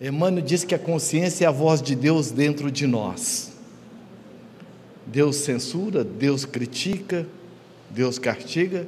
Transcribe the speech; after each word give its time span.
Emmanuel 0.00 0.44
diz 0.44 0.62
que 0.62 0.74
a 0.74 0.78
consciência 0.78 1.44
é 1.44 1.48
a 1.48 1.50
voz 1.50 1.82
de 1.82 1.96
Deus 1.96 2.30
dentro 2.30 2.70
de 2.70 2.86
nós. 2.86 3.50
Deus 5.04 5.36
censura, 5.36 6.04
Deus 6.04 6.44
critica, 6.44 7.26
Deus 7.90 8.18
castiga. 8.18 8.86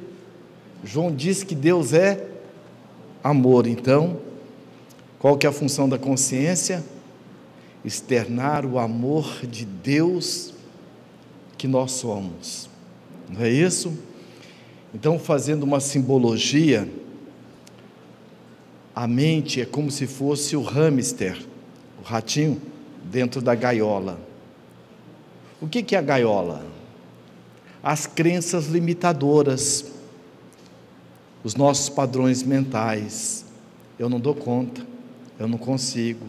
João 0.83 1.13
diz 1.13 1.43
que 1.43 1.53
Deus 1.53 1.93
é 1.93 2.27
amor. 3.21 3.67
Então, 3.67 4.19
qual 5.19 5.37
que 5.37 5.45
é 5.45 5.49
a 5.49 5.53
função 5.53 5.89
da 5.89 5.97
consciência? 5.97 6.83
Externar 7.83 8.65
o 8.65 8.79
amor 8.79 9.45
de 9.45 9.65
Deus 9.65 10.53
que 11.57 11.67
nós 11.67 11.91
somos. 11.91 12.69
Não 13.29 13.41
é 13.41 13.49
isso? 13.49 13.91
Então, 14.93 15.19
fazendo 15.19 15.63
uma 15.63 15.79
simbologia, 15.79 16.87
a 19.01 19.07
mente 19.07 19.59
é 19.59 19.65
como 19.65 19.89
se 19.89 20.05
fosse 20.05 20.55
o 20.55 20.61
hamster, 20.61 21.43
o 21.99 22.03
ratinho, 22.03 22.61
dentro 23.03 23.41
da 23.41 23.55
gaiola. 23.55 24.19
O 25.59 25.67
que 25.67 25.95
é 25.95 25.97
a 25.97 26.03
gaiola? 26.03 26.63
As 27.81 28.05
crenças 28.05 28.67
limitadoras, 28.67 29.91
os 31.43 31.55
nossos 31.55 31.89
padrões 31.89 32.43
mentais. 32.43 33.43
Eu 33.97 34.07
não 34.07 34.19
dou 34.19 34.35
conta, 34.35 34.85
eu 35.39 35.47
não 35.47 35.57
consigo, 35.57 36.27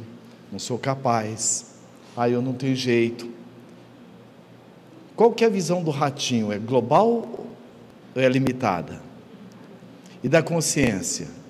não 0.51 0.59
sou 0.59 0.79
capaz, 0.79 1.75
ah, 2.17 2.27
eu 2.27 2.41
não 2.41 2.55
tenho 2.55 2.75
jeito. 2.75 3.29
Qual 5.15 5.31
que 5.31 5.45
é 5.45 5.47
a 5.47 5.51
visão 5.51 5.85
do 5.85 5.91
ratinho? 5.91 6.51
É 6.51 6.59
global 6.59 7.47
ou 8.15 8.23
é 8.23 8.27
limitada? 8.31 8.99
E 10.25 10.29
da 10.29 10.43
consciência? 10.43 11.42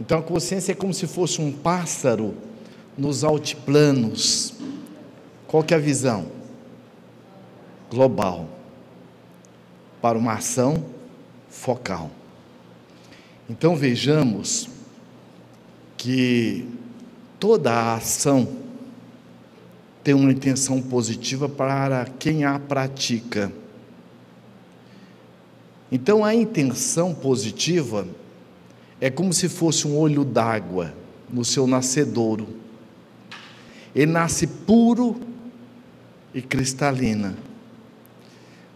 Então 0.00 0.18
a 0.18 0.22
consciência 0.22 0.72
é 0.72 0.74
como 0.74 0.92
se 0.92 1.06
fosse 1.06 1.40
um 1.40 1.52
pássaro 1.52 2.34
nos 2.96 3.22
altiplanos. 3.24 4.54
Qual 5.46 5.62
que 5.62 5.72
é 5.72 5.76
a 5.76 5.80
visão? 5.80 6.26
Global. 7.90 8.48
Para 10.02 10.18
uma 10.18 10.34
ação 10.34 10.84
focal. 11.48 12.10
Então 13.48 13.76
vejamos 13.76 14.68
que 15.96 16.68
toda 17.38 17.72
a 17.72 17.94
ação 17.94 18.48
tem 20.02 20.12
uma 20.12 20.30
intenção 20.30 20.82
positiva 20.82 21.48
para 21.48 22.04
quem 22.18 22.44
a 22.44 22.58
pratica. 22.58 23.50
Então 25.90 26.24
a 26.24 26.34
intenção 26.34 27.14
positiva 27.14 28.06
é 29.04 29.10
como 29.10 29.34
se 29.34 29.50
fosse 29.50 29.86
um 29.86 29.98
olho 29.98 30.24
d'água 30.24 30.94
no 31.28 31.44
seu 31.44 31.66
nascedouro. 31.66 32.48
Ele 33.94 34.10
nasce 34.10 34.46
puro 34.46 35.20
e 36.32 36.40
cristalina. 36.40 37.36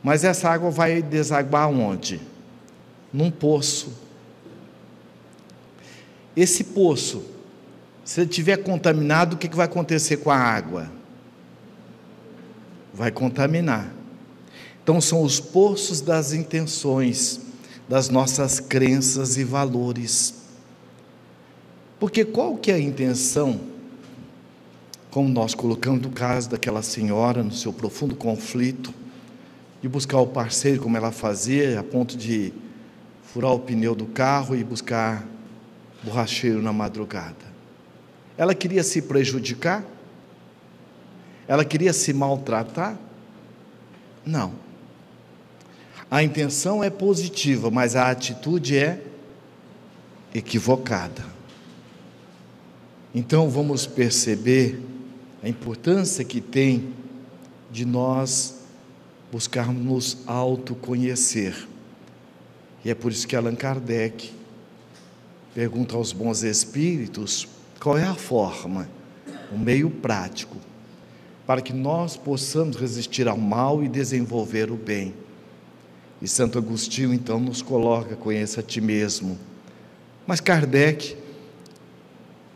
Mas 0.02 0.24
essa 0.24 0.50
água 0.50 0.70
vai 0.70 1.00
desaguar 1.00 1.70
onde? 1.70 2.20
Num 3.10 3.30
poço. 3.30 3.90
Esse 6.36 6.62
poço, 6.62 7.24
se 8.04 8.20
ele 8.20 8.28
estiver 8.28 8.58
contaminado, 8.58 9.32
o 9.32 9.38
que 9.38 9.48
vai 9.56 9.64
acontecer 9.64 10.18
com 10.18 10.30
a 10.30 10.36
água? 10.36 10.92
Vai 12.92 13.10
contaminar. 13.10 13.90
Então, 14.82 15.00
são 15.00 15.22
os 15.22 15.40
poços 15.40 16.02
das 16.02 16.34
intenções 16.34 17.47
das 17.88 18.08
nossas 18.08 18.60
crenças 18.60 19.36
e 19.36 19.44
valores. 19.44 20.34
Porque 21.98 22.24
qual 22.24 22.56
que 22.56 22.70
é 22.70 22.74
a 22.74 22.78
intenção, 22.78 23.60
como 25.10 25.28
nós 25.28 25.54
colocamos 25.54 26.02
no 26.02 26.10
caso 26.10 26.50
daquela 26.50 26.82
senhora, 26.82 27.42
no 27.42 27.52
seu 27.52 27.72
profundo 27.72 28.14
conflito, 28.14 28.92
de 29.80 29.88
buscar 29.88 30.18
o 30.18 30.26
parceiro 30.26 30.82
como 30.82 30.96
ela 30.96 31.10
fazia, 31.10 31.80
a 31.80 31.82
ponto 31.82 32.16
de 32.16 32.52
furar 33.24 33.52
o 33.52 33.60
pneu 33.60 33.94
do 33.94 34.06
carro 34.06 34.54
e 34.54 34.62
buscar 34.62 35.26
borracheiro 36.02 36.62
na 36.62 36.72
madrugada. 36.72 37.48
Ela 38.36 38.54
queria 38.54 38.84
se 38.84 39.02
prejudicar? 39.02 39.84
Ela 41.46 41.64
queria 41.64 41.92
se 41.92 42.12
maltratar? 42.12 42.96
Não. 44.24 44.67
A 46.10 46.22
intenção 46.22 46.82
é 46.82 46.88
positiva, 46.88 47.70
mas 47.70 47.94
a 47.94 48.10
atitude 48.10 48.76
é 48.76 49.02
equivocada. 50.34 51.24
Então 53.14 53.50
vamos 53.50 53.86
perceber 53.86 54.80
a 55.42 55.48
importância 55.48 56.24
que 56.24 56.40
tem 56.40 56.92
de 57.70 57.84
nós 57.84 58.58
buscarmos 59.30 59.84
nos 59.84 60.18
autoconhecer. 60.26 61.68
E 62.84 62.90
é 62.90 62.94
por 62.94 63.12
isso 63.12 63.26
que 63.26 63.36
Allan 63.36 63.54
Kardec 63.54 64.32
pergunta 65.54 65.94
aos 65.94 66.12
bons 66.12 66.42
espíritos 66.42 67.46
qual 67.80 67.98
é 67.98 68.04
a 68.04 68.14
forma, 68.14 68.88
o 69.52 69.58
meio 69.58 69.90
prático, 69.90 70.56
para 71.46 71.60
que 71.60 71.72
nós 71.72 72.16
possamos 72.16 72.76
resistir 72.76 73.28
ao 73.28 73.36
mal 73.36 73.82
e 73.82 73.88
desenvolver 73.88 74.70
o 74.70 74.76
bem. 74.76 75.14
E 76.20 76.26
Santo 76.26 76.58
Agostinho 76.58 77.14
então 77.14 77.38
nos 77.38 77.62
coloca: 77.62 78.16
conheça 78.16 78.60
a 78.60 78.62
ti 78.62 78.80
mesmo. 78.80 79.38
Mas 80.26 80.40
Kardec, 80.40 81.16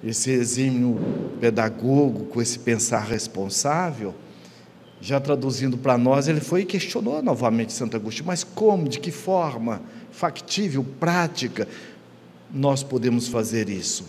esse 0.03 0.31
exímio 0.31 0.99
pedagogo 1.41 2.27
com 2.27 2.43
esse 2.43 2.59
pensar 2.59 3.05
responsável, 3.05 4.15
já 5.01 5.21
traduzindo 5.21 5.79
para 5.79 5.97
nós, 5.97 6.29
ele 6.29 6.41
foi 6.41 6.63
e 6.63 6.65
questionou 6.67 7.23
novamente 7.23 7.73
Santo 7.73 7.97
Agostinho: 7.97 8.27
mas 8.27 8.45
como, 8.45 8.89
de 8.89 8.99
que 8.99 9.11
forma 9.11 9.81
factível, 10.11 10.85
prática, 10.99 11.69
nós 12.53 12.83
podemos 12.83 13.29
fazer 13.29 13.69
isso? 13.69 14.05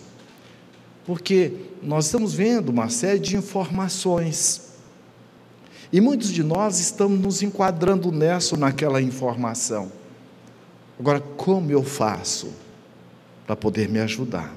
Porque 1.06 1.54
nós 1.82 2.06
estamos 2.06 2.34
vendo 2.34 2.70
uma 2.70 2.90
série 2.90 3.20
de 3.20 3.36
informações 3.36 4.73
e 5.94 6.02
muitos 6.02 6.32
de 6.32 6.42
nós 6.42 6.80
estamos 6.80 7.20
nos 7.20 7.44
enquadrando 7.44 8.12
nessa 8.12 8.56
ou 8.56 8.60
naquela 8.60 9.00
informação. 9.00 9.92
Agora, 11.00 11.22
como 11.22 11.70
eu 11.70 11.84
faço 11.84 12.52
para 13.46 13.56
poder 13.56 13.88
me 13.88 14.00
ajudar? 14.00 14.52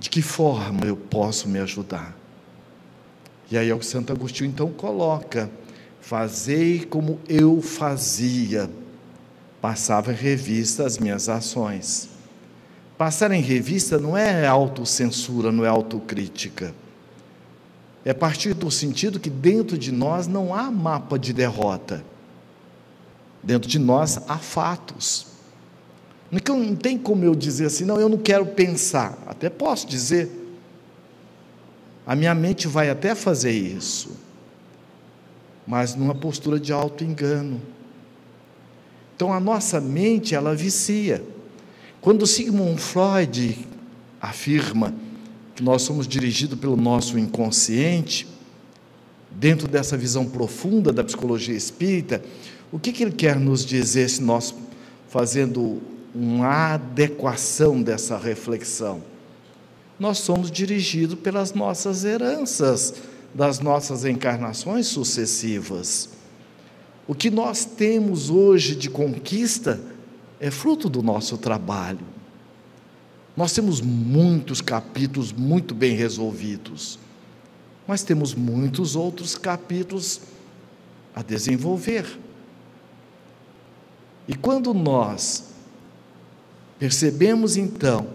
De 0.00 0.10
que 0.10 0.20
forma 0.20 0.84
eu 0.86 0.96
posso 0.96 1.48
me 1.48 1.60
ajudar? 1.60 2.16
E 3.48 3.56
aí 3.56 3.70
é 3.70 3.74
o 3.74 3.78
que 3.78 3.86
Santo 3.86 4.12
Agostinho 4.12 4.50
então 4.50 4.72
coloca: 4.72 5.48
fazei 6.00 6.84
como 6.84 7.20
eu 7.28 7.62
fazia, 7.62 8.68
passava 9.60 10.10
em 10.10 10.16
revista 10.16 10.84
as 10.84 10.98
minhas 10.98 11.28
ações. 11.28 12.08
Passar 12.98 13.30
em 13.30 13.40
revista 13.40 14.00
não 14.00 14.16
é 14.16 14.48
autocensura, 14.48 15.52
não 15.52 15.64
é 15.64 15.68
autocrítica 15.68 16.74
é 18.04 18.12
partir 18.12 18.52
do 18.52 18.70
sentido 18.70 19.18
que 19.18 19.30
dentro 19.30 19.78
de 19.78 19.90
nós 19.90 20.26
não 20.26 20.54
há 20.54 20.70
mapa 20.70 21.18
de 21.18 21.32
derrota. 21.32 22.04
Dentro 23.42 23.68
de 23.68 23.78
nós 23.78 24.18
há 24.28 24.36
fatos. 24.36 25.26
Então 26.30 26.58
não 26.58 26.76
tem 26.76 26.98
como 26.98 27.24
eu 27.24 27.34
dizer 27.34 27.66
assim, 27.66 27.84
não, 27.84 27.98
eu 27.98 28.08
não 28.08 28.18
quero 28.18 28.44
pensar. 28.44 29.16
Até 29.26 29.48
posso 29.48 29.86
dizer. 29.86 30.30
A 32.06 32.14
minha 32.14 32.34
mente 32.34 32.68
vai 32.68 32.90
até 32.90 33.14
fazer 33.14 33.52
isso. 33.52 34.10
Mas 35.66 35.94
numa 35.94 36.14
postura 36.14 36.60
de 36.60 36.72
auto-engano. 36.72 37.60
Então 39.16 39.32
a 39.32 39.40
nossa 39.40 39.80
mente, 39.80 40.34
ela 40.34 40.54
vicia. 40.54 41.24
Quando 42.02 42.26
Sigmund 42.26 42.78
Freud 42.78 43.66
afirma 44.20 44.92
que 45.54 45.62
nós 45.62 45.82
somos 45.82 46.08
dirigidos 46.08 46.58
pelo 46.58 46.76
nosso 46.76 47.18
inconsciente, 47.18 48.26
dentro 49.30 49.68
dessa 49.68 49.96
visão 49.96 50.26
profunda 50.26 50.92
da 50.92 51.04
psicologia 51.04 51.56
espírita, 51.56 52.22
o 52.72 52.78
que, 52.78 52.92
que 52.92 53.02
ele 53.02 53.12
quer 53.12 53.38
nos 53.38 53.64
dizer 53.64 54.08
se 54.08 54.22
nós 54.22 54.54
fazendo 55.08 55.80
uma 56.14 56.74
adequação 56.74 57.82
dessa 57.82 58.18
reflexão? 58.18 59.02
Nós 59.98 60.18
somos 60.18 60.50
dirigidos 60.50 61.18
pelas 61.18 61.52
nossas 61.52 62.04
heranças, 62.04 62.94
das 63.32 63.60
nossas 63.60 64.04
encarnações 64.04 64.86
sucessivas. 64.86 66.08
O 67.06 67.14
que 67.14 67.30
nós 67.30 67.64
temos 67.64 68.30
hoje 68.30 68.74
de 68.74 68.88
conquista 68.90 69.80
é 70.40 70.50
fruto 70.50 70.88
do 70.88 71.02
nosso 71.02 71.36
trabalho. 71.38 72.13
Nós 73.36 73.52
temos 73.52 73.80
muitos 73.80 74.60
capítulos 74.60 75.32
muito 75.32 75.74
bem 75.74 75.94
resolvidos, 75.94 76.98
mas 77.86 78.02
temos 78.02 78.34
muitos 78.34 78.94
outros 78.94 79.36
capítulos 79.36 80.20
a 81.14 81.22
desenvolver. 81.22 82.06
E 84.26 84.34
quando 84.34 84.72
nós 84.72 85.44
percebemos 86.78 87.56
então 87.56 88.06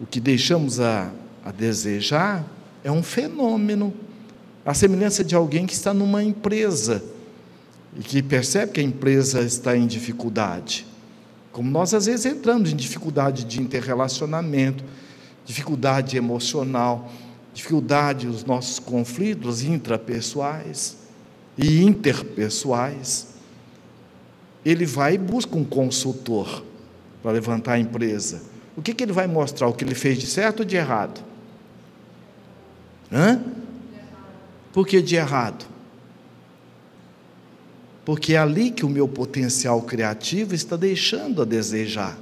o 0.00 0.06
que 0.06 0.20
deixamos 0.20 0.80
a 0.80 1.12
a 1.44 1.50
desejar 1.50 2.44
é 2.84 2.90
um 2.90 3.02
fenômeno. 3.02 3.92
A 4.64 4.74
semelhança 4.74 5.24
de 5.24 5.34
alguém 5.34 5.66
que 5.66 5.72
está 5.72 5.92
numa 5.92 6.22
empresa 6.22 7.02
e 7.98 8.02
que 8.02 8.22
percebe 8.22 8.72
que 8.72 8.80
a 8.80 8.82
empresa 8.82 9.40
está 9.40 9.76
em 9.76 9.86
dificuldade. 9.86 10.86
Como 11.52 11.70
nós 11.70 11.92
às 11.94 12.06
vezes 12.06 12.26
entramos 12.26 12.72
em 12.72 12.76
dificuldade 12.76 13.44
de 13.44 13.60
interrelacionamento, 13.60 14.84
dificuldade 15.44 16.16
emocional, 16.16 17.10
dificuldade 17.52 18.26
os 18.26 18.44
nossos 18.44 18.78
conflitos 18.78 19.62
intrapessoais 19.62 20.96
e 21.58 21.82
interpessoais. 21.82 23.28
Ele 24.64 24.86
vai 24.86 25.14
e 25.14 25.18
busca 25.18 25.56
um 25.56 25.64
consultor 25.64 26.64
para 27.22 27.32
levantar 27.32 27.72
a 27.72 27.78
empresa. 27.78 28.42
O 28.76 28.82
que, 28.82 28.94
que 28.94 29.02
ele 29.02 29.12
vai 29.12 29.26
mostrar? 29.26 29.66
O 29.66 29.72
que 29.72 29.84
ele 29.84 29.94
fez 29.94 30.18
de 30.18 30.26
certo 30.26 30.60
ou 30.60 30.64
de 30.64 30.76
errado? 30.76 31.20
Hã? 33.10 33.42
Por 34.72 34.86
que 34.86 35.02
de 35.02 35.16
errado? 35.16 35.66
Porque 38.10 38.34
é 38.34 38.38
ali 38.38 38.72
que 38.72 38.84
o 38.84 38.88
meu 38.88 39.06
potencial 39.06 39.80
criativo 39.82 40.52
está 40.52 40.74
deixando 40.74 41.42
a 41.42 41.44
desejar. 41.44 42.18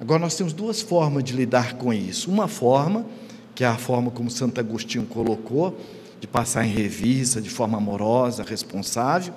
Agora, 0.00 0.18
nós 0.18 0.34
temos 0.34 0.52
duas 0.52 0.82
formas 0.82 1.22
de 1.22 1.32
lidar 1.34 1.74
com 1.74 1.94
isso. 1.94 2.28
Uma 2.28 2.48
forma, 2.48 3.06
que 3.54 3.62
é 3.62 3.66
a 3.68 3.76
forma 3.76 4.10
como 4.10 4.28
Santo 4.28 4.58
Agostinho 4.58 5.06
colocou, 5.06 5.78
de 6.18 6.26
passar 6.26 6.66
em 6.66 6.72
revista, 6.72 7.40
de 7.40 7.48
forma 7.48 7.78
amorosa, 7.78 8.42
responsável, 8.42 9.32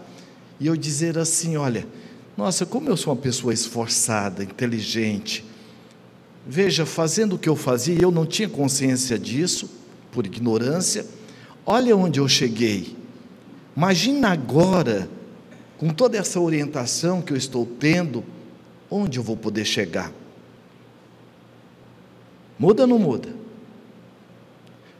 e 0.60 0.66
eu 0.66 0.76
dizer 0.76 1.16
assim: 1.16 1.58
olha, 1.58 1.86
nossa, 2.36 2.66
como 2.66 2.90
eu 2.90 2.98
sou 2.98 3.14
uma 3.14 3.22
pessoa 3.22 3.54
esforçada, 3.54 4.44
inteligente. 4.44 5.46
Veja, 6.44 6.88
fazendo 6.88 7.36
o 7.36 7.38
que 7.38 7.48
eu 7.48 7.56
fazia, 7.56 8.02
eu 8.02 8.10
não 8.10 8.26
tinha 8.26 8.50
consciência 8.50 9.20
disso, 9.20 9.70
por 10.12 10.26
ignorância. 10.26 11.06
Olha 11.64 11.96
onde 11.96 12.20
eu 12.20 12.28
cheguei. 12.28 12.96
Imagina 13.78 14.30
agora, 14.30 15.08
com 15.78 15.90
toda 15.90 16.18
essa 16.18 16.40
orientação 16.40 17.22
que 17.22 17.34
eu 17.34 17.38
estou 17.38 17.66
tendo, 17.66 18.24
onde 18.90 19.20
eu 19.20 19.24
vou 19.24 19.36
poder 19.36 19.66
chegar. 19.66 20.12
Muda 22.58 22.84
ou 22.84 22.88
não 22.88 23.00
muda? 23.00 23.30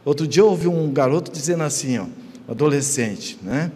Outro 0.04 0.26
dia 0.26 0.42
eu 0.42 0.48
ouvi 0.48 0.68
um 0.68 0.92
garoto 0.92 1.32
dizendo 1.32 1.62
assim, 1.62 1.98
ó, 1.98 2.06
adolescente, 2.48 3.38
né? 3.42 3.72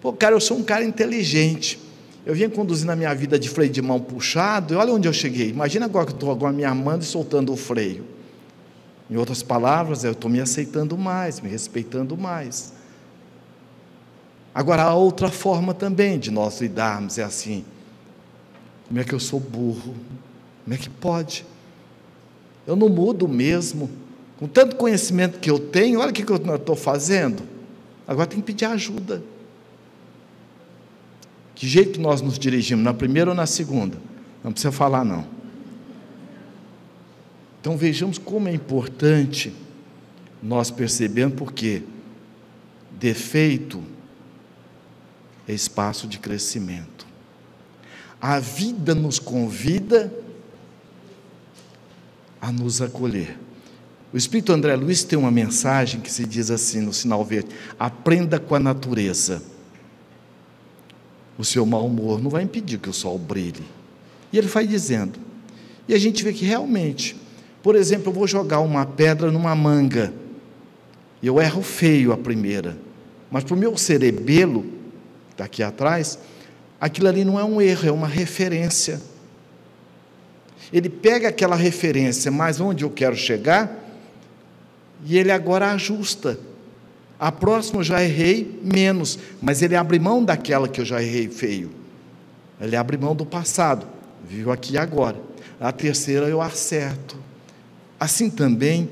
Pô, 0.00 0.12
cara, 0.12 0.34
eu 0.34 0.40
sou 0.40 0.56
um 0.56 0.62
cara 0.62 0.84
inteligente. 0.84 1.78
Eu 2.24 2.34
vinha 2.34 2.48
conduzindo 2.48 2.90
a 2.90 2.96
minha 2.96 3.14
vida 3.14 3.38
de 3.38 3.48
freio 3.48 3.70
de 3.70 3.82
mão 3.82 4.00
puxado, 4.00 4.74
e 4.74 4.76
olha 4.76 4.92
onde 4.92 5.08
eu 5.08 5.12
cheguei. 5.12 5.50
Imagina 5.50 5.86
agora 5.86 6.06
que 6.06 6.12
eu 6.12 6.16
estou 6.16 6.30
agora 6.30 6.52
me 6.52 6.64
amando 6.64 7.04
e 7.04 7.06
soltando 7.06 7.52
o 7.52 7.56
freio. 7.56 8.04
Em 9.10 9.16
outras 9.16 9.42
palavras, 9.42 10.04
eu 10.04 10.12
estou 10.12 10.30
me 10.30 10.40
aceitando 10.40 10.96
mais, 10.98 11.40
me 11.40 11.48
respeitando 11.48 12.16
mais. 12.16 12.72
Agora, 14.56 14.84
há 14.84 14.94
outra 14.94 15.28
forma 15.28 15.74
também 15.74 16.18
de 16.18 16.30
nós 16.30 16.62
lidarmos, 16.62 17.18
é 17.18 17.22
assim: 17.22 17.62
como 18.88 18.98
é 18.98 19.04
que 19.04 19.12
eu 19.12 19.20
sou 19.20 19.38
burro? 19.38 19.94
Como 20.64 20.74
é 20.74 20.78
que 20.78 20.88
pode? 20.88 21.44
Eu 22.66 22.74
não 22.74 22.88
mudo 22.88 23.28
mesmo. 23.28 23.90
Com 24.38 24.48
tanto 24.48 24.76
conhecimento 24.76 25.38
que 25.40 25.50
eu 25.50 25.58
tenho, 25.58 26.00
olha 26.00 26.08
o 26.08 26.12
que 26.14 26.24
eu 26.26 26.56
estou 26.56 26.74
fazendo. 26.74 27.42
Agora 28.08 28.26
tem 28.26 28.40
que 28.40 28.46
pedir 28.46 28.64
ajuda. 28.64 29.22
Que 31.54 31.68
jeito 31.68 31.92
que 31.92 32.00
nós 32.00 32.22
nos 32.22 32.38
dirigimos, 32.38 32.82
na 32.82 32.94
primeira 32.94 33.32
ou 33.32 33.36
na 33.36 33.44
segunda? 33.44 33.98
Não 34.42 34.52
precisa 34.52 34.72
falar, 34.72 35.04
não. 35.04 35.26
Então 37.60 37.76
vejamos 37.76 38.16
como 38.16 38.48
é 38.48 38.54
importante 38.54 39.52
nós 40.42 40.70
percebendo, 40.70 41.34
porque 41.34 41.82
defeito 42.98 43.82
é 45.46 45.52
espaço 45.52 46.06
de 46.06 46.18
crescimento. 46.18 47.06
A 48.20 48.38
vida 48.38 48.94
nos 48.94 49.18
convida 49.18 50.12
a 52.40 52.50
nos 52.50 52.80
acolher. 52.80 53.38
O 54.12 54.16
Espírito 54.16 54.52
André 54.52 54.74
Luiz 54.76 55.04
tem 55.04 55.18
uma 55.18 55.30
mensagem 55.30 56.00
que 56.00 56.10
se 56.10 56.24
diz 56.24 56.50
assim 56.50 56.80
no 56.80 56.92
sinal 56.92 57.24
verde: 57.24 57.50
aprenda 57.78 58.38
com 58.38 58.54
a 58.54 58.60
natureza. 58.60 59.42
O 61.38 61.44
seu 61.44 61.66
mau 61.66 61.86
humor 61.86 62.22
não 62.22 62.30
vai 62.30 62.42
impedir 62.42 62.78
que 62.78 62.88
o 62.88 62.94
sol 62.94 63.18
brilhe. 63.18 63.62
E 64.32 64.38
ele 64.38 64.46
vai 64.46 64.66
dizendo. 64.66 65.18
E 65.86 65.94
a 65.94 65.98
gente 65.98 66.24
vê 66.24 66.32
que 66.32 66.44
realmente, 66.44 67.14
por 67.62 67.76
exemplo, 67.76 68.08
eu 68.08 68.14
vou 68.14 68.26
jogar 68.26 68.60
uma 68.60 68.86
pedra 68.86 69.30
numa 69.30 69.54
manga. 69.54 70.12
E 71.22 71.26
eu 71.26 71.40
erro 71.40 71.62
feio 71.62 72.12
a 72.12 72.16
primeira. 72.16 72.76
Mas 73.30 73.44
para 73.44 73.54
o 73.54 73.58
meu 73.58 73.76
cerebelo, 73.76 74.64
daqui 75.36 75.62
atrás, 75.62 76.18
aquilo 76.80 77.08
ali 77.08 77.24
não 77.24 77.38
é 77.38 77.44
um 77.44 77.60
erro, 77.60 77.88
é 77.88 77.92
uma 77.92 78.08
referência. 78.08 79.00
Ele 80.72 80.88
pega 80.88 81.28
aquela 81.28 81.56
referência, 81.56 82.30
mas 82.30 82.60
onde 82.60 82.84
eu 82.84 82.90
quero 82.90 83.16
chegar, 83.16 83.84
e 85.04 85.16
ele 85.16 85.30
agora 85.30 85.72
ajusta. 85.72 86.38
A 87.18 87.30
próxima 87.30 87.80
eu 87.80 87.84
já 87.84 88.02
errei 88.02 88.60
menos, 88.62 89.18
mas 89.40 89.62
ele 89.62 89.76
abre 89.76 89.98
mão 89.98 90.24
daquela 90.24 90.68
que 90.68 90.80
eu 90.80 90.84
já 90.84 91.02
errei 91.02 91.28
feio. 91.28 91.70
Ele 92.60 92.76
abre 92.76 92.96
mão 92.96 93.14
do 93.14 93.24
passado, 93.24 93.86
vivo 94.28 94.50
aqui 94.50 94.74
e 94.74 94.78
agora. 94.78 95.16
A 95.60 95.72
terceira 95.72 96.26
eu 96.26 96.40
acerto. 96.40 97.16
Assim 97.98 98.28
também 98.28 98.90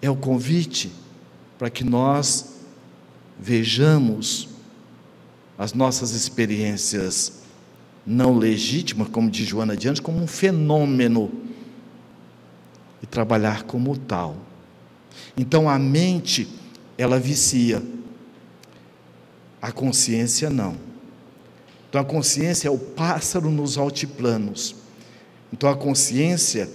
é 0.00 0.08
o 0.08 0.16
convite 0.16 0.90
para 1.58 1.68
que 1.68 1.84
nós 1.84 2.56
vejamos 3.38 4.55
as 5.58 5.72
nossas 5.72 6.12
experiências 6.12 7.44
não 8.06 8.36
legítimas, 8.36 9.08
como 9.08 9.30
diz 9.30 9.48
Joana 9.48 9.76
de 9.76 10.00
como 10.00 10.22
um 10.22 10.26
fenômeno 10.26 11.30
e 13.02 13.06
trabalhar 13.06 13.64
como 13.64 13.96
tal. 13.96 14.36
Então 15.36 15.68
a 15.68 15.78
mente 15.78 16.48
ela 16.96 17.18
vicia. 17.18 17.82
A 19.60 19.72
consciência 19.72 20.48
não. 20.48 20.76
Então 21.88 22.00
a 22.00 22.04
consciência 22.04 22.68
é 22.68 22.70
o 22.70 22.78
pássaro 22.78 23.50
nos 23.50 23.76
altiplanos. 23.76 24.76
Então 25.52 25.68
a 25.68 25.76
consciência 25.76 26.70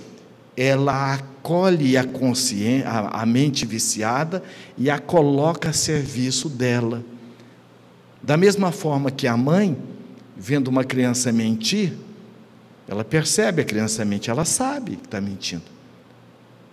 ela 0.58 1.14
acolhe 1.14 1.96
a 1.96 2.04
consciência, 2.04 2.90
a, 2.90 3.22
a 3.22 3.26
mente 3.26 3.66
viciada 3.66 4.44
e 4.78 4.90
a 4.90 5.00
coloca 5.00 5.70
a 5.70 5.74
serviço 5.74 6.50
dela. 6.50 7.04
Da 8.24 8.38
mesma 8.38 8.72
forma 8.72 9.10
que 9.10 9.28
a 9.28 9.36
mãe, 9.36 9.78
vendo 10.38 10.68
uma 10.68 10.84
criança 10.84 11.32
mentir, 11.32 11.94
ela 12.88 13.04
percebe 13.04 13.62
a 13.62 13.66
criança 13.66 14.06
mentir, 14.06 14.32
ela 14.32 14.46
sabe 14.46 14.98
que 14.98 15.06
está 15.06 15.20
mentindo. 15.20 15.64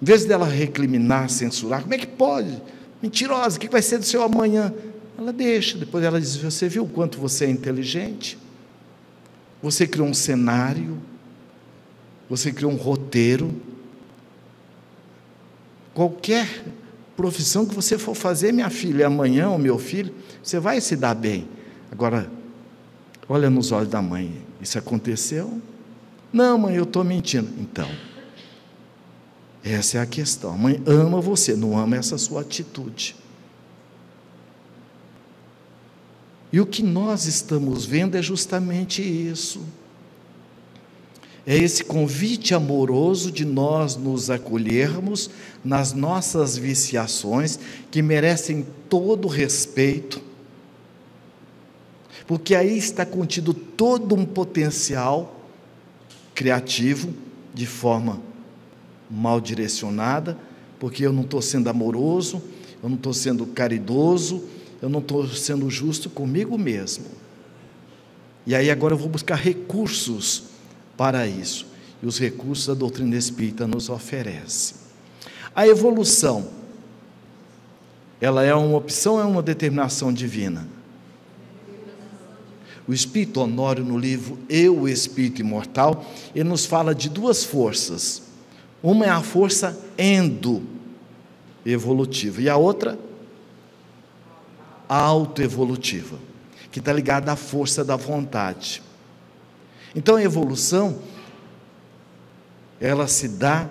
Em 0.01 0.05
vez 0.05 0.25
dela 0.25 0.47
recriminar, 0.47 1.29
censurar, 1.29 1.83
como 1.83 1.95
é 1.95 1.99
que 1.99 2.07
pode? 2.07 2.61
Mentirosa, 3.03 3.57
o 3.57 3.61
que 3.61 3.69
vai 3.69 3.83
ser 3.83 3.99
do 3.99 4.05
seu 4.05 4.23
amanhã? 4.23 4.73
Ela 5.17 5.33
deixa, 5.33 5.77
depois 5.77 6.05
ela 6.05 6.21
diz: 6.21 6.37
Você 6.37 6.69
viu 6.69 6.85
o 6.85 6.89
quanto 6.89 7.19
você 7.19 7.45
é 7.47 7.51
inteligente? 7.51 8.39
Você 9.63 9.87
criou 9.87 10.07
um 10.07 10.15
cenário, 10.15 10.99
você 12.29 12.53
criou 12.53 12.71
um 12.71 12.77
roteiro. 12.77 13.55
Qualquer 15.93 16.65
profissão 17.19 17.67
que 17.67 17.75
você 17.75 17.99
for 17.99 18.15
fazer, 18.15 18.53
minha 18.53 18.71
filha, 18.71 19.09
amanhã, 19.09 19.51
ou 19.51 19.59
meu 19.59 19.77
filho, 19.77 20.15
você 20.41 20.61
vai 20.61 20.81
se 20.81 20.95
dar 20.95 21.17
bem. 21.17 21.49
Agora, 21.91 22.31
olha 23.29 23.51
nos 23.51 23.73
olhos 23.73 23.89
da 23.89 24.01
mãe: 24.01 24.41
Isso 24.61 24.79
aconteceu? 24.79 25.61
Não, 26.33 26.57
mãe, 26.57 26.77
eu 26.77 26.85
estou 26.85 27.03
mentindo. 27.03 27.51
Então. 27.61 27.91
Essa 29.65 29.99
é 29.99 30.01
a 30.01 30.07
questão. 30.07 30.55
A 30.55 30.57
mãe 30.57 30.81
ama 30.87 31.21
você, 31.21 31.57
não 31.57 31.77
ama 31.77 31.97
essa 31.97 32.17
sua 32.17 32.43
atitude. 32.43 33.17
E 36.53 36.61
o 36.61 36.67
que 36.67 36.85
nós 36.85 37.27
estamos 37.27 37.85
vendo 37.85 38.15
é 38.15 38.23
justamente 38.23 39.03
isso. 39.03 39.61
É 41.47 41.57
esse 41.57 41.85
convite 41.85 42.55
amoroso 42.55 43.33
de 43.33 43.45
nós 43.45 43.97
nos 43.97 44.29
acolhermos 44.29 45.31
nas 45.65 45.93
nossas 45.93 46.57
viciações, 46.57 47.59
que 47.91 48.03
merecem 48.03 48.67
todo 48.89 49.27
o 49.27 49.29
respeito, 49.29 50.23
porque 52.27 52.55
aí 52.55 52.77
está 52.77 53.07
contido 53.07 53.55
todo 53.55 54.15
um 54.15 54.25
potencial 54.25 55.41
criativo 56.35 57.13
de 57.55 57.67
forma 57.67 58.21
mal 59.11 59.41
direcionada, 59.41 60.39
porque 60.79 61.05
eu 61.05 61.13
não 61.13 61.23
estou 61.23 61.41
sendo 61.41 61.69
amoroso, 61.69 62.43
eu 62.83 62.89
não 62.89 62.97
estou 62.97 63.15
sendo 63.15 63.47
caridoso, 63.47 64.45
eu 64.81 64.89
não 64.89 65.01
estou 65.01 65.27
sendo 65.29 65.69
justo 65.71 66.09
comigo 66.09 66.57
mesmo. 66.57 67.07
E 68.47 68.55
aí 68.55 68.71
agora 68.71 68.95
eu 68.95 68.99
vou 68.99 69.09
buscar 69.09 69.35
recursos 69.35 70.48
para 70.99 71.27
isso. 71.27 71.67
E 72.03 72.07
os 72.07 72.19
recursos 72.19 72.69
a 72.69 72.75
doutrina 72.75 73.17
espírita 73.17 73.67
nos 73.67 73.89
oferece. 73.89 74.75
A 75.55 75.67
evolução, 75.67 76.51
ela 78.21 78.45
é 78.45 78.55
uma 78.55 78.77
opção 78.77 79.15
ou 79.15 79.21
é 79.21 79.25
uma 79.25 79.43
determinação 79.43 80.13
divina? 80.13 80.69
O 82.87 82.93
Espírito 82.93 83.41
Honório, 83.41 83.83
no 83.85 83.99
livro 83.99 84.39
Eu, 84.49 84.81
o 84.81 84.89
Espírito 84.89 85.41
Imortal, 85.41 86.05
ele 86.35 86.49
nos 86.49 86.67
fala 86.67 86.95
de 86.95 87.09
duas 87.09 87.45
forças. 87.45 88.23
Uma 88.83 89.07
é 89.07 89.11
a 89.11 89.23
força 89.23 89.79
endo-evolutiva 89.99 92.41
e 92.41 92.49
a 92.49 92.57
outra, 92.57 92.99
autoevolutiva, 94.89 96.19
que 96.73 96.79
está 96.79 96.93
ligada 96.93 97.31
à 97.31 97.37
força 97.37 97.85
da 97.85 97.95
vontade. 97.95 98.83
Então 99.95 100.17
a 100.17 100.23
evolução, 100.23 100.99
ela 102.81 103.07
se 103.07 103.29
dá 103.29 103.69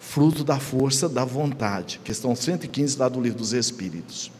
fruto 0.00 0.42
da 0.42 0.58
força 0.58 1.08
da 1.08 1.24
vontade, 1.24 2.00
questão 2.02 2.34
115 2.34 2.98
lá 2.98 3.08
do 3.08 3.20
livro 3.20 3.38
dos 3.38 3.52
Espíritos. 3.52 4.30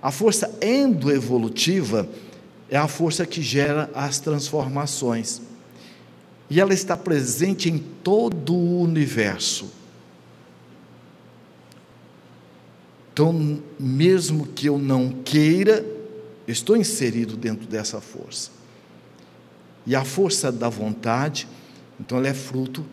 A 0.00 0.10
força 0.10 0.50
endoevolutiva 0.62 2.08
é 2.70 2.76
a 2.76 2.88
força 2.88 3.26
que 3.26 3.42
gera 3.42 3.90
as 3.94 4.18
transformações. 4.18 5.42
E 6.48 6.60
ela 6.60 6.72
está 6.72 6.96
presente 6.96 7.68
em 7.68 7.78
todo 7.78 8.54
o 8.54 8.80
universo. 8.80 9.70
Então, 13.12 13.62
mesmo 13.78 14.46
que 14.46 14.66
eu 14.66 14.78
não 14.78 15.10
queira, 15.10 15.84
estou 16.48 16.76
inserido 16.76 17.36
dentro 17.36 17.66
dessa 17.66 18.00
força. 18.00 18.59
E 19.86 19.96
a 19.96 20.04
força 20.04 20.52
da 20.52 20.68
vontade, 20.68 21.48
então, 21.98 22.18
ela 22.18 22.28
é 22.28 22.34
fruto 22.34 22.84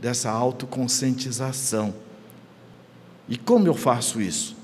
dessa 0.00 0.30
autoconscientização. 0.30 1.94
E 3.28 3.36
como 3.36 3.66
eu 3.66 3.74
faço 3.74 4.20
isso? 4.20 4.56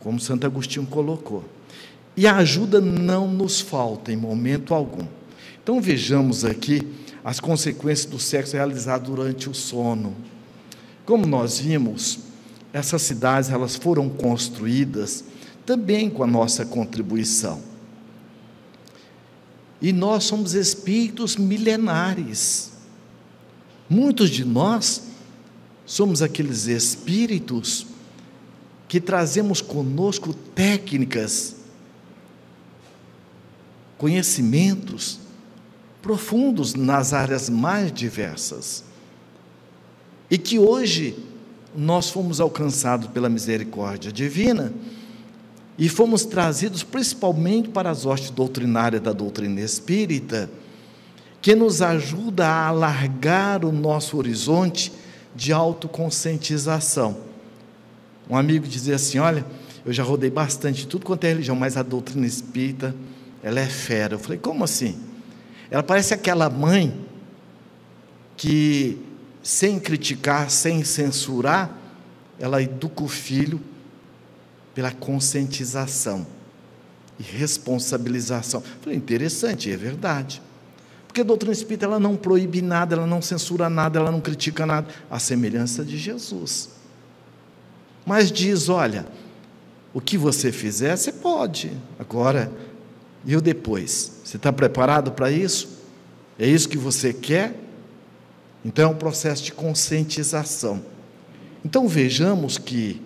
Como 0.00 0.20
Santo 0.20 0.46
Agostinho 0.46 0.86
colocou. 0.86 1.44
E 2.16 2.26
a 2.26 2.36
ajuda 2.36 2.80
não 2.80 3.26
nos 3.26 3.60
falta 3.60 4.12
em 4.12 4.16
momento 4.16 4.74
algum. 4.74 5.06
Então 5.62 5.80
vejamos 5.80 6.44
aqui 6.44 6.86
as 7.24 7.40
consequências 7.40 8.10
do 8.10 8.18
sexo 8.18 8.56
realizado 8.56 9.10
durante 9.14 9.48
o 9.48 9.54
sono. 9.54 10.14
Como 11.06 11.26
nós 11.26 11.58
vimos, 11.58 12.18
essas 12.72 13.02
cidades 13.02 13.50
elas 13.50 13.76
foram 13.76 14.08
construídas 14.08 15.24
também 15.64 16.10
com 16.10 16.24
a 16.24 16.26
nossa 16.26 16.66
contribuição. 16.66 17.71
E 19.82 19.92
nós 19.92 20.24
somos 20.24 20.54
espíritos 20.54 21.36
milenares. 21.36 22.70
Muitos 23.90 24.30
de 24.30 24.44
nós 24.44 25.02
somos 25.84 26.22
aqueles 26.22 26.68
espíritos 26.68 27.84
que 28.86 29.00
trazemos 29.00 29.60
conosco 29.60 30.32
técnicas 30.32 31.56
conhecimentos 33.98 35.20
profundos 36.00 36.74
nas 36.74 37.12
áreas 37.12 37.48
mais 37.48 37.92
diversas. 37.92 38.84
E 40.28 40.36
que 40.36 40.58
hoje 40.58 41.16
nós 41.76 42.10
fomos 42.10 42.40
alcançados 42.40 43.08
pela 43.08 43.28
misericórdia 43.28 44.12
divina 44.12 44.72
e 45.78 45.88
fomos 45.88 46.24
trazidos 46.24 46.82
principalmente 46.82 47.68
para 47.68 47.90
as 47.90 48.04
hostes 48.04 48.30
doutrinárias 48.30 49.02
da 49.02 49.12
doutrina 49.12 49.60
espírita, 49.60 50.50
que 51.40 51.54
nos 51.54 51.82
ajuda 51.82 52.46
a 52.46 52.68
alargar 52.68 53.64
o 53.64 53.72
nosso 53.72 54.16
horizonte 54.16 54.92
de 55.34 55.52
autoconscientização. 55.52 57.16
Um 58.28 58.36
amigo 58.36 58.66
dizia 58.66 58.96
assim: 58.96 59.18
Olha, 59.18 59.44
eu 59.84 59.92
já 59.92 60.02
rodei 60.02 60.30
bastante 60.30 60.86
tudo 60.86 61.04
quanto 61.04 61.24
é 61.24 61.28
religião, 61.28 61.56
mas 61.56 61.76
a 61.76 61.82
doutrina 61.82 62.26
espírita 62.26 62.94
ela 63.42 63.58
é 63.58 63.66
fera. 63.66 64.14
Eu 64.14 64.18
falei, 64.18 64.38
como 64.38 64.62
assim? 64.62 64.96
Ela 65.70 65.82
parece 65.82 66.14
aquela 66.14 66.48
mãe 66.48 66.94
que, 68.36 68.98
sem 69.42 69.80
criticar, 69.80 70.50
sem 70.50 70.84
censurar, 70.84 71.76
ela 72.38 72.62
educa 72.62 73.02
o 73.02 73.08
filho 73.08 73.60
pela 74.74 74.90
conscientização 74.90 76.26
e 77.18 77.22
responsabilização. 77.22 78.62
Falei, 78.80 78.96
interessante, 78.96 79.70
é 79.70 79.76
verdade. 79.76 80.42
Porque 81.06 81.20
a 81.20 81.24
doutrina 81.24 81.52
espírita 81.52 81.84
ela 81.84 82.00
não 82.00 82.16
proíbe 82.16 82.62
nada, 82.62 82.96
ela 82.96 83.06
não 83.06 83.20
censura 83.20 83.68
nada, 83.68 83.98
ela 83.98 84.10
não 84.10 84.20
critica 84.20 84.64
nada, 84.64 84.88
a 85.10 85.18
semelhança 85.18 85.84
de 85.84 85.98
Jesus. 85.98 86.70
Mas 88.06 88.32
diz: 88.32 88.68
olha, 88.68 89.06
o 89.92 90.00
que 90.00 90.16
você 90.16 90.50
fizer, 90.50 90.96
você 90.96 91.12
pode. 91.12 91.70
Agora, 91.98 92.50
e 93.24 93.36
o 93.36 93.40
depois? 93.40 94.20
Você 94.24 94.36
está 94.36 94.52
preparado 94.52 95.12
para 95.12 95.30
isso? 95.30 95.68
É 96.38 96.46
isso 96.46 96.68
que 96.68 96.78
você 96.78 97.12
quer? 97.12 97.54
Então 98.64 98.88
é 98.88 98.92
um 98.92 98.96
processo 98.96 99.42
de 99.44 99.52
conscientização. 99.52 100.82
Então 101.64 101.86
vejamos 101.86 102.58
que 102.58 103.00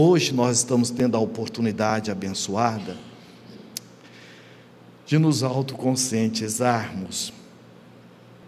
hoje 0.00 0.32
nós 0.32 0.58
estamos 0.58 0.90
tendo 0.90 1.16
a 1.16 1.20
oportunidade 1.20 2.10
abençoada 2.10 2.96
de 5.04 5.18
nos 5.18 5.42
autoconscientizarmos 5.42 7.32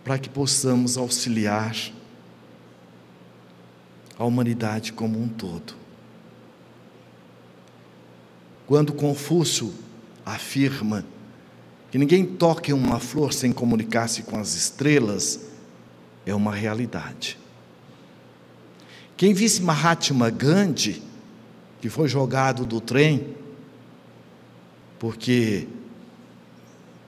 para 0.04 0.16
que 0.16 0.28
possamos 0.28 0.97
auxiliar 0.97 1.76
a 4.16 4.25
humanidade 4.25 4.92
como 4.92 5.21
um 5.21 5.28
todo. 5.28 5.75
Quando 8.66 8.92
Confúcio 8.92 9.75
afirma 10.25 11.04
que 11.90 11.99
ninguém 11.99 12.25
toque 12.25 12.73
uma 12.73 13.00
flor 13.00 13.33
sem 13.33 13.50
comunicar-se 13.50 14.23
com 14.23 14.38
as 14.38 14.54
estrelas, 14.54 15.40
é 16.25 16.33
uma 16.33 16.54
realidade. 16.54 17.37
Quem 19.16 19.35
visse 19.35 19.61
Mahatma 19.61 20.30
Gandhi, 20.30 21.10
que 21.81 21.89
foi 21.89 22.09
jogado 22.09 22.65
do 22.65 22.81
trem, 22.81 23.35
porque 24.99 25.67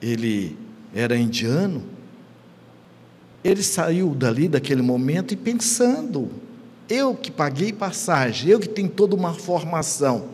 ele 0.01 0.57
era 0.93 1.15
indiano, 1.15 1.83
ele 3.43 3.61
saiu 3.61 4.15
dali 4.15 4.47
daquele 4.47 4.81
momento 4.81 5.33
e 5.33 5.37
pensando, 5.37 6.29
eu 6.89 7.15
que 7.15 7.31
paguei 7.31 7.71
passagem, 7.71 8.49
eu 8.49 8.59
que 8.59 8.67
tenho 8.67 8.89
toda 8.89 9.15
uma 9.15 9.33
formação, 9.33 10.29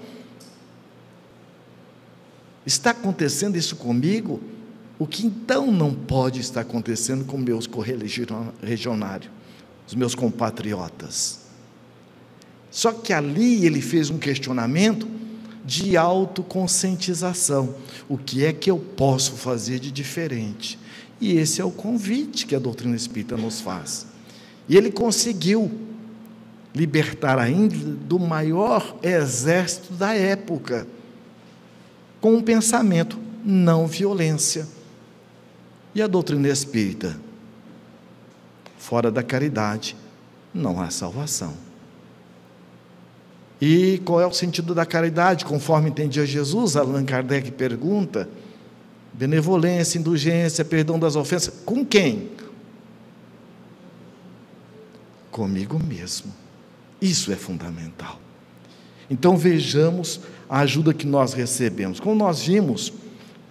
Está 2.69 2.91
acontecendo 2.91 3.55
isso 3.55 3.75
comigo? 3.77 4.39
O 4.99 5.07
que 5.07 5.25
então 5.25 5.71
não 5.71 5.91
pode 5.91 6.39
estar 6.39 6.61
acontecendo 6.61 7.25
com 7.25 7.35
meus 7.35 7.65
correligionários, 7.65 9.31
os 9.87 9.95
meus 9.95 10.13
compatriotas? 10.13 11.48
Só 12.71 12.91
que 12.91 13.13
ali 13.13 13.65
ele 13.65 13.81
fez 13.81 14.09
um 14.09 14.17
questionamento 14.17 15.07
de 15.65 15.97
autoconscientização. 15.97 17.75
O 18.07 18.17
que 18.17 18.45
é 18.45 18.53
que 18.53 18.71
eu 18.71 18.77
posso 18.77 19.33
fazer 19.33 19.79
de 19.79 19.91
diferente? 19.91 20.79
E 21.21 21.37
esse 21.37 21.61
é 21.61 21.65
o 21.65 21.71
convite 21.71 22.45
que 22.45 22.55
a 22.55 22.59
doutrina 22.59 22.95
espírita 22.95 23.35
nos 23.35 23.59
faz. 23.61 24.07
E 24.67 24.77
ele 24.77 24.91
conseguiu 24.91 25.71
libertar 26.73 27.39
ainda 27.39 27.75
do 27.75 28.19
maior 28.19 28.97
exército 29.01 29.93
da 29.93 30.13
época 30.13 30.87
com 32.21 32.35
um 32.35 32.41
pensamento, 32.41 33.17
não 33.43 33.87
violência. 33.87 34.67
E 35.93 36.01
a 36.01 36.07
doutrina 36.07 36.47
espírita? 36.47 37.19
Fora 38.77 39.11
da 39.11 39.23
caridade 39.23 39.95
não 40.53 40.79
há 40.79 40.89
salvação. 40.89 41.68
E 43.61 44.01
qual 44.05 44.21
é 44.21 44.25
o 44.25 44.31
sentido 44.31 44.73
da 44.73 44.85
caridade? 44.85 45.43
Conforme 45.43 45.89
entendia 45.89 46.25
Jesus, 46.25 46.75
Allan 46.75 47.03
Kardec 47.03 47.51
pergunta: 47.51 48.29
benevolência, 49.13 49.99
indulgência, 49.99 50.63
perdão 50.63 50.97
das 50.97 51.15
ofensas, 51.15 51.53
com 51.65 51.85
quem? 51.85 52.29
Comigo 55.29 55.77
mesmo. 55.77 56.33
Isso 57.01 57.31
é 57.31 57.35
fundamental. 57.35 58.19
Então 59.09 59.35
vejamos 59.37 60.21
a 60.49 60.59
ajuda 60.59 60.93
que 60.93 61.05
nós 61.05 61.33
recebemos. 61.33 61.99
Como 61.99 62.15
nós 62.15 62.41
vimos, 62.41 62.93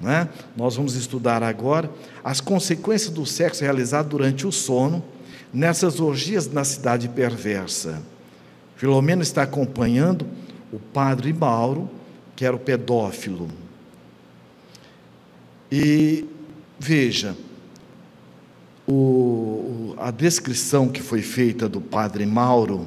né, 0.00 0.28
nós 0.56 0.76
vamos 0.76 0.94
estudar 0.94 1.42
agora 1.42 1.90
as 2.22 2.40
consequências 2.40 3.10
do 3.10 3.26
sexo 3.26 3.62
realizado 3.62 4.08
durante 4.08 4.46
o 4.46 4.52
sono 4.52 5.02
nessas 5.52 6.00
orgias 6.00 6.50
na 6.50 6.64
cidade 6.64 7.08
perversa. 7.08 8.02
Filomeno 8.78 9.22
está 9.22 9.42
acompanhando 9.42 10.24
o 10.72 10.78
padre 10.78 11.32
Mauro, 11.32 11.90
que 12.36 12.44
era 12.44 12.54
o 12.54 12.60
pedófilo. 12.60 13.48
E 15.70 16.24
veja, 16.78 17.36
o, 18.86 19.96
a 19.98 20.12
descrição 20.12 20.86
que 20.88 21.02
foi 21.02 21.22
feita 21.22 21.68
do 21.68 21.80
padre 21.80 22.24
Mauro 22.24 22.86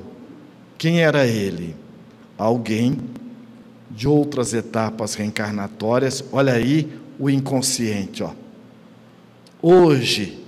Quem 0.78 1.02
era 1.02 1.28
ele? 1.28 1.76
Alguém 2.38 2.98
de 3.90 4.08
outras 4.08 4.54
etapas 4.54 5.14
reencarnatórias. 5.14 6.24
Olha 6.32 6.54
aí 6.54 6.90
o 7.20 7.30
inconsciente, 7.30 8.24
ó. 8.24 8.32
Hoje, 9.62 10.42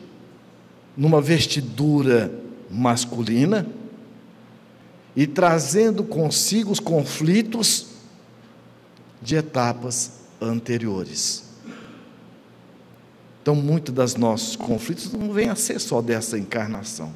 numa 0.96 1.22
vestidura 1.22 2.34
masculina 2.72 3.68
e 5.16 5.28
trazendo 5.28 6.04
consigo 6.04 6.72
os 6.72 6.80
conflitos 6.80 7.88
de 9.22 9.36
etapas 9.36 10.12
anteriores. 10.42 11.44
Então, 13.42 13.56
muitos 13.56 13.94
dos 13.94 14.16
nossos 14.16 14.56
conflitos 14.56 15.12
não 15.12 15.32
vêm 15.32 15.50
a 15.50 15.56
ser 15.56 15.80
só 15.80 16.02
dessa 16.02 16.38
encarnação. 16.38 17.14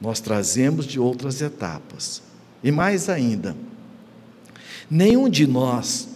Nós 0.00 0.20
trazemos 0.20 0.84
de 0.84 0.98
outras 0.98 1.40
etapas. 1.40 2.20
E 2.62 2.70
mais 2.72 3.08
ainda, 3.08 3.56
nenhum 4.90 5.28
de 5.28 5.46
nós 5.46 6.08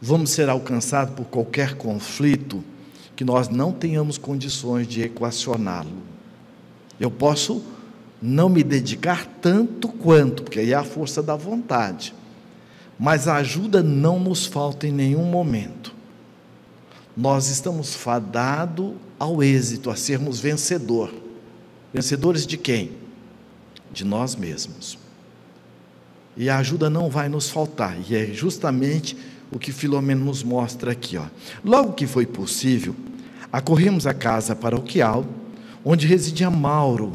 vamos 0.00 0.30
ser 0.30 0.48
alcançados 0.48 1.14
por 1.14 1.24
qualquer 1.26 1.74
conflito 1.74 2.62
que 3.16 3.24
nós 3.24 3.48
não 3.48 3.72
tenhamos 3.72 4.18
condições 4.18 4.86
de 4.86 5.02
equacioná-lo. 5.02 6.02
Eu 7.00 7.10
posso 7.10 7.62
não 8.22 8.48
me 8.48 8.62
dedicar 8.62 9.26
tanto 9.40 9.88
quanto, 9.88 10.44
porque 10.44 10.60
aí 10.60 10.72
é 10.72 10.76
a 10.76 10.84
força 10.84 11.20
da 11.20 11.34
vontade. 11.34 12.14
Mas 12.98 13.26
a 13.26 13.36
ajuda 13.36 13.82
não 13.82 14.20
nos 14.20 14.46
falta 14.46 14.86
em 14.86 14.92
nenhum 14.92 15.24
momento. 15.24 15.92
Nós 17.16 17.48
estamos 17.48 17.94
fadados 17.94 18.92
ao 19.18 19.42
êxito, 19.42 19.90
a 19.90 19.96
sermos 19.96 20.38
vencedor. 20.38 21.12
Vencedores 21.92 22.46
de 22.46 22.56
quem? 22.56 22.92
De 23.92 24.04
nós 24.04 24.36
mesmos. 24.36 24.96
E 26.36 26.48
a 26.48 26.58
ajuda 26.58 26.88
não 26.88 27.10
vai 27.10 27.28
nos 27.28 27.50
faltar, 27.50 27.98
e 28.08 28.14
é 28.14 28.26
justamente 28.26 29.16
o 29.50 29.58
que 29.58 29.70
Filomeno 29.70 30.24
nos 30.24 30.42
mostra 30.42 30.92
aqui. 30.92 31.18
Ó. 31.18 31.24
Logo 31.62 31.92
que 31.92 32.06
foi 32.06 32.24
possível, 32.24 32.94
acorremos 33.52 34.06
à 34.06 34.14
casa 34.14 34.56
paroquial, 34.56 35.26
onde 35.84 36.06
residia 36.06 36.50
Mauro, 36.50 37.12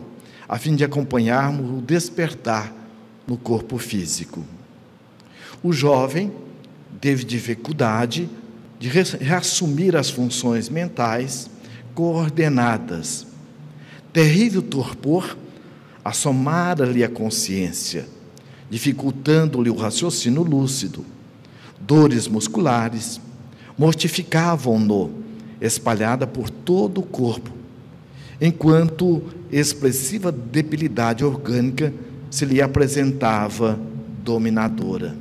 a 0.48 0.58
fim 0.58 0.76
de 0.76 0.84
acompanharmos 0.84 1.78
o 1.78 1.82
despertar 1.82 2.74
no 3.28 3.38
corpo 3.38 3.78
físico. 3.78 4.44
O 5.62 5.74
jovem 5.74 6.32
teve 7.02 7.24
dificuldade 7.24 8.30
de 8.80 8.90
reassumir 8.90 9.96
as 9.96 10.10
funções 10.10 10.70
mentais 10.70 11.50
coordenadas. 11.94 13.26
Terrível 14.14 14.62
torpor 14.62 15.38
assomara-lhe 16.06 17.04
a 17.04 17.10
consciência, 17.10 18.08
dificultando-lhe 18.70 19.70
o 19.70 19.76
raciocínio 19.76 20.44
lúcido 20.44 21.06
dores 21.80 22.28
musculares, 22.28 23.22
mortificavam-no, 23.78 25.12
espalhada 25.62 26.26
por 26.26 26.50
todo 26.50 27.00
o 27.00 27.06
corpo, 27.06 27.52
enquanto 28.42 29.24
expressiva 29.52 30.32
debilidade 30.32 31.24
orgânica 31.24 31.94
se 32.30 32.46
lhe 32.46 32.62
apresentava 32.62 33.80
dominadora. 34.24 35.16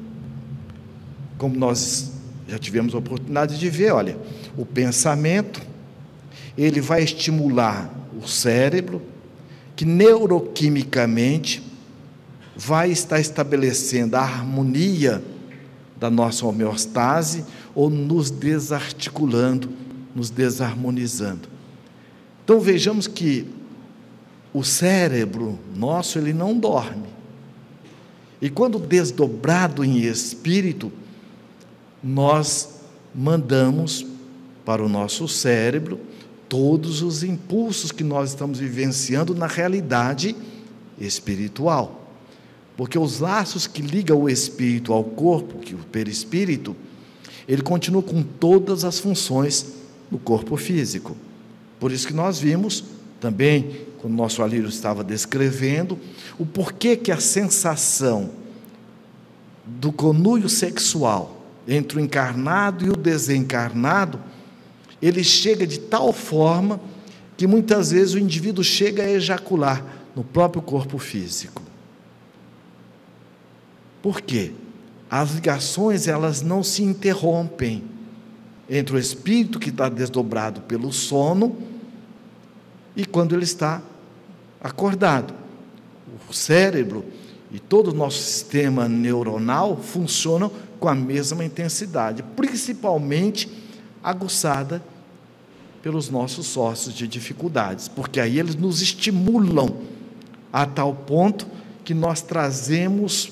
Como 1.38 1.56
nós 1.56 2.12
já 2.49 2.59
tivemos 2.59 2.95
a 2.95 2.99
oportunidade 2.99 3.59
de 3.59 3.71
ver, 3.71 3.92
olha, 3.92 4.16
o 4.56 4.64
pensamento 4.64 5.61
ele 6.56 6.80
vai 6.80 7.02
estimular 7.02 7.92
o 8.16 8.26
cérebro 8.26 9.02
que 9.75 9.85
neuroquimicamente 9.85 11.62
vai 12.56 12.90
estar 12.90 13.21
estabelecendo 13.21 14.16
a 14.16 14.21
harmonia 14.21 15.23
da 15.99 16.10
nossa 16.10 16.47
homeostase 16.47 17.45
ou 17.75 17.91
nos 17.91 18.30
desarticulando, 18.30 19.69
nos 20.15 20.30
desarmonizando. 20.30 21.49
Então 22.43 22.58
vejamos 22.58 23.06
que 23.06 23.47
o 24.56 24.64
cérebro 24.64 25.58
nosso 25.75 26.19
ele 26.19 26.32
não 26.32 26.58
dorme. 26.58 27.04
E 28.40 28.49
quando 28.49 28.78
desdobrado 28.78 29.84
em 29.84 29.99
espírito, 29.99 30.90
nós 32.02 32.71
mandamos 33.14 34.06
para 34.64 34.82
o 34.82 34.88
nosso 34.88 35.28
cérebro 35.28 36.00
todos 36.49 37.02
os 37.02 37.23
impulsos 37.23 37.92
que 37.92 38.02
nós 38.02 38.30
estamos 38.30 38.58
vivenciando 38.58 39.34
na 39.34 39.47
realidade 39.47 40.34
espiritual. 40.99 42.08
Porque 42.78 42.99
os 42.99 43.21
laços 43.21 43.66
que 43.66 43.82
ligam 43.82 44.23
o 44.23 44.28
espírito 44.28 44.90
ao 44.90 45.04
corpo, 45.04 45.58
que 45.58 45.75
o 45.75 45.78
perispírito, 45.78 46.75
ele 47.47 47.60
continua 47.60 48.02
com 48.02 48.23
todas 48.23 48.84
as 48.84 48.99
funções 48.99 49.66
do 50.10 50.16
corpo 50.16 50.56
físico. 50.56 51.14
Por 51.78 51.92
isso 51.92 52.06
que 52.06 52.14
nós 52.14 52.38
vimos 52.38 52.84
também, 53.21 53.84
quando 54.00 54.15
o 54.15 54.17
nosso 54.17 54.43
Alírio 54.43 54.69
estava 54.69 55.02
descrevendo, 55.02 55.99
o 56.39 56.47
porquê 56.47 56.97
que 56.97 57.11
a 57.11 57.21
sensação 57.21 58.30
do 59.65 59.91
conúio 59.91 60.49
sexual 60.49 61.45
entre 61.67 61.99
o 61.99 62.00
encarnado 62.00 62.85
e 62.85 62.91
o 62.91 62.97
desencarnado, 62.97 64.21
ele 65.02 65.25
chega 65.25 65.67
de 65.67 65.80
tal 65.80 66.13
forma 66.13 66.80
que 67.37 67.47
muitas 67.47 67.91
vezes 67.91 68.15
o 68.15 68.19
indivíduo 68.19 68.63
chega 68.63 69.02
a 69.02 69.11
ejacular 69.11 69.85
no 70.15 70.23
próprio 70.25 70.63
corpo 70.63 70.99
físico. 70.99 71.61
Por 74.00 74.21
quê? 74.21 74.52
As 75.11 75.32
ligações 75.32 76.09
elas 76.09 76.41
não 76.43 76.63
se 76.63 76.82
interrompem 76.82 77.85
entre 78.69 78.97
o 78.97 78.99
espírito 78.99 79.59
que 79.59 79.71
está 79.71 79.89
desdobrado 79.89 80.63
pelo 80.63 80.93
sono 80.93 81.56
e 82.97 83.04
quando 83.04 83.35
ele 83.35 83.45
está 83.45 83.82
acordado. 84.61 85.35
O 86.28 86.32
cérebro 86.32 87.04
e 87.52 87.61
todo 87.61 87.89
o 87.89 87.95
nosso 87.95 88.19
sistema 88.19 88.89
neuronal 88.89 89.76
funcionam 89.76 90.50
com 90.80 90.89
a 90.89 90.95
mesma 90.95 91.45
intensidade, 91.45 92.23
principalmente 92.35 93.49
aguçada 94.02 94.82
pelos 95.82 96.11
nossos 96.11 96.47
sócios 96.47 96.95
de 96.95 97.06
dificuldades, 97.06 97.87
porque 97.87 98.19
aí 98.19 98.39
eles 98.39 98.56
nos 98.56 98.82
estimulam 98.82 99.76
a 100.52 100.67
tal 100.67 100.95
ponto 100.95 101.47
que 101.85 101.95
nós 101.95 102.23
trazemos 102.23 103.30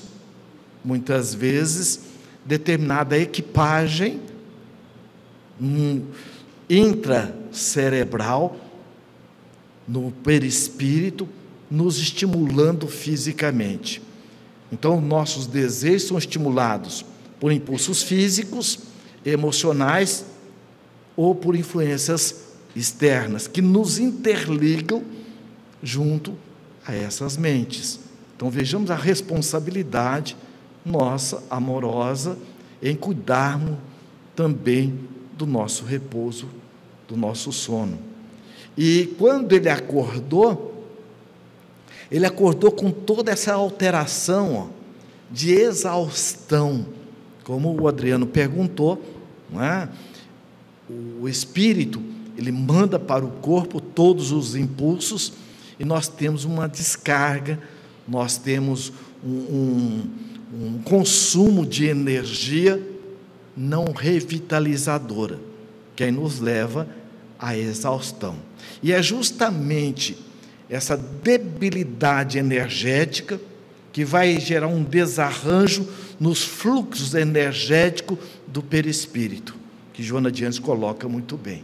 muitas 0.85 1.33
vezes, 1.33 2.01
determinada 2.45 3.17
equipagem 3.17 4.21
um, 5.59 6.03
intracerebral, 6.69 8.55
no 9.87 10.11
perispírito, 10.11 11.27
nos 11.69 11.97
estimulando 11.97 12.87
fisicamente. 12.87 14.01
Então, 14.71 14.99
nossos 14.99 15.47
desejos 15.47 16.07
são 16.07 16.17
estimulados 16.17 17.05
por 17.39 17.51
impulsos 17.51 18.03
físicos, 18.03 18.79
emocionais 19.25 20.25
ou 21.15 21.33
por 21.35 21.55
influências 21.55 22.43
externas 22.75 23.47
que 23.47 23.61
nos 23.61 23.99
interligam 23.99 25.03
junto 25.81 26.33
a 26.85 26.93
essas 26.93 27.37
mentes. 27.37 27.99
Então, 28.35 28.49
vejamos 28.49 28.91
a 28.91 28.95
responsabilidade 28.95 30.35
nossa 30.85 31.41
amorosa 31.49 32.37
em 32.81 32.95
cuidarmos 32.95 33.77
também 34.35 34.99
do 35.37 35.45
nosso 35.45 35.85
repouso, 35.85 36.47
do 37.07 37.15
nosso 37.15 37.51
sono. 37.51 38.14
E 38.77 39.13
quando 39.17 39.53
ele 39.53 39.69
acordou, 39.69 40.85
ele 42.11 42.25
acordou 42.25 42.71
com 42.71 42.91
toda 42.91 43.31
essa 43.31 43.53
alteração 43.53 44.55
ó, 44.55 44.67
de 45.31 45.53
exaustão, 45.53 46.85
como 47.43 47.79
o 47.79 47.87
Adriano 47.87 48.25
perguntou, 48.25 49.01
é? 49.59 49.87
o 51.19 51.27
espírito 51.27 52.01
ele 52.37 52.51
manda 52.51 52.99
para 52.99 53.23
o 53.23 53.31
corpo 53.31 53.79
todos 53.79 54.31
os 54.31 54.55
impulsos 54.55 55.33
e 55.79 55.85
nós 55.85 56.07
temos 56.07 56.43
uma 56.43 56.67
descarga, 56.67 57.59
nós 58.07 58.37
temos 58.37 58.91
um, 59.23 59.31
um 59.31 60.09
um 60.53 60.79
consumo 60.79 61.65
de 61.65 61.85
energia 61.85 62.81
não 63.55 63.91
revitalizadora, 63.91 65.39
que 65.95 66.03
aí 66.03 66.11
nos 66.11 66.39
leva 66.39 66.87
à 67.39 67.57
exaustão. 67.57 68.35
E 68.81 68.91
é 68.91 69.01
justamente 69.01 70.17
essa 70.69 70.97
debilidade 70.97 72.37
energética 72.37 73.39
que 73.91 74.03
vai 74.03 74.39
gerar 74.39 74.67
um 74.67 74.83
desarranjo 74.83 75.87
nos 76.19 76.43
fluxos 76.43 77.13
energéticos 77.13 78.17
do 78.47 78.61
perispírito, 78.61 79.55
que 79.93 80.03
Joana 80.03 80.31
Dias 80.31 80.59
coloca 80.59 81.07
muito 81.07 81.37
bem. 81.37 81.63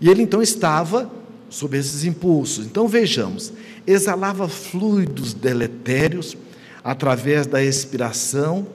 E 0.00 0.08
ele 0.08 0.22
então 0.22 0.42
estava 0.42 1.10
sob 1.48 1.76
esses 1.78 2.04
impulsos. 2.04 2.66
Então 2.66 2.88
vejamos: 2.88 3.52
exalava 3.86 4.48
fluidos 4.48 5.32
deletérios 5.32 6.36
através 6.82 7.46
da 7.46 7.62
expiração, 7.62 8.66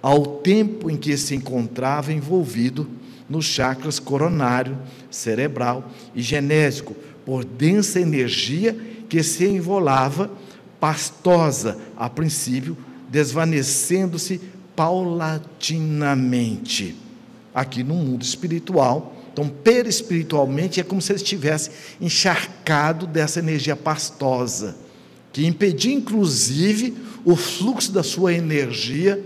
ao 0.00 0.24
tempo 0.38 0.90
em 0.90 0.96
que 0.96 1.16
se 1.16 1.34
encontrava 1.34 2.12
envolvido 2.12 2.88
nos 3.28 3.46
chakras 3.46 3.98
coronário, 3.98 4.78
cerebral 5.12 5.88
e 6.14 6.22
genésico, 6.22 6.94
por 7.24 7.44
densa 7.44 8.00
energia 8.00 8.76
que 9.08 9.22
se 9.22 9.46
envolava, 9.46 10.28
pastosa 10.80 11.78
a 11.96 12.10
princípio, 12.10 12.76
desvanecendo-se 13.08 14.40
paulatinamente. 14.74 16.96
Aqui 17.54 17.84
no 17.84 17.94
mundo 17.94 18.22
espiritual, 18.22 19.14
então, 19.32 19.48
perispiritualmente, 19.48 20.80
é 20.80 20.82
como 20.82 21.00
se 21.00 21.12
ele 21.12 21.22
estivesse 21.22 21.70
encharcado 22.00 23.06
dessa 23.06 23.38
energia 23.38 23.74
pastosa, 23.74 24.76
que 25.32 25.46
impedia, 25.46 25.94
inclusive, 25.94 26.94
o 27.24 27.34
fluxo 27.34 27.90
da 27.92 28.02
sua 28.02 28.34
energia 28.34 29.24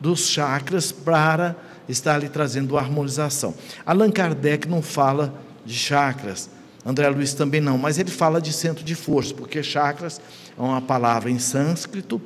dos 0.00 0.28
chakras 0.28 0.90
para 0.90 1.56
estar 1.88 2.14
ali 2.14 2.28
trazendo 2.28 2.76
harmonização. 2.76 3.54
Allan 3.84 4.10
Kardec 4.10 4.68
não 4.68 4.82
fala 4.82 5.34
de 5.64 5.74
chakras, 5.74 6.50
André 6.84 7.08
Luiz 7.08 7.34
também 7.34 7.60
não, 7.60 7.76
mas 7.76 7.98
ele 7.98 8.10
fala 8.10 8.40
de 8.40 8.52
centro 8.52 8.84
de 8.84 8.94
força, 8.94 9.34
porque 9.34 9.62
chakras 9.62 10.20
é 10.56 10.60
uma 10.62 10.80
palavra 10.80 11.30
em 11.30 11.38
sânscrito 11.38 12.20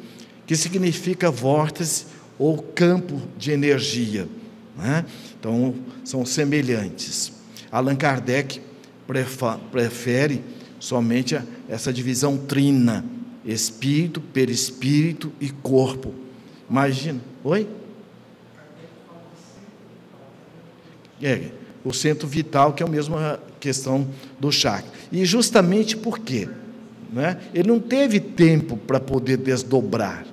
que 0.46 0.54
significa 0.54 1.30
vórtice 1.30 2.06
ou 2.38 2.58
campo 2.58 3.20
de 3.36 3.50
energia. 3.50 4.28
Né? 4.76 5.04
Então, 5.38 5.74
são 6.04 6.24
semelhantes. 6.24 7.32
Allan 7.70 7.96
Kardec 7.96 8.60
prefere 9.72 10.42
somente 10.78 11.38
essa 11.68 11.92
divisão 11.92 12.36
trina: 12.36 13.04
espírito, 13.44 14.20
perispírito 14.20 15.32
e 15.40 15.50
corpo. 15.50 16.14
Imagina. 16.70 17.20
Oi? 17.42 17.66
É, 21.22 21.50
o 21.84 21.92
centro 21.92 22.26
vital, 22.26 22.72
que 22.72 22.82
é 22.82 22.86
a 22.86 22.88
mesma 22.88 23.40
questão 23.60 24.06
do 24.38 24.50
chakra. 24.50 24.90
E 25.10 25.24
justamente 25.24 25.96
por 25.96 26.18
quê? 26.18 26.48
Né? 27.12 27.38
Ele 27.52 27.68
não 27.68 27.78
teve 27.78 28.18
tempo 28.18 28.76
para 28.76 28.98
poder 28.98 29.36
desdobrar 29.36 30.24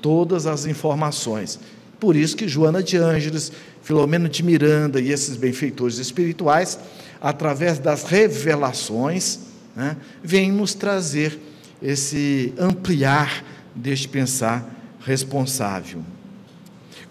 todas 0.00 0.46
as 0.46 0.66
informações. 0.66 1.58
Por 1.98 2.14
isso 2.14 2.36
que 2.36 2.46
Joana 2.46 2.82
de 2.82 2.96
Ângeles, 2.96 3.50
Filomeno 3.82 4.28
de 4.28 4.42
Miranda 4.42 5.00
e 5.00 5.10
esses 5.10 5.36
benfeitores 5.36 5.98
espirituais, 5.98 6.78
através 7.20 7.78
das 7.78 8.04
revelações, 8.04 9.40
né, 9.74 9.96
vêm 10.22 10.52
nos 10.52 10.74
trazer 10.74 11.38
esse 11.82 12.52
ampliar 12.58 13.44
deste 13.74 14.08
pensar 14.08 14.96
responsável. 15.00 16.02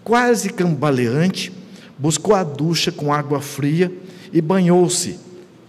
Quase 0.04 0.50
cambaleante, 0.50 1.52
buscou 1.98 2.36
a 2.36 2.44
ducha 2.44 2.92
com 2.92 3.14
água 3.14 3.42
fria 3.42 3.92
e 4.32 4.42
banhou-se, 4.42 5.20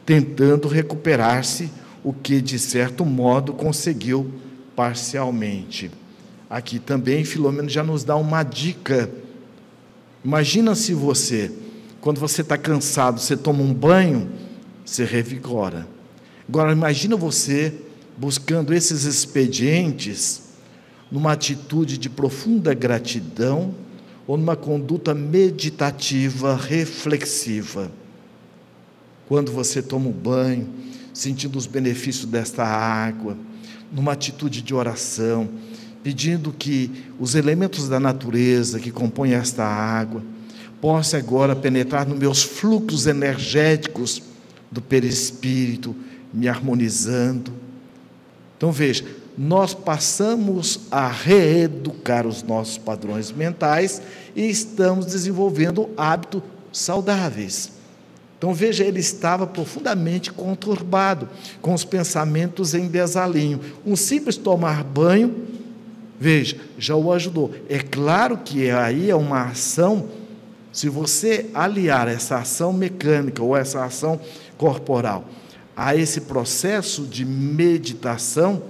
tentando 0.04 0.68
recuperar-se, 0.68 1.70
o 2.04 2.12
que 2.12 2.40
de 2.40 2.58
certo 2.58 3.04
modo 3.04 3.52
conseguiu 3.52 4.30
parcialmente. 4.74 5.90
Aqui 6.48 6.78
também 6.78 7.24
Filomeno 7.24 7.68
já 7.68 7.82
nos 7.82 8.04
dá 8.04 8.16
uma 8.16 8.42
dica. 8.42 9.10
Imagina 10.24 10.74
se 10.74 10.94
você, 10.94 11.50
quando 12.00 12.20
você 12.20 12.42
está 12.42 12.56
cansado, 12.56 13.20
você 13.20 13.36
toma 13.36 13.62
um 13.62 13.74
banho, 13.74 14.30
você 14.84 15.04
revigora. 15.04 15.86
Agora 16.48 16.72
imagina 16.72 17.16
você 17.16 17.74
buscando 18.16 18.72
esses 18.72 19.04
expedientes 19.04 20.44
numa 21.10 21.32
atitude 21.32 21.98
de 21.98 22.08
profunda 22.08 22.72
gratidão 22.72 23.74
ou 24.28 24.36
numa 24.36 24.54
conduta 24.54 25.14
meditativa, 25.14 26.54
reflexiva. 26.54 27.90
Quando 29.26 29.50
você 29.50 29.80
toma 29.80 30.10
um 30.10 30.12
banho, 30.12 30.68
sentindo 31.14 31.56
os 31.56 31.66
benefícios 31.66 32.26
desta 32.26 32.62
água, 32.62 33.38
numa 33.90 34.12
atitude 34.12 34.60
de 34.60 34.74
oração, 34.74 35.48
pedindo 36.02 36.52
que 36.52 36.90
os 37.18 37.34
elementos 37.34 37.88
da 37.88 37.98
natureza 37.98 38.78
que 38.78 38.90
compõem 38.90 39.32
esta 39.32 39.64
água 39.64 40.22
possam 40.78 41.18
agora 41.18 41.56
penetrar 41.56 42.06
nos 42.06 42.18
meus 42.18 42.42
fluxos 42.42 43.06
energéticos 43.06 44.22
do 44.70 44.82
perispírito, 44.82 45.96
me 46.34 46.48
harmonizando. 46.48 47.50
Então 48.58 48.70
veja, 48.70 49.06
nós 49.38 49.72
passamos 49.72 50.80
a 50.90 51.06
reeducar 51.06 52.26
os 52.26 52.42
nossos 52.42 52.76
padrões 52.76 53.30
mentais 53.30 54.02
e 54.34 54.42
estamos 54.50 55.06
desenvolvendo 55.06 55.88
hábitos 55.96 56.42
saudáveis. 56.72 57.70
Então 58.36 58.52
veja, 58.52 58.84
ele 58.84 59.00
estava 59.00 59.46
profundamente 59.46 60.32
conturbado, 60.32 61.28
com 61.62 61.72
os 61.72 61.84
pensamentos 61.84 62.74
em 62.74 62.88
desalinho. 62.88 63.60
Um 63.86 63.96
simples 63.96 64.36
tomar 64.36 64.82
banho 64.84 65.46
Veja, 66.18 66.56
já 66.76 66.96
o 66.96 67.12
ajudou. 67.12 67.54
É 67.68 67.78
claro 67.78 68.38
que 68.38 68.68
aí 68.70 69.08
é 69.08 69.14
uma 69.14 69.44
ação, 69.44 70.08
se 70.72 70.88
você 70.88 71.46
aliar 71.54 72.08
essa 72.08 72.38
ação 72.38 72.72
mecânica 72.72 73.42
ou 73.42 73.56
essa 73.56 73.84
ação 73.84 74.20
corporal 74.56 75.24
a 75.76 75.94
esse 75.94 76.22
processo 76.22 77.02
de 77.02 77.24
meditação 77.24 78.64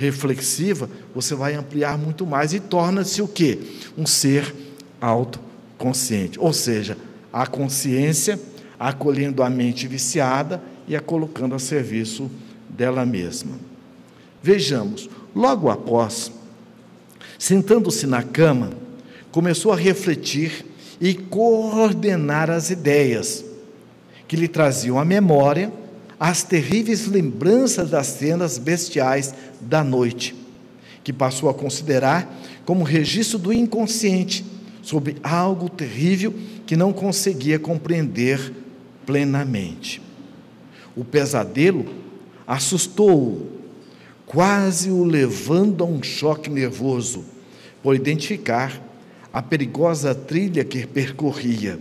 reflexiva, 0.00 0.88
você 1.14 1.34
vai 1.34 1.54
ampliar 1.54 1.98
muito 1.98 2.26
mais 2.26 2.54
e 2.54 2.60
torna-se 2.60 3.20
o 3.20 3.28
quê? 3.28 3.58
Um 3.98 4.06
ser 4.06 4.54
autoconsciente. 5.00 6.40
Ou 6.40 6.52
seja, 6.52 6.96
a 7.32 7.46
consciência 7.46 8.40
acolhendo 8.78 9.42
a 9.42 9.50
mente 9.50 9.86
viciada 9.86 10.62
e 10.88 10.96
a 10.96 11.00
colocando 11.00 11.54
a 11.54 11.58
serviço 11.58 12.30
dela 12.70 13.04
mesma. 13.04 13.52
Vejamos, 14.42 15.08
Logo 15.34 15.70
após, 15.70 16.32
sentando-se 17.38 18.06
na 18.06 18.22
cama, 18.22 18.70
começou 19.30 19.72
a 19.72 19.76
refletir 19.76 20.66
e 21.00 21.14
coordenar 21.14 22.50
as 22.50 22.70
ideias 22.70 23.44
que 24.26 24.34
lhe 24.34 24.48
traziam 24.48 24.98
à 24.98 25.04
memória 25.04 25.72
as 26.20 26.42
terríveis 26.42 27.06
lembranças 27.06 27.88
das 27.88 28.06
cenas 28.08 28.58
bestiais 28.58 29.34
da 29.58 29.82
noite, 29.82 30.36
que 31.02 31.14
passou 31.14 31.48
a 31.48 31.54
considerar 31.54 32.30
como 32.66 32.84
registro 32.84 33.38
do 33.38 33.50
inconsciente 33.50 34.44
sobre 34.82 35.16
algo 35.22 35.70
terrível 35.70 36.34
que 36.66 36.76
não 36.76 36.92
conseguia 36.92 37.58
compreender 37.58 38.52
plenamente. 39.06 40.02
O 40.94 41.02
pesadelo 41.02 41.86
assustou-o 42.46 43.48
quase 44.26 44.90
o 44.90 45.02
levando 45.02 45.82
a 45.82 45.86
um 45.86 46.02
choque 46.02 46.50
nervoso, 46.50 47.24
por 47.82 47.96
identificar 47.96 48.80
a 49.32 49.40
perigosa 49.40 50.14
trilha 50.14 50.64
que 50.64 50.86
percorria, 50.86 51.80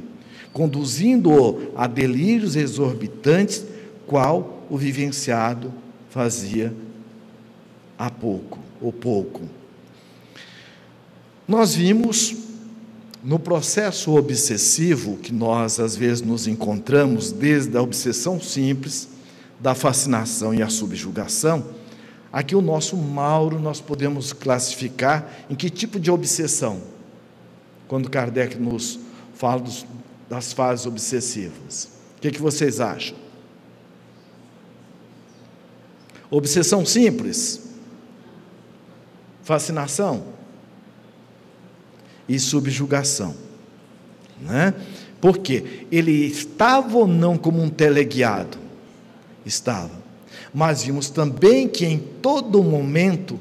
conduzindo-o 0.53 1.73
a 1.75 1.87
delírios 1.87 2.55
exorbitantes, 2.55 3.65
qual 4.09 4.65
o 4.69 4.75
vivenciado 4.77 5.71
fazia 6.09 6.73
há 7.97 8.09
pouco, 8.09 8.57
ou 8.81 8.91
pouco. 8.91 9.41
Nós 11.47 11.75
vimos 11.75 12.35
no 13.23 13.37
processo 13.37 14.15
obsessivo 14.17 15.17
que 15.17 15.31
nós 15.31 15.79
às 15.79 15.95
vezes 15.95 16.21
nos 16.21 16.47
encontramos, 16.47 17.31
desde 17.31 17.77
a 17.77 17.81
obsessão 17.81 18.41
simples, 18.41 19.07
da 19.59 19.75
fascinação 19.75 20.53
e 20.53 20.63
a 20.63 20.69
subjugação, 20.69 21.65
Aqui 22.31 22.55
o 22.55 22.61
nosso 22.61 22.95
Mauro 22.95 23.59
nós 23.59 23.81
podemos 23.81 24.33
classificar 24.33 25.27
em 25.49 25.55
que 25.55 25.69
tipo 25.69 25.99
de 25.99 26.11
obsessão? 26.11 26.79
Quando 27.87 28.09
Kardec 28.09 28.55
nos 28.55 28.99
fala 29.33 29.61
dos, 29.61 29.85
das 30.29 30.53
fases 30.53 30.85
obsessivas. 30.85 31.89
O 32.17 32.21
que, 32.21 32.29
que 32.29 32.41
vocês 32.41 32.79
acham? 32.79 33.17
Obsessão 36.31 36.85
simples, 36.85 37.61
fascinação 39.43 40.23
e 42.27 42.39
subjugação. 42.39 43.35
Né? 44.39 44.73
Porque 45.19 45.85
ele 45.91 46.25
estava 46.27 46.97
ou 46.97 47.07
não 47.07 47.37
como 47.37 47.61
um 47.61 47.69
teleguiado? 47.69 48.57
Estava 49.45 49.99
mas 50.53 50.83
vimos 50.83 51.09
também 51.09 51.67
que 51.67 51.85
em 51.85 51.97
todo 51.97 52.63
momento 52.63 53.39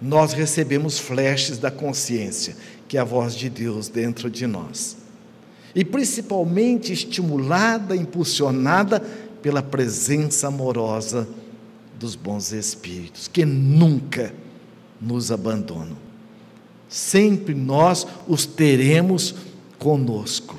nós 0.00 0.32
recebemos 0.32 0.98
flashes 0.98 1.58
da 1.58 1.70
consciência, 1.70 2.56
que 2.88 2.96
é 2.96 3.00
a 3.00 3.04
voz 3.04 3.34
de 3.34 3.48
Deus 3.48 3.88
dentro 3.88 4.30
de 4.30 4.46
nós. 4.46 5.00
e 5.74 5.86
principalmente 5.86 6.92
estimulada, 6.92 7.96
impulsionada 7.96 9.02
pela 9.42 9.62
presença 9.62 10.46
amorosa 10.46 11.28
dos 11.98 12.14
bons 12.14 12.52
espíritos, 12.52 13.28
que 13.28 13.44
nunca 13.44 14.32
nos 15.00 15.32
abandonam. 15.32 15.96
Sempre 16.88 17.54
nós 17.54 18.06
os 18.28 18.46
teremos 18.46 19.34
conosco. 19.78 20.58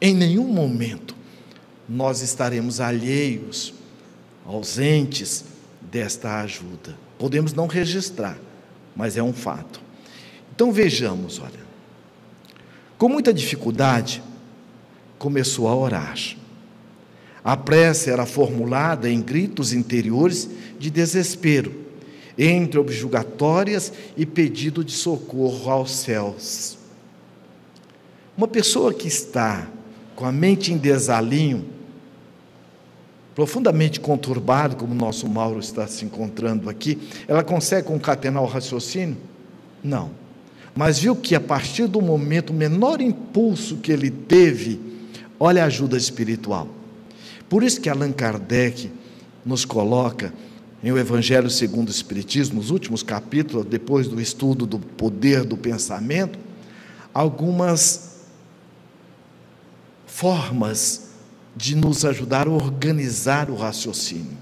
Em 0.00 0.14
nenhum 0.14 0.46
momento 0.46 1.16
nós 1.88 2.20
estaremos 2.20 2.80
alheios, 2.80 3.72
ausentes 4.44 5.44
desta 5.80 6.40
ajuda. 6.40 6.96
Podemos 7.18 7.54
não 7.54 7.66
registrar, 7.66 8.38
mas 8.94 9.16
é 9.16 9.22
um 9.22 9.32
fato. 9.32 9.80
Então 10.54 10.70
vejamos, 10.72 11.38
olha. 11.38 11.66
Com 12.98 13.08
muita 13.08 13.32
dificuldade, 13.32 14.22
começou 15.18 15.68
a 15.68 15.74
orar. 15.74 16.18
A 17.48 17.56
prece 17.56 18.10
era 18.10 18.26
formulada 18.26 19.08
em 19.08 19.22
gritos 19.22 19.72
interiores 19.72 20.50
de 20.78 20.90
desespero, 20.90 21.74
entre 22.36 22.78
objulgatórias 22.78 23.90
e 24.18 24.26
pedido 24.26 24.84
de 24.84 24.92
socorro 24.92 25.70
aos 25.70 25.90
céus. 25.92 26.76
Uma 28.36 28.46
pessoa 28.46 28.92
que 28.92 29.08
está 29.08 29.66
com 30.14 30.26
a 30.26 30.30
mente 30.30 30.74
em 30.74 30.76
desalinho, 30.76 31.64
profundamente 33.34 33.98
conturbado, 33.98 34.76
como 34.76 34.92
o 34.92 34.94
nosso 34.94 35.26
Mauro 35.26 35.58
está 35.58 35.86
se 35.86 36.04
encontrando 36.04 36.68
aqui, 36.68 36.98
ela 37.26 37.42
consegue 37.42 37.88
concatenar 37.88 38.42
o 38.42 38.46
raciocínio? 38.46 39.16
Não 39.82 40.10
mas 40.76 41.00
viu 41.00 41.16
que 41.16 41.34
a 41.34 41.40
partir 41.40 41.88
do 41.88 42.00
momento, 42.00 42.50
o 42.50 42.54
menor 42.54 43.00
impulso 43.00 43.78
que 43.78 43.90
ele 43.90 44.12
teve, 44.12 44.78
olha 45.40 45.64
a 45.64 45.66
ajuda 45.66 45.96
espiritual. 45.96 46.77
Por 47.48 47.62
isso 47.62 47.80
que 47.80 47.88
Allan 47.88 48.12
Kardec 48.12 48.90
nos 49.44 49.64
coloca 49.64 50.32
em 50.82 50.92
o 50.92 50.98
Evangelho 50.98 51.50
segundo 51.50 51.88
o 51.88 51.90
Espiritismo, 51.90 52.56
nos 52.56 52.70
últimos 52.70 53.02
capítulos, 53.02 53.66
depois 53.66 54.06
do 54.06 54.20
estudo 54.20 54.66
do 54.66 54.78
poder 54.78 55.44
do 55.44 55.56
pensamento, 55.56 56.38
algumas 57.12 58.18
formas 60.06 61.08
de 61.56 61.74
nos 61.74 62.04
ajudar 62.04 62.46
a 62.46 62.50
organizar 62.50 63.50
o 63.50 63.56
raciocínio. 63.56 64.38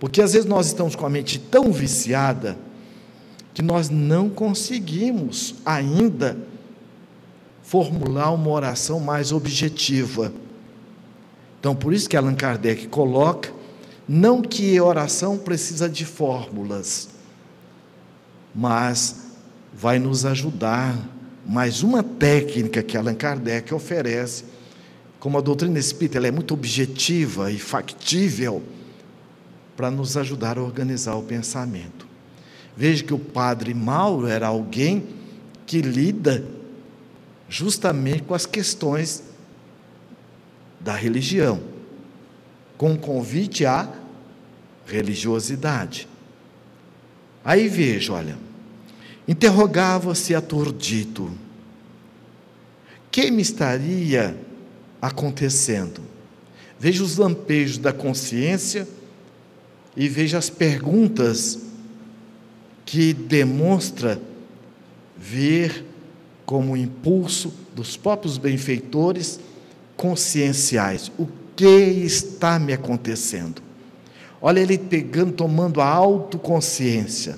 Porque 0.00 0.20
às 0.20 0.32
vezes 0.32 0.48
nós 0.48 0.66
estamos 0.66 0.96
com 0.96 1.06
a 1.06 1.10
mente 1.10 1.38
tão 1.38 1.72
viciada 1.72 2.58
que 3.54 3.62
nós 3.62 3.90
não 3.90 4.28
conseguimos 4.28 5.56
ainda 5.64 6.36
formular 7.62 8.30
uma 8.30 8.50
oração 8.50 9.00
mais 9.00 9.32
objetiva. 9.32 10.32
Então, 11.60 11.74
por 11.74 11.92
isso 11.92 12.08
que 12.08 12.16
Allan 12.16 12.34
Kardec 12.34 12.86
coloca, 12.88 13.52
não 14.08 14.40
que 14.40 14.80
oração 14.80 15.36
precisa 15.36 15.88
de 15.88 16.04
fórmulas, 16.04 17.08
mas 18.54 19.26
vai 19.74 19.98
nos 19.98 20.24
ajudar 20.24 20.96
mais 21.44 21.82
uma 21.82 22.02
técnica 22.02 22.82
que 22.82 22.96
Allan 22.96 23.14
Kardec 23.14 23.72
oferece, 23.74 24.44
como 25.18 25.36
a 25.38 25.40
doutrina 25.40 25.78
espírita 25.78 26.18
ela 26.18 26.28
é 26.28 26.30
muito 26.30 26.54
objetiva 26.54 27.50
e 27.50 27.58
factível, 27.58 28.62
para 29.76 29.90
nos 29.90 30.16
ajudar 30.16 30.58
a 30.58 30.62
organizar 30.62 31.14
o 31.14 31.22
pensamento. 31.22 32.06
Veja 32.76 33.02
que 33.02 33.14
o 33.14 33.18
padre 33.18 33.74
Mauro 33.74 34.26
era 34.26 34.46
alguém 34.46 35.06
que 35.66 35.80
lida 35.80 36.44
justamente 37.48 38.22
com 38.22 38.34
as 38.34 38.46
questões 38.46 39.22
da 40.88 40.94
religião, 40.94 41.60
com 42.78 42.96
convite 42.96 43.66
à 43.66 43.92
religiosidade. 44.86 46.08
Aí 47.44 47.68
veja, 47.68 48.14
olha, 48.14 48.38
interrogava-se 49.28 50.34
aturdido: 50.34 51.30
que 53.10 53.30
me 53.30 53.42
estaria 53.42 54.34
acontecendo? 54.98 56.00
Veja 56.80 57.04
os 57.04 57.18
lampejos 57.18 57.76
da 57.76 57.92
consciência 57.92 58.88
e 59.94 60.08
veja 60.08 60.38
as 60.38 60.48
perguntas 60.48 61.58
que 62.86 63.12
demonstra 63.12 64.18
ver 65.18 65.84
como 66.46 66.74
impulso 66.74 67.52
dos 67.74 67.94
próprios 67.94 68.38
benfeitores 68.38 69.38
conscienciais. 69.98 71.12
O 71.18 71.28
que 71.54 71.66
está 71.66 72.58
me 72.58 72.72
acontecendo? 72.72 73.60
Olha 74.40 74.60
ele 74.60 74.78
pegando, 74.78 75.32
tomando 75.32 75.80
a 75.82 75.86
autoconsciência. 75.86 77.36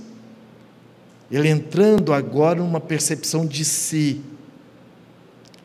Ele 1.32 1.48
entrando 1.48 2.12
agora 2.12 2.60
numa 2.60 2.80
percepção 2.80 3.46
de 3.46 3.64
si, 3.64 4.20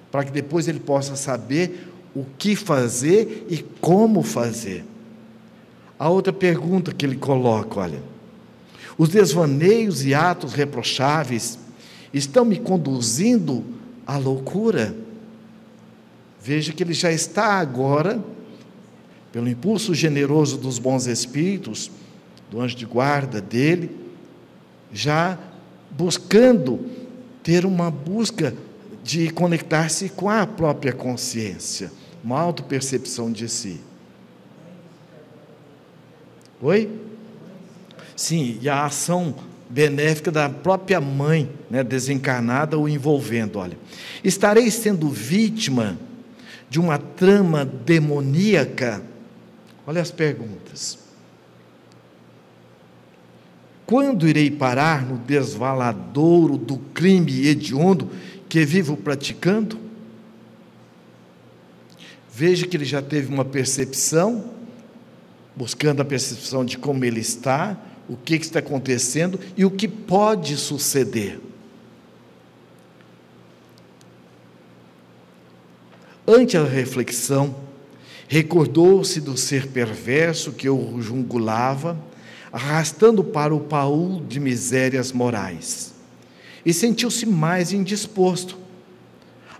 para 0.09 0.23
que 0.23 0.31
depois 0.31 0.67
ele 0.67 0.79
possa 0.79 1.15
saber 1.15 1.91
o 2.15 2.23
que 2.37 2.55
fazer 2.55 3.45
e 3.49 3.57
como 3.81 4.23
fazer. 4.23 4.85
A 5.99 6.07
outra 6.07 6.31
pergunta 6.31 6.93
que 6.93 7.05
ele 7.05 7.17
coloca, 7.17 7.79
olha, 7.81 8.01
os 8.97 9.09
desvaneios 9.09 10.05
e 10.05 10.13
atos 10.13 10.53
reprocháveis 10.53 11.59
estão 12.13 12.45
me 12.45 12.57
conduzindo 12.57 13.65
à 14.07 14.17
loucura. 14.17 14.95
Veja 16.45 16.71
que 16.71 16.83
ele 16.83 16.93
já 16.93 17.11
está 17.11 17.53
agora, 17.53 18.23
pelo 19.31 19.49
impulso 19.49 19.95
generoso 19.95 20.59
dos 20.59 20.77
bons 20.77 21.07
espíritos, 21.07 21.89
do 22.51 22.61
anjo 22.61 22.75
de 22.75 22.85
guarda 22.85 23.41
dele, 23.41 23.89
já 24.93 25.39
buscando 25.89 26.85
ter 27.41 27.65
uma 27.65 27.89
busca 27.89 28.53
de 29.03 29.31
conectar-se 29.31 30.07
com 30.09 30.29
a 30.29 30.45
própria 30.45 30.93
consciência, 30.93 31.91
uma 32.23 32.39
autopercepção 32.39 33.31
de 33.31 33.49
si. 33.49 33.81
Oi? 36.61 36.91
Sim, 38.15 38.59
e 38.61 38.69
a 38.69 38.85
ação 38.85 39.33
benéfica 39.67 40.31
da 40.31 40.47
própria 40.47 41.01
mãe, 41.01 41.49
né, 41.71 41.83
desencarnada, 41.83 42.77
o 42.77 42.87
envolvendo. 42.87 43.57
Olha, 43.57 43.75
estarei 44.23 44.69
sendo 44.69 45.09
vítima 45.09 45.97
de 46.75 46.79
uma 46.81 46.97
trama 46.97 47.63
demoníaca? 47.63 49.01
Olha 49.87 50.01
as 50.01 50.11
perguntas. 50.11 50.99
Quando 53.85 54.27
irei 54.27 54.51
parar 54.51 55.05
no 55.05 55.17
desvaladouro 55.17 56.57
do 56.57 56.77
crime 56.93 57.47
hediondo 57.47 58.11
que 58.49 58.65
vivo 58.65 58.97
praticando? 58.97 59.79
Veja 62.29 62.67
que 62.67 62.75
ele 62.75 62.83
já 62.83 63.01
teve 63.01 63.33
uma 63.33 63.45
percepção, 63.45 64.51
buscando 65.55 66.01
a 66.01 66.05
percepção 66.05 66.65
de 66.65 66.77
como 66.77 67.05
ele 67.05 67.21
está, 67.21 67.79
o 68.09 68.17
que, 68.17 68.35
está 68.35 68.59
acontecendo 68.59 69.39
e 69.55 69.63
o 69.63 69.71
que 69.71 69.87
pode 69.87 70.57
suceder. 70.57 71.39
Ante 76.27 76.57
a 76.57 76.63
reflexão, 76.63 77.55
recordou-se 78.27 79.21
do 79.21 79.37
ser 79.37 79.67
perverso 79.67 80.53
que 80.53 80.67
o 80.67 80.99
jungulava, 80.99 81.95
arrastando 82.51 83.23
para 83.23 83.53
o 83.53 83.59
paú 83.59 84.23
de 84.27 84.39
misérias 84.39 85.11
morais, 85.11 85.93
e 86.65 86.73
sentiu-se 86.73 87.27
mais 87.27 87.71
indisposto. 87.71 88.57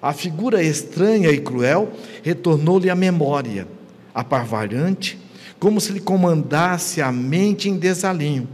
A 0.01 0.11
figura 0.11 0.63
estranha 0.63 1.29
e 1.29 1.39
cruel 1.39 1.91
retornou-lhe 2.23 2.89
à 2.89 2.95
memória, 2.95 3.67
aparvalhante, 4.13 5.19
como 5.59 5.79
se 5.79 5.91
lhe 5.91 5.99
comandasse 5.99 6.99
a 6.99 7.11
mente 7.11 7.69
em 7.69 7.77
desalinho, 7.77 8.47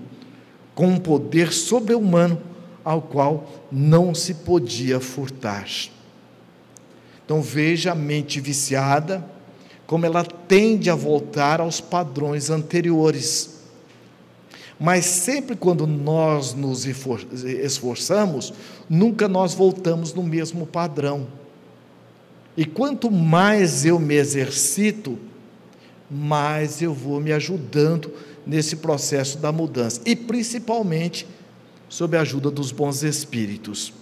com 0.76 0.88
um 0.88 0.97
poder 0.97 1.54
sobre-humano 1.54 2.41
ao 2.84 3.02
qual 3.02 3.67
não 3.71 4.13
se 4.13 4.34
podia 4.34 5.00
furtar. 5.00 5.67
Então 7.25 7.41
veja 7.41 7.91
a 7.91 7.95
mente 7.95 8.39
viciada, 8.39 9.25
como 9.86 10.05
ela 10.05 10.23
tende 10.23 10.89
a 10.89 10.95
voltar 10.95 11.60
aos 11.60 11.81
padrões 11.81 12.49
anteriores. 12.49 13.62
Mas 14.79 15.05
sempre 15.05 15.55
quando 15.55 15.86
nós 15.86 16.53
nos 16.53 16.86
esforçamos, 16.86 18.53
nunca 18.89 19.27
nós 19.27 19.53
voltamos 19.53 20.13
no 20.13 20.23
mesmo 20.23 20.65
padrão. 20.65 21.27
E 22.57 22.65
quanto 22.65 23.12
mais 23.12 23.86
eu 23.86 23.99
me 23.99 24.15
exercito, 24.15 25.17
mais 26.10 26.81
eu 26.81 26.93
vou 26.93 27.19
me 27.21 27.31
ajudando 27.31 28.12
nesse 28.45 28.77
processo 28.77 29.38
da 29.38 29.51
mudança 29.51 30.01
e 30.05 30.15
principalmente 30.15 31.27
sob 31.88 32.17
a 32.17 32.21
ajuda 32.21 32.49
dos 32.49 32.71
bons 32.71 33.03
espíritos. 33.03 33.93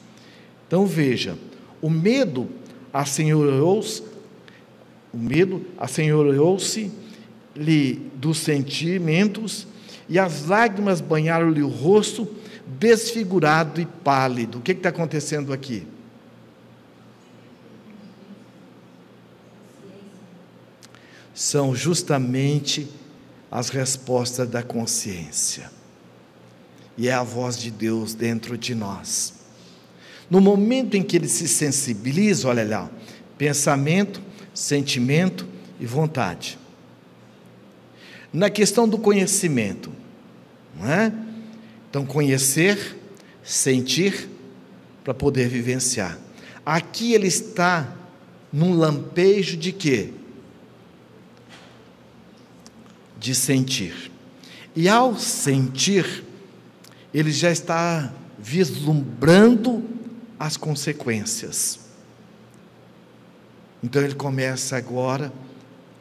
Então 0.68 0.86
veja, 0.86 1.38
o 1.82 1.90
medo 1.90 2.48
assenhoreou-se, 2.94 4.04
o 5.14 5.18
medo 5.18 5.66
assenhoreou-se-lhe 5.78 7.94
dos 8.16 8.40
sentimentos, 8.40 9.68
e 10.08 10.18
as 10.18 10.46
lágrimas 10.46 11.02
banharam-lhe 11.02 11.62
o 11.62 11.68
rosto, 11.68 12.28
desfigurado 12.66 13.80
e 13.80 13.86
pálido. 13.86 14.60
O 14.60 14.62
que 14.62 14.72
está 14.72 14.90
acontecendo 14.90 15.54
aqui? 15.54 15.86
São 21.34 21.76
justamente 21.76 22.88
as 23.52 23.70
respostas 23.70 24.50
da 24.50 24.62
consciência. 24.62 25.72
E 26.98 27.08
é 27.08 27.14
a 27.14 27.24
voz 27.24 27.58
de 27.58 27.72
Deus 27.72 28.14
dentro 28.14 28.58
de 28.58 28.76
nós. 28.76 29.39
No 30.30 30.40
momento 30.40 30.96
em 30.96 31.02
que 31.02 31.18
ele 31.18 31.28
se 31.28 31.48
sensibiliza, 31.48 32.48
olha 32.48 32.64
lá, 32.64 32.90
pensamento, 33.38 34.22
sentimento 34.54 35.48
e 35.80 35.86
vontade. 35.86 36.58
Na 38.32 38.50
questão 38.50 38.88
do 38.88 38.98
conhecimento, 38.98 39.92
não 40.78 40.92
é? 40.92 41.12
Então, 41.90 42.06
conhecer, 42.06 42.98
sentir, 43.44 44.30
para 45.04 45.14
poder 45.14 45.48
vivenciar. 45.48 46.20
Aqui 46.64 47.14
ele 47.14 47.28
está 47.28 47.96
num 48.54 48.76
lampejo 48.76 49.58
de 49.58 49.72
quê? 49.72 50.14
De 53.18 53.34
sentir. 53.34 54.12
E 54.76 54.88
ao 54.88 55.18
sentir, 55.18 56.24
ele 57.12 57.32
já 57.32 57.50
está 57.50 58.14
vislumbrando 58.38 59.84
as 60.40 60.56
consequências. 60.56 61.80
Então 63.84 64.02
ele 64.02 64.16
começa 64.16 64.78
agora 64.78 65.32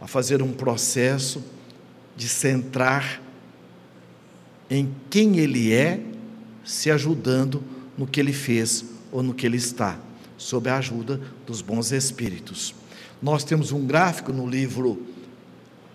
a 0.00 0.06
fazer 0.06 0.42
um 0.42 0.52
processo 0.52 1.42
de 2.16 2.28
centrar 2.28 3.20
em 4.70 4.94
quem 5.10 5.38
ele 5.38 5.72
é, 5.72 6.00
se 6.64 6.90
ajudando 6.90 7.62
no 7.96 8.06
que 8.06 8.20
ele 8.20 8.32
fez 8.32 8.84
ou 9.10 9.22
no 9.22 9.34
que 9.34 9.46
ele 9.46 9.56
está, 9.56 9.98
sob 10.36 10.68
a 10.68 10.76
ajuda 10.76 11.20
dos 11.46 11.62
bons 11.62 11.90
espíritos. 11.90 12.74
Nós 13.20 13.42
temos 13.42 13.72
um 13.72 13.84
gráfico 13.84 14.32
no 14.32 14.46
livro 14.46 15.02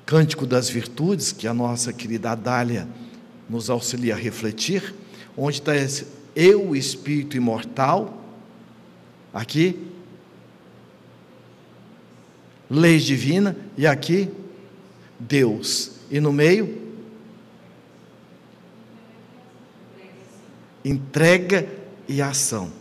Cântico 0.06 0.46
das 0.46 0.70
Virtudes, 0.70 1.32
que 1.32 1.48
a 1.48 1.54
nossa 1.54 1.94
querida 1.94 2.32
Adália 2.32 2.88
nos 3.50 3.70
auxilia 3.70 4.16
a 4.16 4.18
refletir, 4.18 4.94
onde 5.38 5.60
está 5.60 5.76
esse 5.76 6.08
eu, 6.36 6.76
espírito 6.76 7.38
imortal, 7.38 8.23
aqui, 9.34 9.80
lei 12.70 13.00
divina, 13.00 13.58
e 13.78 13.88
aqui, 13.88 14.30
Deus. 15.20 15.94
E 16.12 16.20
no 16.20 16.32
meio, 16.32 16.82
entrega 20.86 21.68
e 22.08 22.22
ação. 22.22 22.72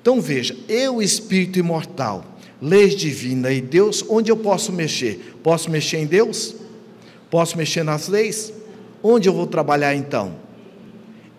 Então 0.00 0.20
veja, 0.20 0.54
eu, 0.68 1.00
espírito 1.00 1.58
imortal, 1.58 2.36
leis 2.60 2.94
divina 2.94 3.50
e 3.50 3.60
Deus, 3.60 4.04
onde 4.08 4.30
eu 4.30 4.36
posso 4.36 4.70
mexer? 4.72 5.36
Posso 5.42 5.70
mexer 5.70 5.98
em 5.98 6.06
Deus? 6.06 6.54
Posso 7.30 7.56
mexer 7.56 7.82
nas 7.82 8.08
leis? 8.08 8.52
Onde 9.02 9.28
eu 9.28 9.32
vou 9.32 9.46
trabalhar 9.46 9.94
então? 9.94 10.36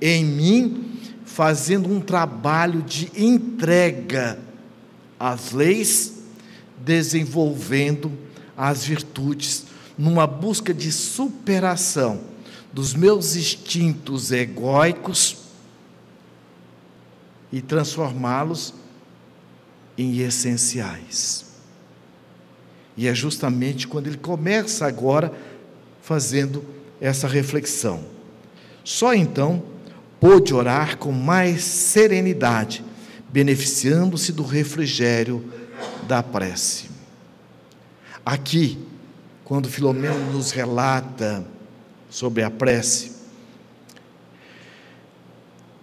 Em 0.01 0.25
mim, 0.25 0.99
fazendo 1.23 1.89
um 1.89 1.99
trabalho 1.99 2.81
de 2.81 3.11
entrega 3.15 4.44
às 5.31 5.51
leis, 5.51 6.13
desenvolvendo 6.77 8.11
as 8.55 8.83
virtudes, 8.85 9.65
numa 9.97 10.27
busca 10.27 10.73
de 10.73 10.91
superação 10.91 12.21
dos 12.71 12.93
meus 12.93 13.35
instintos 13.35 14.31
egóicos 14.31 15.37
e 17.51 17.61
transformá-los 17.61 18.73
em 19.97 20.19
essenciais. 20.19 21.45
E 22.97 23.07
é 23.07 23.15
justamente 23.15 23.87
quando 23.87 24.07
ele 24.07 24.17
começa 24.17 24.85
agora 24.85 25.33
fazendo 26.01 26.63
essa 26.99 27.27
reflexão. 27.27 28.03
Só 28.83 29.13
então 29.13 29.63
pôde 30.19 30.53
orar 30.53 30.97
com 30.97 31.11
mais 31.11 31.63
serenidade, 31.63 32.83
beneficiando-se 33.29 34.31
do 34.31 34.43
refrigério 34.43 35.43
da 36.07 36.23
prece. 36.23 36.89
Aqui, 38.25 38.77
quando 39.43 39.69
Filomeno 39.69 40.31
nos 40.31 40.51
relata 40.51 41.45
sobre 42.09 42.43
a 42.43 42.49
prece, 42.49 43.13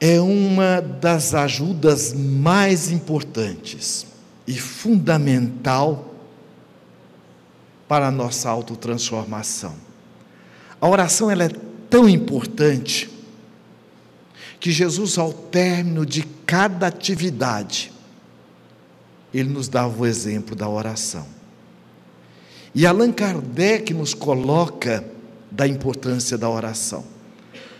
é 0.01 0.21
uma 0.21 0.81
das 0.81 1.33
ajudas 1.33 2.13
mais 2.13 2.91
importantes 2.91 4.07
e 4.47 4.59
fundamental 4.59 6.13
para 7.87 8.09
a 8.09 8.11
nossa 8.11 8.49
autotransformação. 8.49 9.77
A 10.81 10.89
oração 10.89 11.31
ela 11.31 11.45
é 11.45 11.51
tão 11.89 12.09
importante 12.09 13.12
que 14.63 14.71
Jesus, 14.71 15.19
ao 15.19 15.33
término 15.33 16.07
de 16.07 16.23
cada 16.23 16.87
atividade, 16.87 17.93
ele 19.35 19.49
nos 19.49 19.67
dava 19.67 20.01
o 20.01 20.07
exemplo 20.07 20.55
da 20.55 20.69
oração. 20.69 21.27
E 22.73 22.87
Allan 22.87 23.11
Kardec 23.11 23.93
nos 23.93 24.15
coloca 24.15 25.05
da 25.51 25.67
importância 25.67 26.39
da 26.39 26.49
oração. 26.49 27.05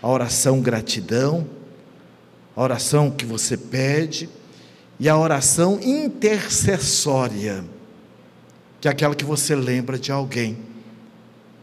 A 0.01 0.09
oração 0.09 0.59
gratidão, 0.59 1.47
a 2.53 2.61
oração 2.61 3.09
que 3.09 3.25
você 3.25 3.55
pede 3.55 4.29
e 4.99 5.07
a 5.07 5.17
oração 5.17 5.79
intercessória, 5.81 7.63
que 8.81 8.89
é 8.89 8.91
aquela 8.91 9.15
que 9.15 9.23
você 9.23 9.55
lembra 9.55 9.97
de 9.97 10.11
alguém. 10.11 10.57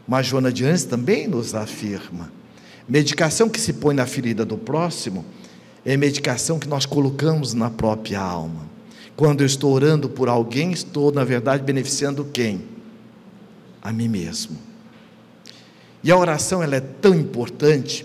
Mas 0.08 0.28
Joana 0.28 0.50
de 0.50 0.64
Anjos 0.64 0.84
também 0.84 1.28
nos 1.28 1.54
afirma. 1.54 2.39
Medicação 2.90 3.48
que 3.48 3.60
se 3.60 3.74
põe 3.74 3.94
na 3.94 4.04
ferida 4.04 4.44
do 4.44 4.58
próximo 4.58 5.24
é 5.84 5.96
medicação 5.96 6.58
que 6.58 6.66
nós 6.66 6.84
colocamos 6.84 7.54
na 7.54 7.70
própria 7.70 8.18
alma. 8.18 8.68
Quando 9.16 9.42
eu 9.42 9.46
estou 9.46 9.72
orando 9.72 10.08
por 10.08 10.28
alguém, 10.28 10.72
estou, 10.72 11.12
na 11.12 11.22
verdade, 11.22 11.62
beneficiando 11.62 12.24
quem? 12.24 12.64
A 13.80 13.92
mim 13.92 14.08
mesmo. 14.08 14.58
E 16.02 16.10
a 16.10 16.16
oração 16.16 16.64
ela 16.64 16.74
é 16.74 16.80
tão 16.80 17.14
importante 17.14 18.04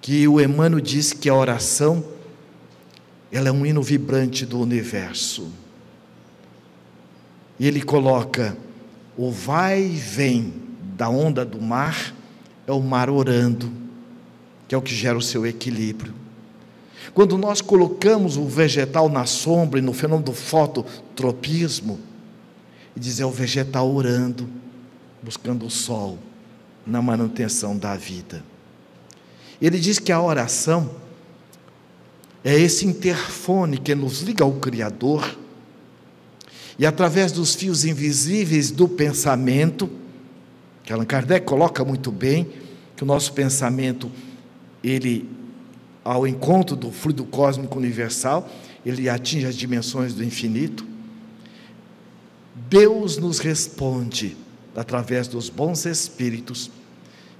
que 0.00 0.26
o 0.26 0.40
Emmanuel 0.40 0.80
diz 0.80 1.12
que 1.12 1.28
a 1.28 1.34
oração 1.34 2.02
ela 3.30 3.50
é 3.50 3.52
um 3.52 3.66
hino 3.66 3.82
vibrante 3.82 4.46
do 4.46 4.58
universo. 4.58 5.52
E 7.58 7.66
ele 7.66 7.82
coloca 7.82 8.56
o 9.14 9.30
vai 9.30 9.82
e 9.82 9.96
vem 9.96 10.54
da 10.96 11.10
onda 11.10 11.44
do 11.44 11.60
mar 11.60 12.14
é 12.68 12.72
o 12.72 12.82
mar 12.82 13.08
orando, 13.08 13.72
que 14.68 14.74
é 14.74 14.78
o 14.78 14.82
que 14.82 14.94
gera 14.94 15.16
o 15.16 15.22
seu 15.22 15.46
equilíbrio. 15.46 16.12
Quando 17.14 17.38
nós 17.38 17.62
colocamos 17.62 18.36
o 18.36 18.44
vegetal 18.44 19.08
na 19.08 19.24
sombra 19.24 19.78
e 19.78 19.82
no 19.82 19.94
fenômeno 19.94 20.26
do 20.26 20.34
fototropismo, 20.34 21.98
e 22.94 23.00
diz 23.00 23.20
é 23.20 23.24
o 23.24 23.30
vegetal 23.30 23.90
orando, 23.90 24.46
buscando 25.22 25.64
o 25.64 25.70
sol 25.70 26.18
na 26.86 27.00
manutenção 27.00 27.76
da 27.76 27.96
vida. 27.96 28.44
Ele 29.60 29.78
diz 29.78 29.98
que 29.98 30.12
a 30.12 30.20
oração 30.20 30.90
é 32.44 32.54
esse 32.54 32.86
interfone 32.86 33.78
que 33.78 33.94
nos 33.94 34.20
liga 34.20 34.44
ao 34.44 34.52
Criador, 34.52 35.38
e 36.78 36.84
através 36.84 37.32
dos 37.32 37.54
fios 37.54 37.86
invisíveis 37.86 38.70
do 38.70 38.86
pensamento, 38.86 39.90
que 40.84 40.92
Allan 40.92 41.04
Kardec 41.04 41.44
coloca 41.44 41.84
muito 41.84 42.12
bem, 42.12 42.46
que 42.98 43.04
o 43.04 43.06
nosso 43.06 43.32
pensamento, 43.32 44.10
ele, 44.82 45.30
ao 46.02 46.26
encontro 46.26 46.74
do 46.74 46.90
fluido 46.90 47.24
cósmico 47.24 47.78
universal, 47.78 48.50
ele 48.84 49.08
atinge 49.08 49.46
as 49.46 49.54
dimensões 49.54 50.14
do 50.14 50.24
infinito. 50.24 50.84
Deus 52.68 53.16
nos 53.16 53.38
responde 53.38 54.36
através 54.74 55.28
dos 55.28 55.48
bons 55.48 55.86
espíritos 55.86 56.72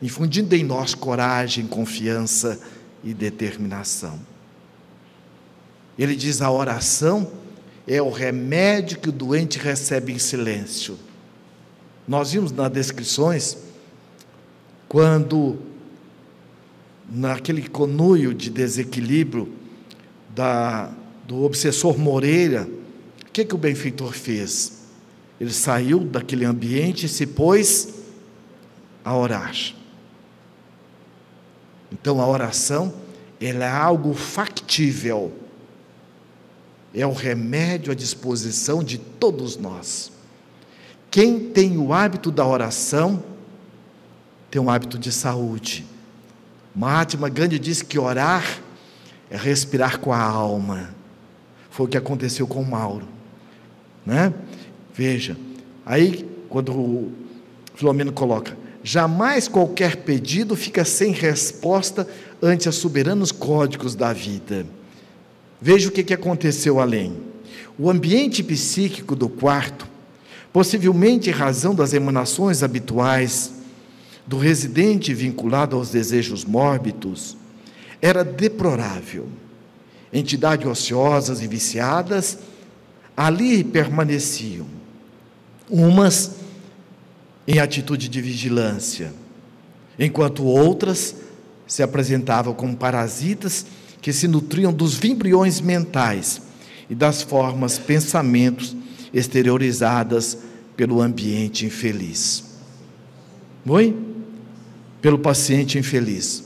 infundindo 0.01 0.55
em 0.55 0.63
nós 0.63 0.95
coragem, 0.95 1.67
confiança 1.67 2.61
e 3.03 3.13
determinação. 3.13 4.17
Ele 5.99 6.15
diz: 6.15 6.41
a 6.41 6.53
oração 6.53 7.33
é 7.85 8.01
o 8.01 8.11
remédio 8.11 9.01
que 9.01 9.09
o 9.09 9.13
doente 9.13 9.59
recebe 9.59 10.13
em 10.13 10.21
silêncio. 10.21 10.97
Nós 12.07 12.31
vimos 12.31 12.53
nas 12.53 12.71
descrições, 12.71 13.68
quando, 14.89 15.59
naquele 17.09 17.69
conúio 17.69 18.33
de 18.33 18.51
desequilíbrio 18.51 19.53
da, 20.35 20.91
do 21.27 21.43
obsessor 21.43 21.99
Moreira, 21.99 22.69
que, 23.39 23.45
que 23.45 23.55
o 23.55 23.59
benfeitor 23.59 24.13
fez? 24.13 24.79
Ele 25.41 25.53
saiu 25.53 26.01
daquele 26.01 26.45
ambiente 26.45 27.07
e 27.07 27.09
se 27.09 27.25
pôs 27.25 27.95
a 29.05 29.17
orar. 29.17 29.55
Então 31.93 32.21
a 32.21 32.27
oração, 32.27 32.93
ela 33.41 33.65
é 33.65 33.71
algo 33.71 34.13
factível. 34.13 35.33
É 36.93 37.07
o 37.07 37.13
remédio 37.13 37.93
à 37.93 37.95
disposição 37.95 38.83
de 38.83 38.99
todos 38.99 39.57
nós. 39.57 40.11
Quem 41.09 41.39
tem 41.39 41.79
o 41.79 41.93
hábito 41.93 42.33
da 42.33 42.45
oração, 42.45 43.23
tem 44.51 44.61
um 44.61 44.71
hábito 44.71 44.99
de 44.99 45.13
saúde. 45.13 45.85
Mahatma 46.75 47.29
Gandhi 47.29 47.59
disse 47.59 47.85
que 47.85 47.99
orar 47.99 48.61
é 49.31 49.37
respirar 49.37 49.99
com 49.99 50.13
a 50.13 50.21
alma. 50.21 50.91
Foi 51.71 51.87
o 51.87 51.89
que 51.89 51.97
aconteceu 51.97 52.47
com 52.47 52.63
Mauro. 52.65 53.07
Né? 54.07 54.33
Veja, 54.95 55.37
aí 55.85 56.27
quando 56.49 56.73
o 56.73 57.13
Filomeno 57.75 58.13
coloca, 58.13 58.57
jamais 58.83 59.49
qualquer 59.49 59.97
pedido 59.97 60.57
fica 60.57 60.85
sem 60.85 61.13
resposta 61.13 62.09
ante 62.43 62.69
os 62.69 62.77
soberanos 62.77 63.31
códigos 63.31 63.95
da 63.95 64.13
vida. 64.13 64.67
Veja 65.61 65.89
o 65.89 65.93
que, 65.93 66.03
que 66.03 66.15
aconteceu 66.15 66.81
além. 66.81 67.17
O 67.79 67.91
ambiente 67.91 68.43
psíquico 68.43 69.15
do 69.15 69.29
quarto, 69.29 69.87
possivelmente 70.53 71.29
em 71.29 71.33
razão 71.33 71.75
das 71.75 71.93
emanações 71.93 72.63
habituais 72.63 73.58
do 74.29 74.37
residente 74.37 75.15
vinculado 75.15 75.75
aos 75.75 75.91
desejos 75.91 76.45
mórbidos, 76.45 77.35
era 78.01 78.23
deplorável. 78.23 79.27
Entidades 80.13 80.67
ociosas 80.67 81.41
e 81.41 81.47
viciadas 81.47 82.39
ali 83.17 83.65
permaneciam, 83.65 84.67
umas 85.69 86.33
em 87.47 87.59
atitude 87.59 88.09
de 88.09 88.21
vigilância, 88.21 89.15
enquanto 89.99 90.45
outras 90.45 91.17
se 91.67 91.83
apresentavam 91.83 92.53
como 92.53 92.77
parasitas 92.77 93.65
que 94.01 94.13
se 94.13 94.29
nutriam 94.29 94.73
dos 94.73 94.95
vibriões 94.95 95.61
mentais 95.61 96.43
e 96.89 96.95
das 96.95 97.23
formas 97.23 97.79
pensamentos 97.79 98.77
exteriorizadas 99.13 100.39
pelo 100.77 101.01
ambiente 101.01 101.65
infeliz. 101.67 102.45
Oi? 103.67 104.08
Pelo 105.01 105.19
paciente 105.19 105.79
infeliz. 105.79 106.45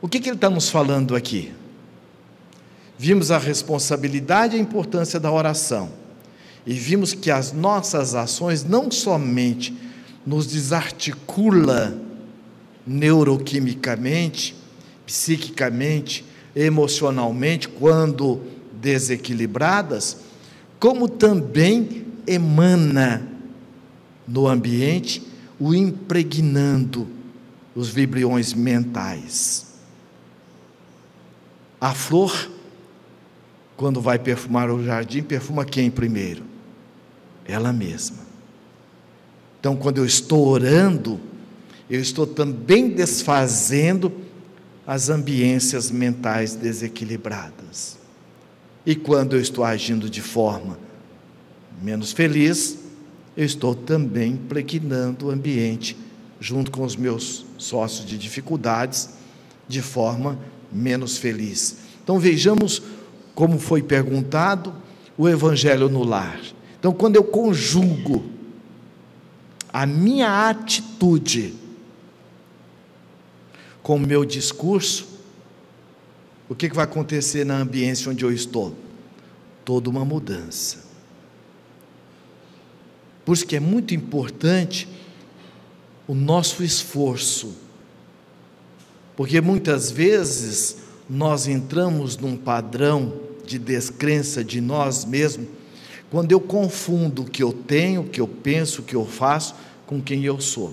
O 0.00 0.08
que, 0.08 0.20
que 0.20 0.28
ele 0.28 0.36
está 0.36 0.50
nos 0.50 0.68
falando 0.68 1.16
aqui? 1.16 1.52
Vimos 2.98 3.30
a 3.30 3.38
responsabilidade 3.38 4.56
e 4.56 4.58
a 4.58 4.62
importância 4.62 5.18
da 5.18 5.30
oração. 5.30 5.90
E 6.66 6.74
vimos 6.74 7.14
que 7.14 7.30
as 7.30 7.52
nossas 7.52 8.14
ações 8.14 8.64
não 8.64 8.90
somente 8.90 9.76
nos 10.26 10.46
desarticula 10.46 11.96
neuroquimicamente, 12.86 14.56
psiquicamente, 15.04 16.24
emocionalmente, 16.54 17.68
quando 17.68 18.40
desequilibradas, 18.72 20.18
como 20.78 21.08
também 21.08 22.06
emana 22.26 23.26
no 24.26 24.48
ambiente 24.48 25.22
o 25.58 25.74
impregnando 25.74 27.08
os 27.74 27.88
vibriões 27.88 28.52
mentais. 28.52 29.66
A 31.80 31.94
flor, 31.94 32.50
quando 33.76 34.00
vai 34.00 34.18
perfumar 34.18 34.70
o 34.70 34.84
jardim, 34.84 35.22
perfuma 35.22 35.64
quem 35.64 35.90
primeiro? 35.90 36.42
Ela 37.44 37.72
mesma. 37.72 38.18
Então, 39.60 39.76
quando 39.76 39.98
eu 39.98 40.06
estou 40.06 40.46
orando, 40.46 41.20
eu 41.88 42.00
estou 42.00 42.26
também 42.26 42.88
desfazendo 42.88 44.12
as 44.86 45.08
ambiências 45.08 45.90
mentais 45.90 46.54
desequilibradas. 46.54 47.98
E 48.84 48.94
quando 48.94 49.34
eu 49.34 49.40
estou 49.40 49.64
agindo 49.64 50.08
de 50.08 50.22
forma 50.22 50.78
menos 51.82 52.12
feliz, 52.12 52.78
eu 53.36 53.44
estou 53.44 53.74
também 53.74 54.36
pregnando 54.36 55.26
o 55.26 55.30
ambiente 55.30 55.96
junto 56.40 56.70
com 56.70 56.84
os 56.84 56.96
meus 56.96 57.44
sócios 57.58 58.06
de 58.06 58.16
dificuldades 58.16 59.10
de 59.68 59.82
forma 59.82 60.38
menos 60.72 61.18
feliz. 61.18 61.78
Então 62.02 62.18
vejamos 62.18 62.82
como 63.34 63.58
foi 63.58 63.82
perguntado 63.82 64.74
o 65.18 65.28
evangelho 65.28 65.88
no 65.88 66.02
lar. 66.02 66.40
Então 66.78 66.92
quando 66.92 67.16
eu 67.16 67.24
conjugo 67.24 68.24
a 69.72 69.84
minha 69.84 70.48
atitude 70.48 71.54
com 73.82 73.96
o 73.96 74.00
meu 74.00 74.24
discurso, 74.24 75.16
o 76.48 76.54
que, 76.54 76.68
vai 76.68 76.84
acontecer 76.84 77.44
na 77.44 77.58
ambiência 77.58 78.10
onde 78.10 78.24
eu 78.24 78.32
estou? 78.32 78.74
Toda 79.64 79.90
uma 79.90 80.04
mudança. 80.04 80.85
Por 83.26 83.32
isso 83.32 83.44
que 83.44 83.56
é 83.56 83.60
muito 83.60 83.92
importante 83.92 84.88
o 86.06 86.14
nosso 86.14 86.62
esforço, 86.62 87.56
porque 89.16 89.40
muitas 89.40 89.90
vezes 89.90 90.76
nós 91.10 91.48
entramos 91.48 92.16
num 92.16 92.36
padrão 92.36 93.14
de 93.44 93.58
descrença 93.58 94.44
de 94.44 94.60
nós 94.60 95.04
mesmos, 95.04 95.48
quando 96.08 96.30
eu 96.30 96.38
confundo 96.38 97.22
o 97.22 97.24
que 97.24 97.42
eu 97.42 97.52
tenho, 97.52 98.02
o 98.02 98.08
que 98.08 98.20
eu 98.20 98.28
penso, 98.28 98.80
o 98.80 98.84
que 98.84 98.94
eu 98.94 99.04
faço 99.04 99.56
com 99.88 100.00
quem 100.00 100.24
eu 100.24 100.40
sou. 100.40 100.72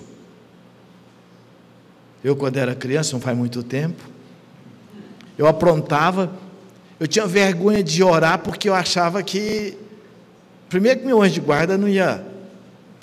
Eu, 2.22 2.36
quando 2.36 2.56
era 2.56 2.72
criança, 2.72 3.14
não 3.14 3.20
faz 3.20 3.36
muito 3.36 3.64
tempo, 3.64 4.00
eu 5.36 5.48
aprontava, 5.48 6.32
eu 7.00 7.08
tinha 7.08 7.26
vergonha 7.26 7.82
de 7.82 8.00
orar 8.00 8.38
porque 8.38 8.68
eu 8.68 8.74
achava 8.74 9.24
que, 9.24 9.76
primeiro 10.68 11.00
que 11.00 11.06
meu 11.06 11.20
anjo 11.20 11.34
de 11.34 11.40
guarda 11.40 11.76
não 11.76 11.88
ia 11.88 12.32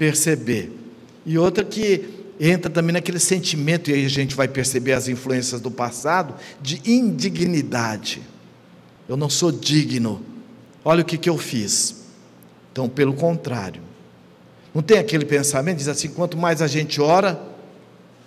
perceber, 0.01 0.71
e 1.23 1.37
outra 1.37 1.63
que 1.63 2.25
entra 2.39 2.71
também 2.71 2.91
naquele 2.91 3.19
sentimento, 3.19 3.91
e 3.91 3.93
aí 3.93 4.03
a 4.03 4.09
gente 4.09 4.33
vai 4.35 4.47
perceber 4.47 4.93
as 4.93 5.07
influências 5.07 5.61
do 5.61 5.69
passado, 5.69 6.33
de 6.59 6.81
indignidade. 6.83 8.19
Eu 9.07 9.15
não 9.15 9.29
sou 9.29 9.51
digno, 9.51 10.19
olha 10.83 11.03
o 11.03 11.05
que, 11.05 11.19
que 11.19 11.29
eu 11.29 11.37
fiz. 11.37 11.97
Então, 12.71 12.89
pelo 12.89 13.13
contrário, 13.13 13.79
não 14.73 14.81
tem 14.81 14.97
aquele 14.97 15.23
pensamento, 15.23 15.77
diz 15.77 15.87
assim: 15.87 16.07
quanto 16.07 16.35
mais 16.35 16.63
a 16.63 16.67
gente 16.67 16.99
ora, 16.99 17.39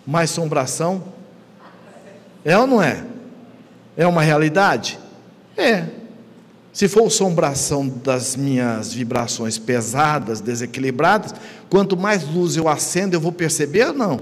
mais 0.07 0.31
sombração. 0.31 1.13
É 2.45 2.57
ou 2.57 2.69
não 2.69 2.81
é? 2.81 3.05
É 3.97 4.07
uma 4.07 4.23
realidade? 4.23 4.97
É. 5.57 5.87
Se 6.75 6.89
for 6.89 7.09
sombração 7.09 7.87
das 7.89 8.35
minhas 8.35 8.93
vibrações 8.93 9.57
pesadas, 9.57 10.41
desequilibradas, 10.41 11.33
quanto 11.71 11.97
mais 11.97 12.25
luz 12.25 12.57
eu 12.57 12.69
acendo, 12.69 13.15
eu 13.15 13.21
vou 13.21 13.31
perceber 13.31 13.87
ou 13.87 13.93
não? 13.93 14.21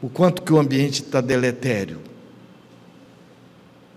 O 0.00 0.08
quanto 0.08 0.42
que 0.42 0.52
o 0.52 0.58
ambiente 0.60 1.02
está 1.02 1.20
deletério. 1.20 1.98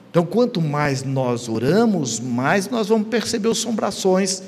Então, 0.10 0.26
quanto 0.26 0.60
mais 0.60 1.04
nós 1.04 1.48
oramos, 1.48 2.20
mais 2.20 2.68
nós 2.68 2.88
vamos 2.88 3.10
perceber 3.10 3.50
as 3.50 3.60
sombrações 3.60 4.42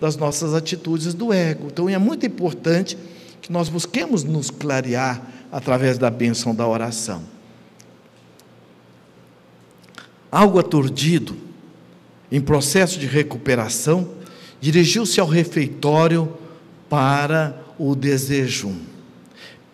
das 0.00 0.16
nossas 0.16 0.54
atitudes 0.54 1.12
do 1.12 1.32
ego. 1.32 1.66
Então, 1.66 1.88
é 1.88 1.98
muito 1.98 2.24
importante 2.24 2.96
que 3.42 3.50
nós 3.50 3.68
busquemos 3.68 4.22
nos 4.22 4.48
clarear 4.48 5.20
através 5.50 5.98
da 5.98 6.08
bênção 6.08 6.54
da 6.54 6.68
oração. 6.68 7.22
Algo 10.30 10.60
aturdido, 10.60 11.49
em 12.30 12.40
processo 12.40 12.98
de 12.98 13.06
recuperação, 13.06 14.08
dirigiu-se 14.60 15.20
ao 15.20 15.26
refeitório 15.26 16.32
para 16.88 17.60
o 17.78 17.94
desejo. 17.94 18.72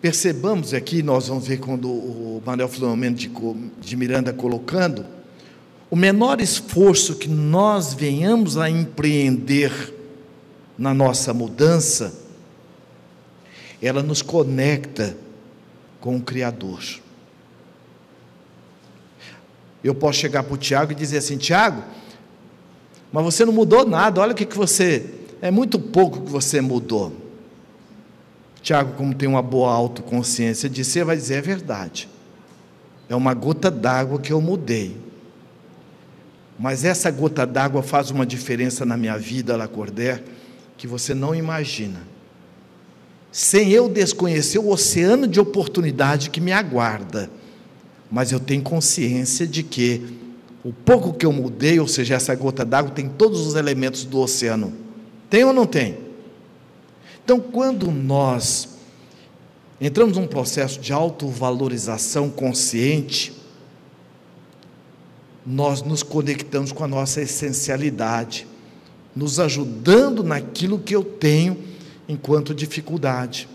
Percebamos 0.01 0.73
aqui, 0.73 1.03
nós 1.03 1.27
vamos 1.27 1.47
ver 1.47 1.59
quando 1.59 1.89
o 1.89 2.41
Manuel 2.45 2.69
Filomeno 2.69 3.15
de, 3.15 3.31
de 3.81 3.95
Miranda 3.95 4.31
colocando, 4.31 5.05
o 5.89 5.95
menor 5.95 6.41
esforço 6.41 7.15
que 7.15 7.27
nós 7.27 7.93
venhamos 7.93 8.57
a 8.57 8.69
empreender 8.69 9.93
na 10.77 10.93
nossa 10.93 11.33
mudança, 11.33 12.13
ela 13.81 14.03
nos 14.03 14.21
conecta 14.21 15.17
com 15.99 16.17
o 16.17 16.21
Criador. 16.21 16.83
Eu 19.83 19.95
posso 19.95 20.19
chegar 20.19 20.43
para 20.43 20.53
o 20.53 20.57
Tiago 20.57 20.91
e 20.91 20.95
dizer 20.95 21.17
assim: 21.17 21.37
Tiago, 21.37 21.83
mas 23.11 23.23
você 23.23 23.45
não 23.45 23.53
mudou 23.53 23.85
nada, 23.87 24.21
olha 24.21 24.33
o 24.33 24.35
que, 24.35 24.45
que 24.45 24.57
você. 24.57 25.05
É 25.41 25.51
muito 25.51 25.79
pouco 25.79 26.21
que 26.21 26.31
você 26.31 26.61
mudou. 26.61 27.13
Tiago, 28.61 28.93
como 28.93 29.13
tem 29.13 29.29
uma 29.29 29.41
boa 29.41 29.71
autoconsciência 29.71 30.69
si, 30.83 31.03
vai 31.03 31.15
dizer: 31.15 31.35
é 31.35 31.41
verdade. 31.41 32.09
É 33.07 33.15
uma 33.15 33.33
gota 33.33 33.71
d'água 33.71 34.19
que 34.19 34.33
eu 34.33 34.41
mudei. 34.41 34.97
Mas 36.59 36.83
essa 36.83 37.09
gota 37.11 37.45
d'água 37.45 37.83
faz 37.83 38.09
uma 38.09 38.25
diferença 38.25 38.85
na 38.85 38.97
minha 38.97 39.17
vida, 39.17 39.55
Lacordaire, 39.55 40.23
que 40.75 40.87
você 40.87 41.13
não 41.13 41.33
imagina. 41.33 42.01
Sem 43.31 43.71
eu 43.71 43.87
desconhecer 43.87 44.57
o 44.57 44.69
oceano 44.69 45.27
de 45.27 45.39
oportunidade 45.39 46.29
que 46.29 46.41
me 46.41 46.51
aguarda, 46.51 47.29
mas 48.09 48.31
eu 48.31 48.39
tenho 48.39 48.63
consciência 48.63 49.45
de 49.45 49.61
que 49.61 50.26
o 50.67 50.73
pouco 50.73 51.13
que 51.13 51.25
eu 51.25 51.31
mudei, 51.31 51.79
ou 51.79 51.87
seja, 51.87 52.15
essa 52.15 52.35
gota 52.35 52.65
d'água, 52.65 52.91
tem 52.91 53.07
todos 53.07 53.47
os 53.47 53.55
elementos 53.55 54.03
do 54.03 54.19
oceano. 54.19 54.73
Tem 55.29 55.45
ou 55.45 55.53
não 55.53 55.65
tem? 55.65 55.97
Então, 57.23 57.39
quando 57.39 57.89
nós 57.89 58.67
entramos 59.79 60.17
num 60.17 60.27
processo 60.27 60.77
de 60.77 60.91
autovalorização 60.91 62.29
consciente, 62.29 63.31
nós 65.45 65.81
nos 65.81 66.03
conectamos 66.03 66.73
com 66.73 66.83
a 66.83 66.87
nossa 66.87 67.21
essencialidade, 67.21 68.45
nos 69.15 69.39
ajudando 69.39 70.21
naquilo 70.21 70.79
que 70.79 70.93
eu 70.93 71.01
tenho 71.01 71.63
enquanto 72.09 72.53
dificuldade. 72.53 73.47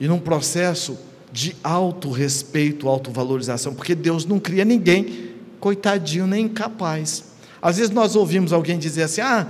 E 0.00 0.08
num 0.08 0.18
processo 0.18 0.98
de 1.30 1.54
autorrespeito, 1.62 2.88
autovalorização, 2.88 3.72
porque 3.72 3.94
Deus 3.94 4.26
não 4.26 4.40
cria 4.40 4.64
ninguém 4.64 5.33
coitadinho 5.64 6.26
nem 6.26 6.44
incapaz. 6.44 7.24
Às 7.62 7.78
vezes 7.78 7.90
nós 7.90 8.14
ouvimos 8.14 8.52
alguém 8.52 8.78
dizer 8.78 9.04
assim: 9.04 9.22
ah, 9.22 9.48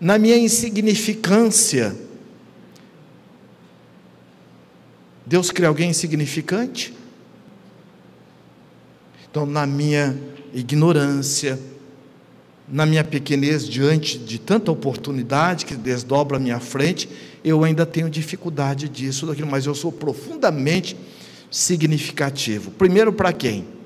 na 0.00 0.18
minha 0.18 0.36
insignificância, 0.36 1.94
Deus 5.24 5.52
cria 5.52 5.68
alguém 5.68 5.90
insignificante? 5.90 6.92
Então, 9.30 9.46
na 9.46 9.64
minha 9.68 10.18
ignorância, 10.52 11.56
na 12.68 12.84
minha 12.84 13.04
pequenez 13.04 13.68
diante 13.68 14.18
de 14.18 14.40
tanta 14.40 14.72
oportunidade 14.72 15.64
que 15.64 15.76
desdobra 15.76 16.38
a 16.38 16.40
minha 16.40 16.58
frente, 16.58 17.08
eu 17.44 17.62
ainda 17.62 17.86
tenho 17.86 18.10
dificuldade 18.10 18.88
disso, 18.88 19.26
daquilo, 19.26 19.48
mas 19.48 19.66
eu 19.66 19.76
sou 19.76 19.92
profundamente 19.92 20.96
significativo. 21.48 22.72
Primeiro 22.72 23.12
para 23.12 23.32
quem? 23.32 23.79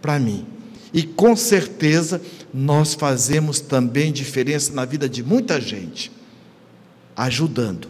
Para 0.00 0.18
mim. 0.18 0.46
E 0.92 1.02
com 1.02 1.36
certeza 1.36 2.20
nós 2.52 2.94
fazemos 2.94 3.60
também 3.60 4.12
diferença 4.12 4.72
na 4.72 4.84
vida 4.84 5.08
de 5.08 5.22
muita 5.22 5.60
gente, 5.60 6.10
ajudando, 7.16 7.88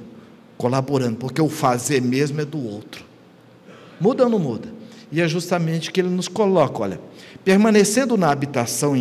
colaborando, 0.56 1.16
porque 1.16 1.40
o 1.40 1.48
fazer 1.48 2.02
mesmo 2.02 2.40
é 2.40 2.44
do 2.44 2.59
outro. 2.59 3.04
Muda 4.00 4.24
ou 4.24 4.30
não 4.30 4.38
muda? 4.38 4.68
E 5.11 5.20
é 5.20 5.28
justamente 5.28 5.90
que 5.90 6.00
ele 6.00 6.09
nos 6.09 6.28
coloca, 6.28 6.82
olha, 6.82 7.00
permanecendo 7.44 8.16
na 8.16 8.30
habitação 8.30 8.94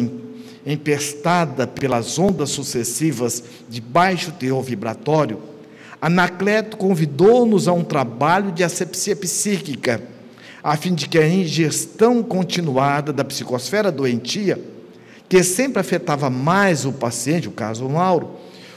empestada 0.66 1.66
pelas 1.66 2.20
ondas 2.20 2.50
sucessivas 2.50 3.44
de 3.70 3.82
baixo 3.82 4.32
teor 4.32 4.62
vibratório, 4.62 5.42
Anacleto 6.00 6.78
convidou-nos 6.78 7.68
a 7.68 7.74
um 7.74 7.84
trabalho 7.84 8.52
de 8.52 8.64
asepsia 8.64 9.16
psíquica, 9.16 10.02
a 10.68 10.76
fim 10.76 10.94
de 10.94 11.08
que 11.08 11.18
a 11.18 11.26
ingestão 11.26 12.22
continuada 12.22 13.14
da 13.14 13.24
psicosfera 13.24 13.90
doentia, 13.90 14.62
que 15.30 15.42
sempre 15.42 15.80
afetava 15.80 16.30
mais 16.30 16.84
o 16.84 16.92
paciente, 16.92 17.48
o 17.48 17.54
caso 17.54 17.88
Mauro, 17.88 18.32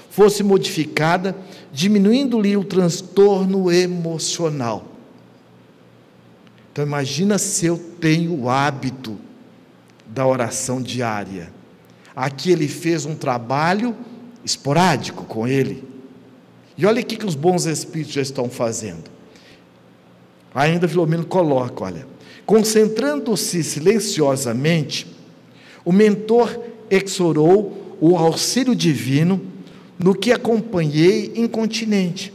fosse 0.08 0.44
modificada, 0.44 1.36
diminuindo-lhe 1.72 2.56
o 2.56 2.62
transtorno 2.62 3.72
emocional. 3.72 4.86
Então 6.70 6.86
imagina 6.86 7.38
se 7.38 7.66
eu 7.66 7.76
tenho 7.76 8.40
o 8.40 8.48
hábito 8.48 9.18
da 10.06 10.24
oração 10.24 10.80
diária. 10.80 11.52
Aqui 12.14 12.52
ele 12.52 12.68
fez 12.68 13.04
um 13.04 13.16
trabalho 13.16 13.96
esporádico 14.44 15.24
com 15.24 15.44
ele. 15.44 15.82
E 16.78 16.86
olha 16.86 17.02
o 17.02 17.04
que 17.04 17.26
os 17.26 17.34
bons 17.34 17.66
espíritos 17.66 18.14
já 18.14 18.22
estão 18.22 18.48
fazendo. 18.48 19.10
Ainda 20.54 20.88
Filomeno 20.88 21.24
coloca, 21.24 21.84
olha, 21.84 22.06
concentrando-se 22.44 23.62
silenciosamente, 23.62 25.06
o 25.84 25.92
mentor 25.92 26.58
exorou 26.90 27.96
o 28.00 28.16
auxílio 28.16 28.74
divino 28.74 29.40
no 29.98 30.14
que 30.14 30.32
acompanhei 30.32 31.32
incontinente, 31.36 32.32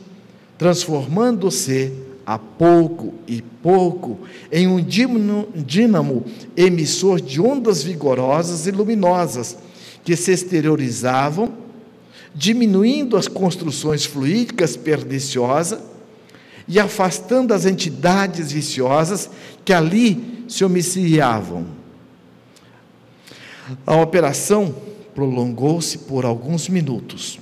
transformando-se 0.58 1.92
a 2.26 2.40
pouco 2.40 3.14
e 3.28 3.42
pouco 3.42 4.20
em 4.52 4.68
um 4.68 4.82
dínamo 4.82 6.26
emissor 6.56 7.20
de 7.20 7.42
ondas 7.42 7.84
vigorosas 7.84 8.66
e 8.66 8.72
luminosas 8.72 9.58
que 10.04 10.16
se 10.16 10.32
exteriorizavam, 10.32 11.54
diminuindo 12.34 13.18
as 13.18 13.28
construções 13.28 14.06
fluídicas 14.06 14.78
perniciosas 14.78 15.95
e 16.68 16.80
afastando 16.80 17.54
as 17.54 17.66
entidades 17.66 18.52
viciosas 18.52 19.30
que 19.64 19.74
ali 19.74 20.46
se 20.48 20.64
homiciavam. 20.64 21.66
A 23.86 23.96
operação 23.96 24.76
prolongou-se 25.14 25.98
por 26.00 26.26
alguns 26.26 26.68
minutos, 26.70 27.40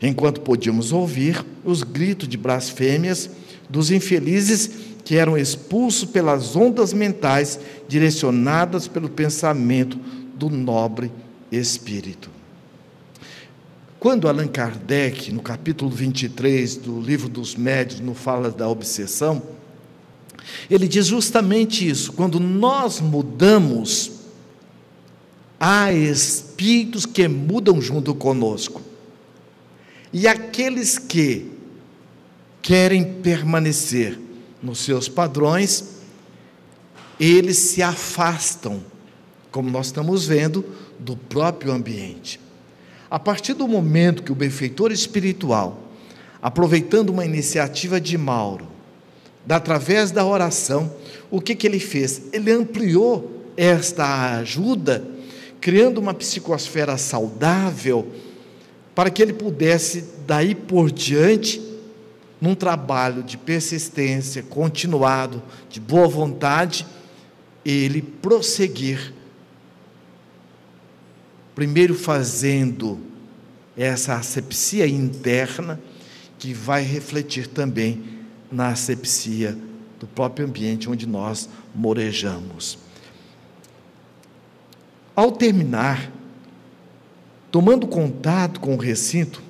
enquanto 0.00 0.40
podíamos 0.40 0.92
ouvir 0.92 1.44
os 1.64 1.82
gritos 1.82 2.28
de 2.28 2.36
blasfêmias 2.36 3.28
dos 3.68 3.90
infelizes 3.90 4.70
que 5.04 5.16
eram 5.16 5.36
expulsos 5.36 6.08
pelas 6.08 6.54
ondas 6.54 6.92
mentais 6.92 7.58
direcionadas 7.88 8.86
pelo 8.86 9.08
pensamento 9.08 9.98
do 10.34 10.48
nobre 10.48 11.10
espírito. 11.50 12.30
Quando 14.02 14.26
Allan 14.26 14.48
Kardec, 14.48 15.30
no 15.30 15.40
capítulo 15.40 15.88
23 15.88 16.74
do 16.74 17.00
livro 17.00 17.28
dos 17.28 17.54
médios, 17.54 18.00
no 18.00 18.14
fala 18.14 18.50
da 18.50 18.68
obsessão, 18.68 19.40
ele 20.68 20.88
diz 20.88 21.06
justamente 21.06 21.88
isso: 21.88 22.12
quando 22.12 22.40
nós 22.40 23.00
mudamos, 23.00 24.10
há 25.60 25.92
espíritos 25.92 27.06
que 27.06 27.28
mudam 27.28 27.80
junto 27.80 28.12
conosco. 28.12 28.82
E 30.12 30.26
aqueles 30.26 30.98
que 30.98 31.52
querem 32.60 33.04
permanecer 33.04 34.18
nos 34.60 34.80
seus 34.80 35.08
padrões, 35.08 35.98
eles 37.20 37.56
se 37.56 37.80
afastam, 37.84 38.82
como 39.52 39.70
nós 39.70 39.86
estamos 39.86 40.26
vendo, 40.26 40.64
do 40.98 41.16
próprio 41.16 41.70
ambiente. 41.70 42.41
A 43.12 43.18
partir 43.18 43.52
do 43.52 43.68
momento 43.68 44.22
que 44.22 44.32
o 44.32 44.34
benfeitor 44.34 44.90
espiritual, 44.90 45.78
aproveitando 46.40 47.10
uma 47.10 47.26
iniciativa 47.26 48.00
de 48.00 48.16
Mauro, 48.16 48.66
através 49.46 50.10
da 50.10 50.24
oração, 50.24 50.90
o 51.30 51.38
que, 51.38 51.54
que 51.54 51.66
ele 51.66 51.78
fez? 51.78 52.22
Ele 52.32 52.50
ampliou 52.50 53.44
esta 53.54 54.38
ajuda, 54.38 55.04
criando 55.60 55.98
uma 55.98 56.14
psicosfera 56.14 56.96
saudável, 56.96 58.08
para 58.94 59.10
que 59.10 59.20
ele 59.20 59.34
pudesse, 59.34 60.06
daí 60.26 60.54
por 60.54 60.90
diante, 60.90 61.60
num 62.40 62.54
trabalho 62.54 63.22
de 63.22 63.36
persistência, 63.36 64.42
continuado, 64.42 65.42
de 65.68 65.78
boa 65.80 66.08
vontade, 66.08 66.86
ele 67.62 68.00
prosseguir. 68.00 69.12
Primeiro 71.54 71.94
fazendo 71.94 72.98
essa 73.76 74.14
asepsia 74.14 74.86
interna, 74.86 75.80
que 76.38 76.52
vai 76.52 76.82
refletir 76.82 77.46
também 77.46 78.02
na 78.50 78.68
asepsia 78.68 79.56
do 80.00 80.06
próprio 80.06 80.46
ambiente 80.46 80.90
onde 80.90 81.06
nós 81.06 81.48
morejamos. 81.74 82.78
Ao 85.14 85.30
terminar, 85.30 86.10
tomando 87.50 87.86
contato 87.86 88.58
com 88.58 88.74
o 88.74 88.78
recinto, 88.78 89.42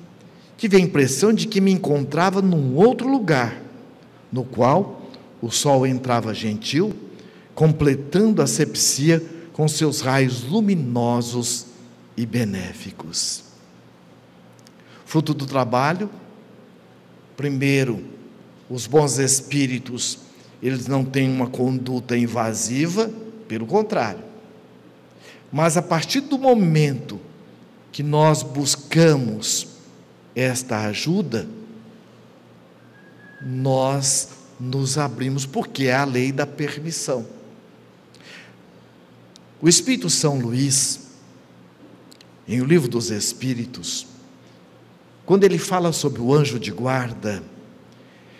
tive 0.57 0.77
a 0.77 0.79
impressão 0.79 1.33
de 1.33 1.47
que 1.47 1.59
me 1.59 1.71
encontrava 1.71 2.41
num 2.41 2.75
outro 2.75 3.09
lugar, 3.09 3.61
no 4.31 4.43
qual 4.43 5.09
o 5.41 5.49
sol 5.49 5.87
entrava 5.87 6.33
gentil, 6.33 6.93
completando 7.55 8.41
a 8.41 8.47
sepsia 8.47 9.23
com 9.51 9.67
seus 9.67 10.01
raios 10.01 10.43
luminosos 10.43 11.72
e 12.15 12.25
benéficos. 12.25 13.43
Fruto 15.05 15.33
do 15.33 15.45
trabalho, 15.45 16.09
primeiro, 17.35 18.03
os 18.69 18.87
bons 18.87 19.19
espíritos, 19.19 20.19
eles 20.61 20.87
não 20.87 21.03
têm 21.03 21.29
uma 21.29 21.47
conduta 21.47 22.17
invasiva, 22.17 23.11
pelo 23.47 23.65
contrário. 23.65 24.23
Mas 25.51 25.77
a 25.77 25.81
partir 25.81 26.21
do 26.21 26.39
momento 26.39 27.19
que 27.91 28.01
nós 28.01 28.41
buscamos 28.41 29.67
esta 30.35 30.79
ajuda, 30.87 31.47
nós 33.45 34.29
nos 34.59 34.97
abrimos, 34.97 35.45
porque 35.45 35.85
é 35.85 35.93
a 35.95 36.05
lei 36.05 36.31
da 36.31 36.47
permissão. 36.47 37.27
O 39.61 39.69
Espírito 39.69 40.09
São 40.09 40.39
Luís, 40.39 41.02
em 42.47 42.61
O 42.61 42.65
Livro 42.65 42.87
dos 42.87 43.09
Espíritos, 43.09 44.07
quando 45.25 45.43
ele 45.43 45.57
fala 45.57 45.93
sobre 45.93 46.21
o 46.21 46.33
anjo 46.33 46.59
de 46.59 46.71
guarda, 46.71 47.41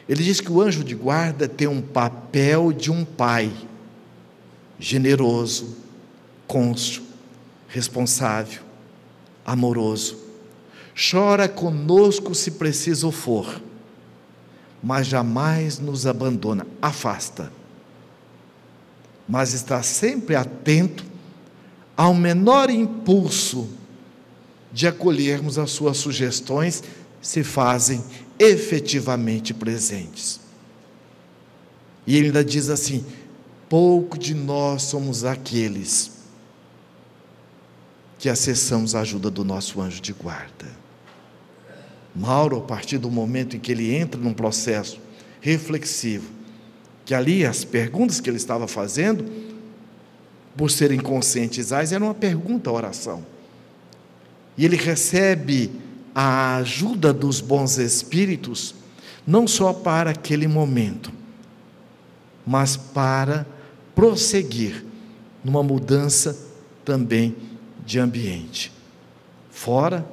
ele 0.08 0.24
diz 0.24 0.42
que 0.42 0.52
o 0.52 0.62
anjo 0.62 0.84
de 0.84 0.96
guarda 0.96 1.48
tem 1.48 1.68
um 1.68 1.82
papel 1.82 2.74
de 2.74 2.92
um 2.92 3.06
pai, 3.06 3.52
generoso, 4.78 5.78
côncio, 6.46 7.04
responsável, 7.70 8.62
amoroso. 9.46 10.18
Chora 10.94 11.48
conosco 11.48 12.36
se 12.36 12.52
preciso 12.52 13.12
for, 13.12 13.62
mas 14.84 15.08
jamais 15.08 15.80
nos 15.80 16.06
abandona, 16.06 16.68
afasta. 16.82 17.52
Mas 19.28 19.54
está 19.54 19.82
sempre 19.82 20.36
atento 20.36 21.06
ao 21.96 22.14
menor 22.14 22.70
impulso 22.70 23.70
de 24.74 24.88
acolhermos 24.88 25.60
as 25.60 25.70
suas 25.70 25.98
sugestões 25.98 26.84
se 27.22 27.44
fazem 27.44 28.04
efetivamente 28.40 29.54
presentes. 29.54 30.42
E 32.08 32.18
ele 32.18 32.28
ainda 32.28 32.44
diz 32.44 32.70
assim: 32.70 33.06
pouco 33.70 34.18
de 34.18 34.34
nós 34.34 34.82
somos 34.84 35.24
aqueles 35.24 36.12
que 38.18 38.28
acessamos 38.28 38.96
a 38.96 39.02
ajuda 39.02 39.30
do 39.30 39.46
nosso 39.46 39.80
anjo 39.80 40.02
de 40.02 40.12
guarda. 40.12 40.84
Mauro, 42.16 42.58
a 42.58 42.62
partir 42.62 42.98
do 42.98 43.12
momento 43.12 43.56
em 43.56 43.60
que 43.60 43.72
ele 43.72 43.94
entra 43.94 44.20
num 44.20 44.34
processo 44.34 45.00
reflexivo, 45.42 46.30
que 47.06 47.14
ali 47.14 47.46
as 47.46 47.64
perguntas 47.64 48.20
que 48.20 48.30
ele 48.30 48.38
estava 48.38 48.68
fazendo, 48.68 49.26
por 50.56 50.72
serem 50.72 51.00
conscientizais, 51.00 51.92
eram 51.92 52.08
uma 52.08 52.14
pergunta, 52.14 52.70
a 52.70 52.74
oração. 52.74 53.33
E 54.58 54.66
ele 54.66 54.76
recebe 54.76 55.72
a 56.14 56.58
ajuda 56.58 57.12
dos 57.12 57.42
bons 57.42 57.78
espíritos, 57.78 58.76
não 59.26 59.48
só 59.48 59.74
para 59.74 60.12
aquele 60.12 60.48
momento, 60.48 61.12
mas 62.46 62.76
para 62.78 63.48
prosseguir 63.96 64.86
numa 65.44 65.64
mudança 65.64 66.38
também 66.86 67.36
de 67.86 68.00
ambiente, 68.00 68.72
fora 69.50 70.06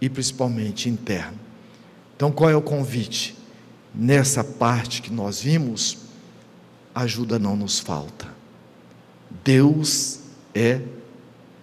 e 0.00 0.08
principalmente 0.08 0.88
interno. 0.88 1.38
Então, 2.16 2.30
qual 2.30 2.50
é 2.50 2.56
o 2.56 2.62
convite? 2.62 3.36
Nessa 3.94 4.44
parte 4.44 5.02
que 5.02 5.12
nós 5.12 5.40
vimos, 5.40 5.98
ajuda 6.94 7.38
não 7.38 7.56
nos 7.56 7.78
falta. 7.78 8.28
Deus 9.44 10.20
é 10.54 10.80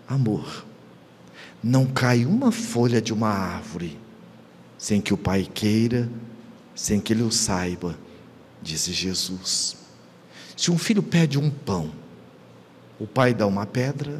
amor. 0.07 0.66
Não 1.67 1.85
cai 1.85 2.25
uma 2.25 2.49
folha 2.49 3.01
de 3.01 3.11
uma 3.11 3.27
árvore 3.27 3.99
sem 4.77 5.01
que 5.01 5.13
o 5.13 5.17
Pai 5.17 5.45
queira, 5.53 6.09
sem 6.73 6.97
que 6.97 7.11
ele 7.11 7.23
o 7.23 7.29
saiba, 7.29 7.99
disse 8.61 8.93
Jesus. 8.93 9.75
Se 10.55 10.71
um 10.71 10.77
filho 10.77 11.03
pede 11.03 11.37
um 11.37 11.49
pão, 11.51 11.91
o 12.97 13.05
pai 13.05 13.33
dá 13.33 13.45
uma 13.45 13.65
pedra. 13.65 14.17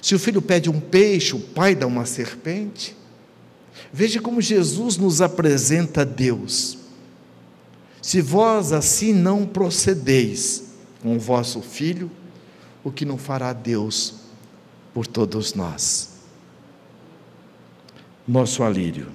Se 0.00 0.14
o 0.14 0.20
filho 0.20 0.40
pede 0.40 0.70
um 0.70 0.78
peixe, 0.78 1.34
o 1.34 1.40
pai 1.40 1.74
dá 1.74 1.84
uma 1.84 2.06
serpente. 2.06 2.96
Veja 3.92 4.20
como 4.20 4.40
Jesus 4.40 4.96
nos 4.96 5.20
apresenta 5.20 6.04
Deus. 6.04 6.78
Se 8.00 8.20
vós 8.20 8.72
assim 8.72 9.12
não 9.12 9.44
procedeis 9.44 10.62
com 11.02 11.16
o 11.16 11.20
vosso 11.20 11.60
filho, 11.60 12.08
o 12.84 12.92
que 12.92 13.04
não 13.04 13.18
fará 13.18 13.52
Deus 13.52 14.14
por 14.94 15.08
todos 15.08 15.54
nós? 15.54 16.11
Nosso 18.26 18.62
alívio. 18.62 19.08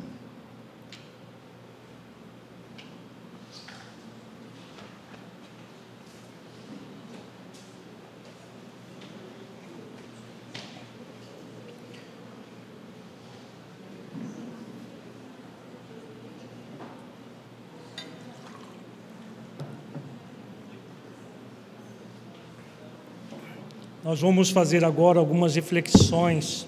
Nós 24.04 24.22
vamos 24.22 24.52
fazer 24.52 24.86
agora 24.86 25.20
algumas 25.20 25.54
reflexões 25.56 26.66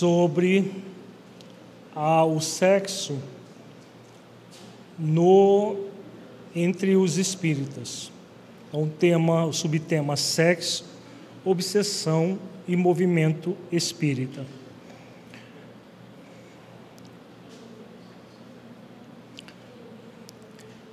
sobre 0.00 0.72
ah, 1.94 2.24
o 2.24 2.40
sexo 2.40 3.18
no 4.98 5.76
entre 6.56 6.96
os 6.96 7.18
espíritas. 7.18 8.10
Um 8.72 8.88
tema, 8.88 9.44
o 9.44 9.52
subtema 9.52 10.16
sexo, 10.16 10.86
obsessão 11.44 12.38
e 12.66 12.74
movimento 12.76 13.54
espírita. 13.70 14.46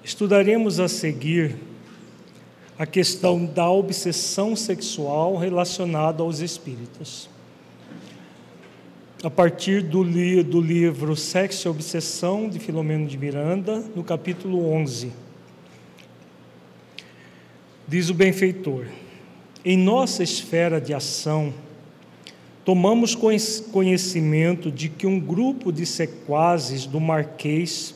Estudaremos 0.03 0.81
a 0.81 0.89
seguir 0.89 1.55
a 2.77 2.85
questão 2.85 3.45
da 3.45 3.69
obsessão 3.69 4.53
sexual 4.53 5.37
relacionada 5.37 6.21
aos 6.21 6.41
espíritas 6.41 7.29
a 9.23 9.29
partir 9.31 9.81
do, 9.81 10.03
li 10.03 10.43
do 10.43 10.61
livro 10.61 11.15
Sexo 11.15 11.67
e 11.67 11.71
Obsessão, 11.71 12.47
de 12.47 12.59
Filomeno 12.59 13.07
de 13.07 13.17
Miranda, 13.17 13.83
no 13.95 14.03
capítulo 14.03 14.69
11. 14.71 15.11
Diz 17.87 18.09
o 18.09 18.13
benfeitor: 18.13 18.85
Em 19.65 19.75
nossa 19.75 20.21
esfera 20.21 20.79
de 20.79 20.93
ação, 20.93 21.51
tomamos 22.63 23.15
conhecimento 23.15 24.71
de 24.71 24.87
que 24.87 25.07
um 25.07 25.19
grupo 25.19 25.71
de 25.71 25.85
sequazes 25.85 26.85
do 26.85 26.99
Marquês, 26.99 27.95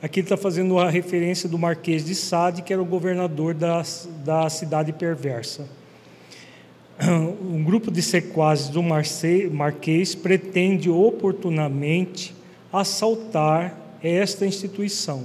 aqui 0.00 0.20
está 0.20 0.36
fazendo 0.36 0.78
a 0.78 0.88
referência 0.88 1.48
do 1.48 1.58
Marquês 1.58 2.04
de 2.04 2.14
Sade, 2.14 2.62
que 2.62 2.72
era 2.72 2.80
o 2.80 2.86
governador 2.86 3.52
da, 3.52 3.82
da 4.24 4.48
cidade 4.48 4.92
perversa 4.92 5.66
um 7.42 7.62
grupo 7.62 7.90
de 7.90 8.00
sequazes 8.00 8.68
do 8.68 8.82
Marquês 8.82 10.14
pretende 10.14 10.88
oportunamente 10.88 12.34
assaltar 12.72 13.78
esta 14.02 14.46
instituição, 14.46 15.24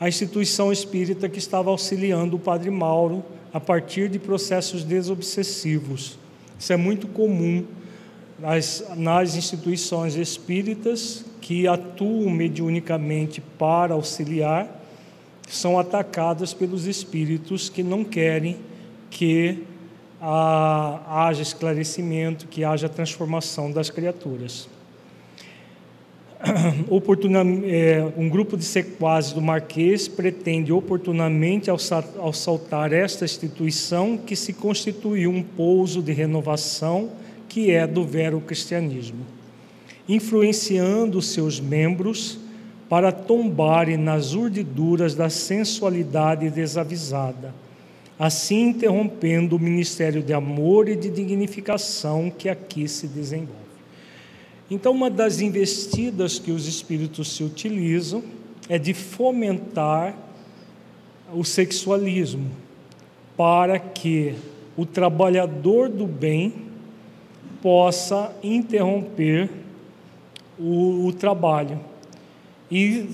a 0.00 0.08
instituição 0.08 0.72
espírita 0.72 1.28
que 1.28 1.38
estava 1.38 1.70
auxiliando 1.70 2.36
o 2.36 2.38
Padre 2.38 2.70
Mauro 2.70 3.24
a 3.52 3.60
partir 3.60 4.08
de 4.08 4.18
processos 4.18 4.84
desobsessivos. 4.84 6.18
Isso 6.58 6.72
é 6.72 6.76
muito 6.76 7.06
comum 7.06 7.64
nas, 8.38 8.84
nas 8.96 9.36
instituições 9.36 10.16
espíritas 10.16 11.24
que 11.40 11.66
atuam 11.66 12.30
mediunicamente 12.30 13.40
para 13.40 13.94
auxiliar, 13.94 14.74
são 15.48 15.78
atacadas 15.78 16.52
pelos 16.52 16.86
espíritos 16.86 17.68
que 17.68 17.82
não 17.82 18.04
querem 18.04 18.56
que 19.10 19.64
haja 20.20 21.42
esclarecimento, 21.42 22.46
que 22.48 22.64
haja 22.64 22.88
transformação 22.88 23.70
das 23.70 23.90
criaturas. 23.90 24.68
É, 27.64 28.12
um 28.16 28.28
grupo 28.28 28.56
de 28.56 28.64
sequazes 28.64 29.32
do 29.32 29.40
Marquês 29.42 30.06
pretende 30.06 30.72
oportunamente 30.72 31.68
assaltar 31.70 32.92
esta 32.92 33.24
instituição 33.24 34.16
que 34.16 34.36
se 34.36 34.52
constituiu 34.52 35.30
um 35.30 35.42
pouso 35.42 36.00
de 36.00 36.12
renovação 36.12 37.10
que 37.48 37.70
é 37.72 37.86
do 37.86 38.04
vero 38.04 38.40
cristianismo, 38.40 39.26
influenciando 40.08 41.20
seus 41.20 41.58
membros 41.58 42.38
para 42.88 43.10
tombarem 43.10 43.96
nas 43.96 44.32
urdiduras 44.32 45.14
da 45.14 45.28
sensualidade 45.28 46.48
desavisada 46.50 47.52
assim 48.18 48.70
interrompendo 48.70 49.56
o 49.56 49.58
ministério 49.60 50.22
de 50.22 50.32
amor 50.32 50.88
e 50.88 50.96
de 50.96 51.08
dignificação 51.08 52.30
que 52.30 52.48
aqui 52.48 52.88
se 52.88 53.06
desenvolve. 53.06 53.68
Então, 54.70 54.92
uma 54.92 55.08
das 55.08 55.40
investidas 55.40 56.38
que 56.38 56.50
os 56.50 56.66
espíritos 56.66 57.32
se 57.36 57.44
utilizam 57.44 58.22
é 58.68 58.78
de 58.78 58.92
fomentar 58.92 60.14
o 61.32 61.44
sexualismo, 61.44 62.50
para 63.36 63.78
que 63.78 64.34
o 64.76 64.84
trabalhador 64.84 65.88
do 65.88 66.06
bem 66.06 66.52
possa 67.62 68.34
interromper 68.42 69.50
o, 70.58 71.06
o 71.06 71.12
trabalho 71.12 71.80
e 72.70 73.06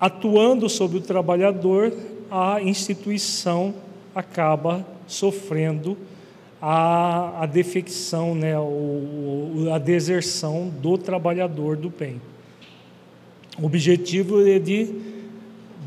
atuando 0.00 0.68
sobre 0.68 0.98
o 0.98 1.00
trabalhador, 1.00 1.92
a 2.30 2.62
instituição 2.62 3.74
acaba 4.14 4.86
sofrendo 5.06 5.96
a, 6.60 7.42
a 7.42 7.46
defecção, 7.46 8.34
né, 8.34 8.58
o, 8.58 9.68
a 9.72 9.78
deserção 9.78 10.68
do 10.68 10.98
trabalhador 10.98 11.76
do 11.76 11.88
bem. 11.88 12.20
O 13.60 13.66
objetivo 13.66 14.46
é 14.46 14.58
de 14.58 14.88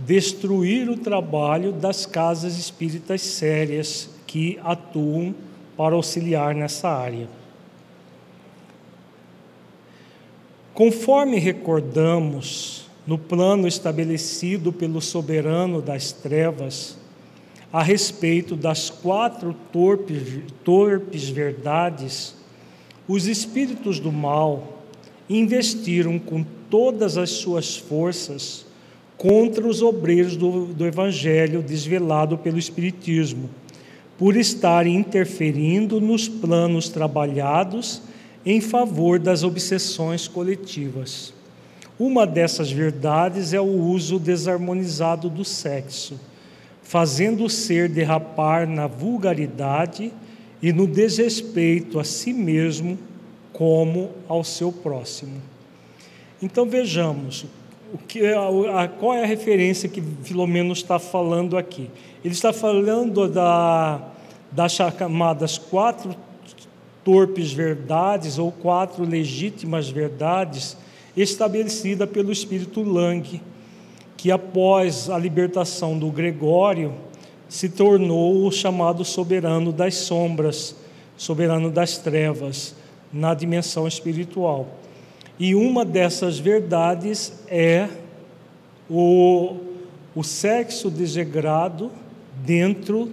destruir 0.06 0.90
o 0.90 0.98
trabalho 0.98 1.72
das 1.72 2.06
casas 2.06 2.58
espíritas 2.58 3.22
sérias 3.22 4.10
que 4.26 4.60
atuam 4.64 5.36
para 5.78 5.96
auxiliar 5.96 6.56
nessa 6.56 6.90
área. 6.90 7.28
Conforme 10.74 11.38
recordamos 11.38 12.90
no 13.06 13.18
plano 13.18 13.68
estabelecido 13.68 14.72
pelo 14.72 15.02
soberano 15.02 15.82
das 15.82 16.12
trevas, 16.12 16.98
a 17.72 17.82
respeito 17.82 18.56
das 18.56 18.90
quatro 18.90 19.56
torpes, 19.72 20.40
torpes 20.64 21.30
verdades, 21.30 22.36
os 23.08 23.28
espíritos 23.28 24.00
do 24.00 24.12
mal 24.12 24.84
investiram 25.30 26.20
com 26.20 26.44
todas 26.70 27.18
as 27.18 27.30
suas 27.30 27.78
forças 27.78 28.66
contra 29.18 29.66
os 29.66 29.82
obreiros 29.82 30.36
do, 30.36 30.66
do 30.66 30.86
Evangelho 30.86 31.62
desvelado 31.62 32.38
pelo 32.38 32.58
Espiritismo, 32.58 33.50
por 34.18 34.36
estarem 34.36 34.98
interferindo 34.98 36.02
nos 36.02 36.28
planos 36.28 36.90
trabalhados 36.90 38.02
em 38.46 38.60
favor 38.60 39.18
das 39.20 39.44
obsessões 39.44 40.28
coletivas. 40.28 41.34
Uma 41.98 42.26
dessas 42.26 42.72
verdades 42.72 43.54
é 43.54 43.62
o 43.62 43.64
uso 43.64 44.20
desarmonizado 44.20 45.30
do 45.30 45.46
sexo 45.46 46.20
fazendo 46.92 47.46
o 47.46 47.50
ser 47.50 47.88
derrapar 47.88 48.68
na 48.68 48.86
vulgaridade 48.86 50.12
e 50.62 50.74
no 50.74 50.86
desrespeito 50.86 51.98
a 51.98 52.04
si 52.04 52.34
mesmo 52.34 53.00
como 53.54 54.12
ao 54.28 54.44
seu 54.44 54.74
próximo. 54.74 55.42
Então 56.42 56.66
vejamos 56.66 57.46
o 57.94 57.98
que, 57.98 58.26
a, 58.34 58.82
a, 58.82 58.88
qual 58.90 59.14
é 59.14 59.24
a 59.24 59.26
referência 59.26 59.88
que 59.88 60.04
Filomeno 60.24 60.74
está 60.74 61.00
falando 61.00 61.58
aqui. 61.58 61.90
Ele 62.26 62.34
está 62.34 62.52
falando 62.52 63.30
da, 63.30 64.10
das 64.52 64.74
chamadas 64.74 65.58
quatro 65.58 66.14
torpes 67.06 67.54
verdades 67.54 68.38
ou 68.38 68.52
quatro 68.52 69.06
legítimas 69.06 69.90
verdades 69.90 70.76
estabelecida 71.16 72.06
pelo 72.06 72.34
Espírito 72.34 72.84
Lang 72.84 73.42
que 74.22 74.30
após 74.30 75.10
a 75.10 75.18
libertação 75.18 75.98
do 75.98 76.12
Gregório 76.12 76.94
se 77.50 77.68
tornou 77.68 78.46
o 78.46 78.52
chamado 78.52 79.04
soberano 79.04 79.74
das 79.74 79.96
sombras, 79.96 80.76
soberano 81.18 81.72
das 81.72 81.98
trevas, 81.98 82.76
na 83.12 83.34
dimensão 83.34 83.88
espiritual. 83.88 84.68
E 85.40 85.56
uma 85.56 85.84
dessas 85.84 86.38
verdades 86.38 87.44
é 87.48 87.90
o, 88.88 89.56
o 90.14 90.24
sexo 90.24 90.92
desegrado 90.92 91.92
dentro 92.46 93.12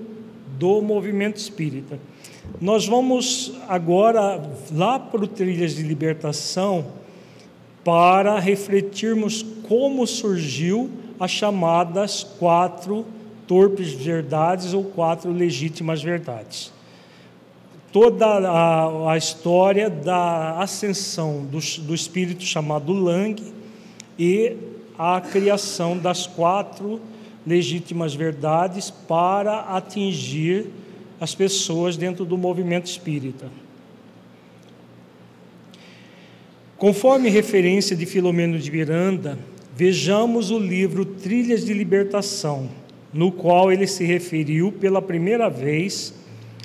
do 0.58 0.82
movimento 0.82 1.38
espírita. 1.38 1.98
Nós 2.60 2.86
vamos 2.86 3.54
agora 3.66 4.42
lá 4.70 4.98
para 4.98 5.24
o 5.24 5.26
Trilhas 5.26 5.74
de 5.74 5.82
Libertação 5.82 6.84
para 7.88 8.38
refletirmos 8.38 9.42
como 9.66 10.06
surgiu 10.06 10.90
as 11.18 11.30
chamadas 11.30 12.22
quatro 12.22 13.06
torpes 13.46 13.94
verdades 13.94 14.74
ou 14.74 14.84
quatro 14.84 15.32
legítimas 15.32 16.02
verdades. 16.02 16.70
Toda 17.90 18.26
a, 18.26 19.12
a 19.12 19.16
história 19.16 19.88
da 19.88 20.58
ascensão 20.58 21.46
do, 21.46 21.58
do 21.86 21.94
espírito 21.94 22.42
chamado 22.42 22.92
Lang 22.92 23.42
e 24.18 24.54
a 24.98 25.18
criação 25.22 25.96
das 25.96 26.26
quatro 26.26 27.00
legítimas 27.46 28.14
verdades 28.14 28.90
para 28.90 29.60
atingir 29.60 30.66
as 31.18 31.34
pessoas 31.34 31.96
dentro 31.96 32.26
do 32.26 32.36
movimento 32.36 32.84
espírita. 32.84 33.46
Conforme 36.78 37.28
referência 37.28 37.96
de 37.96 38.06
Filomeno 38.06 38.56
de 38.56 38.70
Miranda, 38.70 39.36
vejamos 39.74 40.52
o 40.52 40.60
livro 40.60 41.04
Trilhas 41.04 41.64
de 41.64 41.74
Libertação, 41.74 42.68
no 43.12 43.32
qual 43.32 43.72
ele 43.72 43.88
se 43.88 44.04
referiu 44.04 44.70
pela 44.70 45.02
primeira 45.02 45.50
vez 45.50 46.14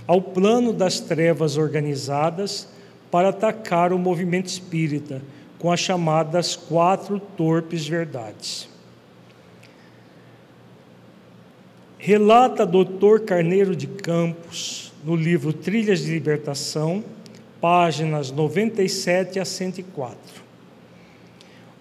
ao 0.06 0.22
plano 0.22 0.72
das 0.72 1.00
trevas 1.00 1.58
organizadas 1.58 2.70
para 3.10 3.30
atacar 3.30 3.92
o 3.92 3.98
movimento 3.98 4.46
espírita 4.46 5.20
com 5.58 5.72
as 5.72 5.80
chamadas 5.80 6.56
quatro 6.56 7.20
torpes 7.20 7.88
verdades. 7.88 8.70
Relata 11.98 12.68
Dr. 12.68 13.22
Carneiro 13.26 13.76
de 13.76 13.88
Campos, 13.88 14.94
no 15.04 15.16
livro 15.16 15.52
Trilhas 15.52 16.02
de 16.02 16.12
Libertação, 16.12 17.04
páginas 17.64 18.30
97 18.30 19.40
a 19.40 19.46
104. 19.46 20.18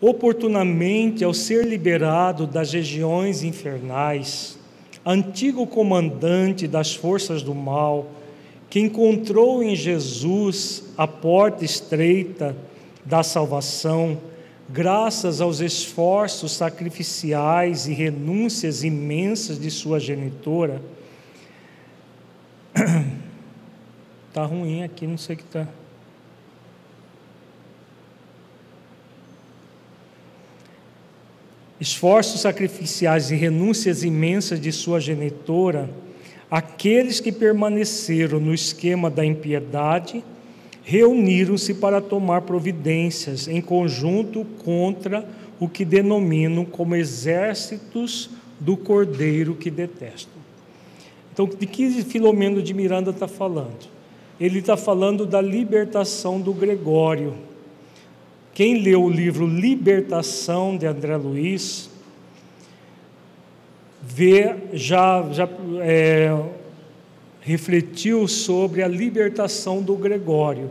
Oportunamente, 0.01 1.25
ao 1.25 1.35
ser 1.35 1.67
liberado 1.67 2.47
das 2.47 2.73
regiões 2.73 3.43
infernais, 3.43 4.57
antigo 5.05 5.67
comandante 5.67 6.69
das 6.69 6.95
forças 6.95 7.43
do 7.43 7.53
mal, 7.53 8.13
que 8.71 8.79
encontrou 8.79 9.61
em 9.61 9.75
Jesus 9.75 10.85
a 10.97 11.09
porta 11.09 11.65
estreita 11.65 12.57
da 13.05 13.25
salvação, 13.25 14.19
graças 14.71 15.41
aos 15.41 15.59
esforços 15.59 16.53
sacrificiais 16.53 17.89
e 17.89 17.93
renúncias 17.93 18.85
imensas 18.85 19.59
de 19.59 19.69
sua 19.69 19.99
genitora, 19.99 20.81
Tá 24.33 24.45
ruim 24.47 24.83
aqui, 24.83 25.07
não 25.07 25.19
sei 25.19 25.35
o 25.35 25.39
que 25.39 25.45
tá. 25.45 25.69
Esforços 31.79 32.41
sacrificiais 32.41 33.31
e 33.31 33.35
renúncias 33.35 34.05
imensas 34.05 34.61
de 34.61 34.73
sua 34.73 35.01
genitora, 35.01 35.91
aqueles 36.51 37.21
que 37.21 37.33
permaneceram 37.33 38.39
no 38.39 38.55
esquema 38.55 39.11
da 39.11 39.25
impiedade, 39.25 40.25
reuniram-se 40.83 41.75
para 41.75 42.01
tomar 42.01 42.43
providências 42.43 43.49
em 43.49 43.61
conjunto 43.61 44.47
contra 44.65 45.29
o 45.61 45.69
que 45.69 45.85
denominam 45.85 46.65
como 46.65 46.95
exércitos 46.95 48.31
do 48.59 48.77
cordeiro 48.77 49.57
que 49.57 49.71
detestam. 49.71 50.41
Então, 51.33 51.47
de 51.47 51.67
que 51.67 52.03
Filomeno 52.03 52.63
de 52.63 52.73
Miranda 52.73 53.11
está 53.11 53.29
falando? 53.29 53.92
Ele 54.43 54.59
está 54.59 54.77
falando 54.77 55.25
da 55.25 55.41
libertação 55.41 56.41
do 56.41 56.53
Gregório. 56.53 57.35
Quem 58.53 58.83
leu 58.83 59.05
o 59.05 59.09
livro 59.09 59.47
Libertação 59.47 60.77
de 60.77 60.85
André 60.85 61.17
Luiz, 61.17 61.89
vê, 64.03 64.57
já, 64.73 65.25
já 65.31 65.49
é, 65.81 66.37
refletiu 67.41 68.27
sobre 68.27 68.83
a 68.83 68.89
libertação 68.89 69.81
do 69.81 69.95
Gregório. 69.95 70.69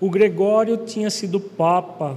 O 0.00 0.08
Gregório 0.08 0.76
tinha 0.76 1.10
sido 1.10 1.40
papa 1.40 2.16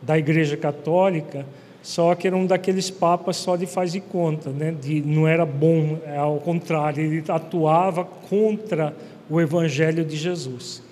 da 0.00 0.18
Igreja 0.18 0.56
Católica, 0.56 1.44
só 1.82 2.14
que 2.14 2.26
era 2.26 2.34
um 2.34 2.46
daqueles 2.46 2.88
papas 2.88 3.36
só 3.36 3.54
de 3.54 3.66
faz 3.66 3.92
de 3.92 4.00
conta, 4.00 4.48
né? 4.48 4.74
de, 4.80 5.02
não 5.02 5.28
era 5.28 5.44
bom, 5.44 5.98
ao 6.16 6.38
contrário, 6.38 7.04
ele 7.04 7.22
atuava 7.28 8.02
contra 8.02 8.94
o 9.32 9.40
Evangelho 9.40 10.04
de 10.04 10.14
Jesus. 10.14 10.82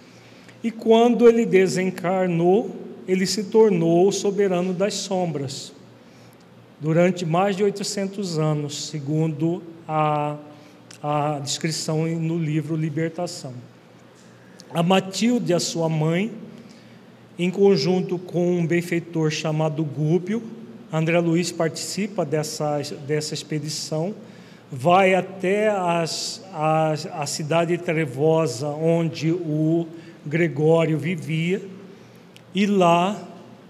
E 0.65 0.71
quando 0.71 1.29
ele 1.29 1.45
desencarnou, 1.45 2.75
ele 3.07 3.27
se 3.27 3.45
tornou 3.45 4.09
o 4.09 4.13
soberano 4.13 4.73
das 4.73 4.95
sombras, 4.95 5.75
durante 6.81 7.27
mais 7.27 7.55
de 7.55 7.63
800 7.63 8.39
anos, 8.39 8.87
segundo 8.87 9.63
a, 9.87 10.39
a 11.03 11.39
descrição 11.41 12.07
no 12.07 12.39
livro 12.39 12.75
Libertação. 12.77 13.53
A 14.73 14.83
Matilde, 14.83 15.53
a 15.53 15.61
sua 15.61 15.91
mãe, 15.91 16.33
em 17.39 17.51
conjunto 17.51 18.19
com 18.19 18.57
um 18.57 18.67
benfeitor 18.67 19.31
chamado 19.31 19.85
Gúpio, 19.85 20.43
André 20.91 21.21
Luiz 21.21 21.53
participa 21.53 22.25
dessa, 22.25 22.81
dessa 23.07 23.35
expedição 23.35 24.15
vai 24.71 25.15
até 25.15 25.69
as, 25.69 26.45
as, 26.55 27.07
a 27.07 27.27
cidade 27.27 27.77
trevosa 27.77 28.69
onde 28.69 29.33
o 29.33 29.87
Gregório 30.25 30.97
vivia, 30.97 31.61
e 32.55 32.67
lá, 32.67 33.21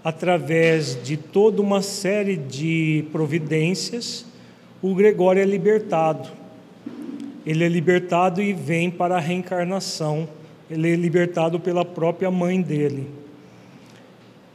através 0.03 1.01
de 1.01 1.17
toda 1.17 1.61
uma 1.61 1.81
série 1.81 2.35
de 2.35 3.05
providências, 3.11 4.25
o 4.81 4.93
Gregório 4.95 5.41
é 5.41 5.45
libertado. 5.45 6.29
ele 7.45 7.63
é 7.63 7.67
libertado 7.67 8.41
e 8.41 8.53
vem 8.53 8.89
para 8.89 9.17
a 9.17 9.19
reencarnação. 9.19 10.27
Ele 10.69 10.91
é 10.91 10.95
libertado 10.95 11.59
pela 11.59 11.83
própria 11.85 12.31
mãe 12.31 12.61
dele. 12.61 13.07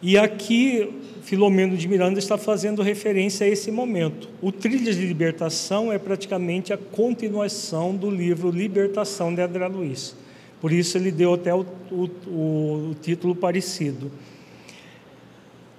E 0.03 0.17
aqui 0.19 0.89
Filomeno 1.27 1.77
de 1.77 1.89
Miranda 1.89 2.21
está 2.21 2.39
fazendo 2.39 2.83
referência 2.83 3.45
a 3.45 3.51
esse 3.51 3.69
momento. 3.73 4.29
O 4.41 4.53
Trilhas 4.53 4.95
de 4.95 5.05
Libertação 5.05 5.93
é 5.93 5.99
praticamente 5.99 6.73
a 6.73 6.79
continuação 6.79 7.97
do 7.97 8.09
livro 8.09 8.49
Libertação 8.49 9.35
de 9.35 9.43
André 9.43 9.67
Luiz. 9.67 10.15
Por 10.61 10.71
isso 10.71 10.97
ele 10.97 11.11
deu 11.11 11.35
até 11.35 11.53
o, 11.53 11.67
o, 11.91 12.11
o 12.29 12.97
título 13.03 13.35
parecido. 13.35 14.09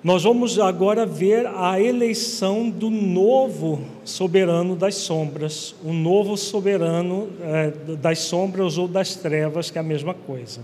Nós 0.03 0.23
vamos 0.23 0.59
agora 0.59 1.05
ver 1.05 1.47
a 1.47 1.79
eleição 1.79 2.69
do 2.69 2.89
novo 2.89 3.79
soberano 4.03 4.75
das 4.75 4.95
sombras, 4.95 5.73
o 5.81 5.93
novo 5.93 6.35
soberano 6.35 7.29
é, 7.39 7.95
das 7.95 8.19
sombras 8.19 8.77
ou 8.77 8.85
das 8.85 9.15
trevas, 9.15 9.71
que 9.71 9.77
é 9.77 9.81
a 9.81 9.83
mesma 9.83 10.13
coisa. 10.13 10.59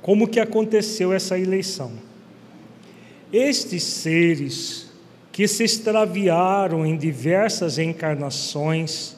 Como 0.00 0.28
que 0.28 0.38
aconteceu 0.38 1.12
essa 1.12 1.36
eleição? 1.36 2.13
Estes 3.36 3.82
seres 3.82 4.86
que 5.32 5.48
se 5.48 5.64
extraviaram 5.64 6.86
em 6.86 6.96
diversas 6.96 7.78
encarnações, 7.78 9.16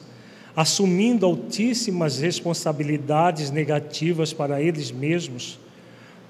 assumindo 0.55 1.23
altíssimas 1.23 2.17
responsabilidades 2.17 3.51
negativas 3.51 4.33
para 4.33 4.59
eles 4.59 4.89
mesmos, 4.89 5.59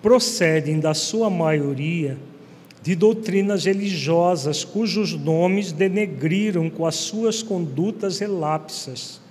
procedem, 0.02 0.82
da 0.82 0.94
sua 0.94 1.30
maioria, 1.30 2.18
de 2.84 2.94
doutrinas 2.94 3.64
religiosas 3.64 4.66
cujos 4.66 5.14
nomes 5.14 5.72
denegriram 5.72 6.70
com 6.70 6.86
as 6.86 6.96
suas 6.96 7.42
condutas 7.42 8.20
relapsas, 8.20 9.22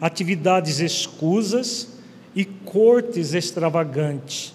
atividades 0.00 0.78
escusas 0.78 1.88
e 2.32 2.44
cortes 2.44 3.34
extravagantes, 3.34 4.54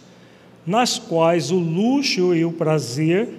nas 0.65 0.97
quais 0.97 1.51
o 1.51 1.57
luxo 1.57 2.33
e 2.33 2.45
o 2.45 2.51
prazer 2.51 3.29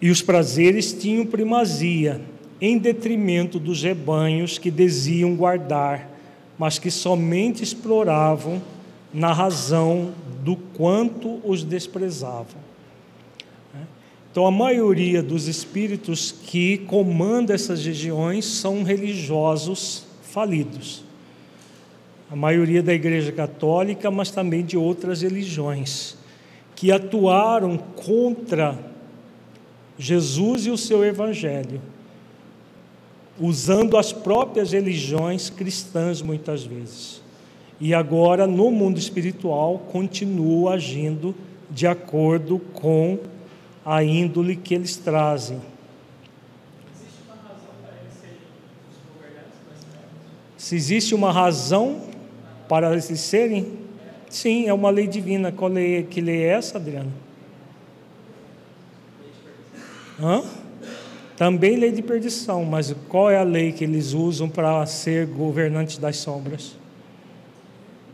e 0.00 0.10
os 0.10 0.22
prazeres 0.22 0.92
tinham 0.92 1.26
primazia, 1.26 2.22
em 2.60 2.78
detrimento 2.78 3.58
dos 3.58 3.82
rebanhos 3.82 4.56
que 4.56 4.70
diziam 4.70 5.36
guardar, 5.36 6.08
mas 6.58 6.78
que 6.78 6.90
somente 6.90 7.62
exploravam 7.62 8.62
na 9.12 9.32
razão 9.32 10.12
do 10.42 10.56
quanto 10.56 11.40
os 11.44 11.62
desprezavam. 11.62 12.70
Então, 14.30 14.46
a 14.46 14.50
maioria 14.50 15.22
dos 15.22 15.48
espíritos 15.48 16.30
que 16.30 16.78
comandam 16.78 17.54
essas 17.54 17.84
regiões 17.84 18.44
são 18.46 18.82
religiosos 18.82 20.04
falidos 20.22 21.09
a 22.30 22.36
maioria 22.36 22.80
da 22.80 22.94
Igreja 22.94 23.32
Católica, 23.32 24.08
mas 24.08 24.30
também 24.30 24.64
de 24.64 24.76
outras 24.76 25.22
religiões, 25.22 26.16
que 26.76 26.92
atuaram 26.92 27.76
contra 27.76 28.78
Jesus 29.98 30.64
e 30.66 30.70
o 30.70 30.78
seu 30.78 31.04
Evangelho, 31.04 31.80
usando 33.38 33.96
as 33.96 34.12
próprias 34.12 34.70
religiões 34.70 35.50
cristãs 35.50 36.22
muitas 36.22 36.62
vezes. 36.62 37.20
E 37.80 37.92
agora, 37.92 38.46
no 38.46 38.70
mundo 38.70 38.98
espiritual, 38.98 39.78
continua 39.90 40.74
agindo 40.74 41.34
de 41.68 41.86
acordo 41.86 42.60
com 42.74 43.18
a 43.84 44.04
índole 44.04 44.54
que 44.54 44.74
eles 44.74 44.96
trazem. 44.96 45.60
Se 50.56 50.76
existe 50.76 51.14
uma 51.14 51.32
razão 51.32 52.09
para 52.70 52.92
eles 52.92 53.06
serem? 53.18 53.66
Sim, 54.28 54.68
é 54.68 54.72
uma 54.72 54.90
lei 54.90 55.08
divina. 55.08 55.50
Qual 55.50 55.68
lei, 55.68 56.04
que 56.04 56.20
lei 56.20 56.44
é 56.44 56.50
essa, 56.50 56.78
Adriano? 56.78 57.12
Hã? 60.20 60.44
Também 61.36 61.74
lei 61.74 61.90
de 61.90 62.00
perdição, 62.00 62.64
mas 62.64 62.94
qual 63.08 63.28
é 63.28 63.38
a 63.38 63.42
lei 63.42 63.72
que 63.72 63.82
eles 63.82 64.12
usam 64.12 64.48
para 64.48 64.86
ser 64.86 65.26
governantes 65.26 65.98
das 65.98 66.18
sombras? 66.18 66.76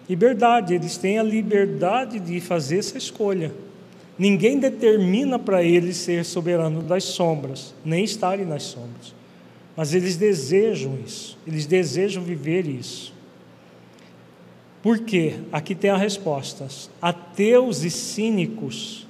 Liberdade, 0.08 0.72
eles 0.72 0.96
têm 0.96 1.18
a 1.18 1.22
liberdade 1.22 2.18
de 2.18 2.40
fazer 2.40 2.78
essa 2.78 2.96
escolha. 2.96 3.52
Ninguém 4.18 4.58
determina 4.58 5.38
para 5.38 5.62
eles 5.62 5.98
ser 5.98 6.24
soberano 6.24 6.80
das 6.80 7.04
sombras, 7.04 7.74
nem 7.84 8.02
estarem 8.04 8.46
nas 8.46 8.62
sombras. 8.62 9.14
Mas 9.76 9.92
eles 9.92 10.16
desejam 10.16 10.96
isso, 11.04 11.36
eles 11.46 11.66
desejam 11.66 12.22
viver 12.22 12.66
isso. 12.66 13.15
Por 14.86 15.00
quê? 15.00 15.34
Aqui 15.50 15.74
tem 15.74 15.90
as 15.90 16.00
respostas. 16.00 16.88
Ateus 17.02 17.82
e 17.82 17.90
cínicos 17.90 19.04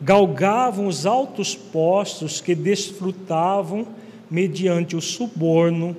galgavam 0.00 0.86
os 0.86 1.04
altos 1.04 1.54
postos 1.54 2.40
que 2.40 2.54
desfrutavam 2.54 3.86
mediante 4.30 4.96
o 4.96 5.02
suborno, 5.02 5.94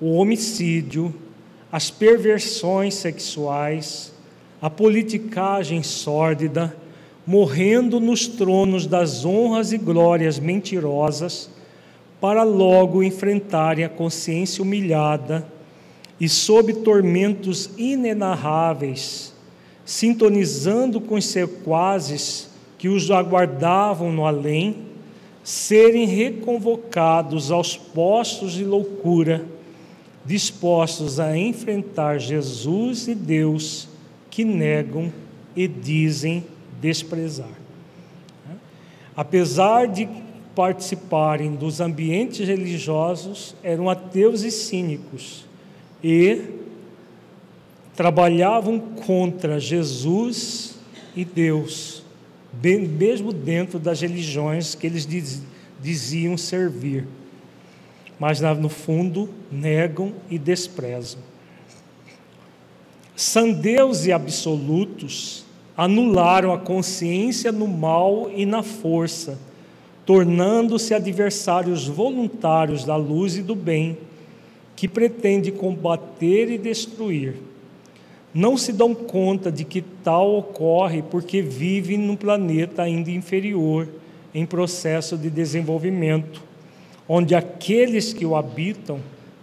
o 0.00 0.14
homicídio, 0.14 1.14
as 1.70 1.90
perversões 1.90 2.94
sexuais, 2.94 4.10
a 4.62 4.70
politicagem 4.70 5.82
sórdida, 5.82 6.74
morrendo 7.26 8.00
nos 8.00 8.26
tronos 8.26 8.86
das 8.86 9.22
honras 9.22 9.70
e 9.70 9.76
glórias 9.76 10.38
mentirosas, 10.38 11.50
para 12.18 12.42
logo 12.42 13.02
enfrentarem 13.02 13.84
a 13.84 13.88
consciência 13.90 14.62
humilhada 14.62 15.46
e 16.20 16.28
sob 16.28 16.72
tormentos 16.72 17.70
inenarráveis, 17.76 19.34
sintonizando 19.84 21.00
com 21.00 21.16
os 21.16 21.26
sequazes 21.26 22.48
que 22.78 22.88
os 22.88 23.10
aguardavam 23.10 24.12
no 24.12 24.24
além, 24.24 24.76
serem 25.44 26.06
reconvocados 26.06 27.50
aos 27.50 27.76
postos 27.76 28.52
de 28.52 28.64
loucura, 28.64 29.44
dispostos 30.24 31.20
a 31.20 31.36
enfrentar 31.36 32.18
Jesus 32.18 33.06
e 33.06 33.14
Deus 33.14 33.88
que 34.28 34.44
negam 34.44 35.12
e 35.54 35.68
dizem 35.68 36.44
desprezar. 36.80 37.56
Apesar 39.16 39.86
de 39.86 40.08
participarem 40.54 41.54
dos 41.54 41.80
ambientes 41.80 42.46
religiosos, 42.46 43.54
eram 43.62 43.88
ateus 43.88 44.42
e 44.42 44.50
cínicos 44.50 45.46
e 46.02 46.42
trabalhavam 47.94 48.78
contra 48.78 49.58
Jesus 49.58 50.78
e 51.16 51.24
Deus, 51.24 52.02
mesmo 52.62 53.32
dentro 53.32 53.78
das 53.78 54.00
religiões 54.00 54.74
que 54.74 54.86
eles 54.86 55.08
diziam 55.80 56.36
servir. 56.36 57.06
Mas 58.18 58.40
no 58.40 58.68
fundo 58.68 59.28
negam 59.50 60.12
e 60.30 60.38
desprezam. 60.38 61.20
Sandeus 63.14 64.04
e 64.06 64.12
absolutos 64.12 65.44
anularam 65.76 66.52
a 66.52 66.58
consciência 66.58 67.50
no 67.50 67.66
mal 67.66 68.30
e 68.34 68.44
na 68.44 68.62
força, 68.62 69.38
tornando-se 70.04 70.94
adversários 70.94 71.86
voluntários 71.86 72.84
da 72.84 72.96
luz 72.96 73.36
e 73.36 73.42
do 73.42 73.54
bem 73.54 73.98
que 74.76 74.86
pretende 74.86 75.50
combater 75.50 76.50
e 76.50 76.58
destruir. 76.58 77.34
Não 78.32 78.58
se 78.58 78.70
dão 78.70 78.94
conta 78.94 79.50
de 79.50 79.64
que 79.64 79.80
tal 79.80 80.36
ocorre 80.36 81.02
porque 81.02 81.40
vivem 81.40 81.96
num 81.96 82.14
planeta 82.14 82.82
ainda 82.82 83.10
inferior, 83.10 83.88
em 84.34 84.44
processo 84.44 85.16
de 85.16 85.30
desenvolvimento, 85.30 86.42
onde 87.08 87.34
aqueles 87.34 88.12
que 88.12 88.26
o 88.26 88.36
habitam 88.36 89.00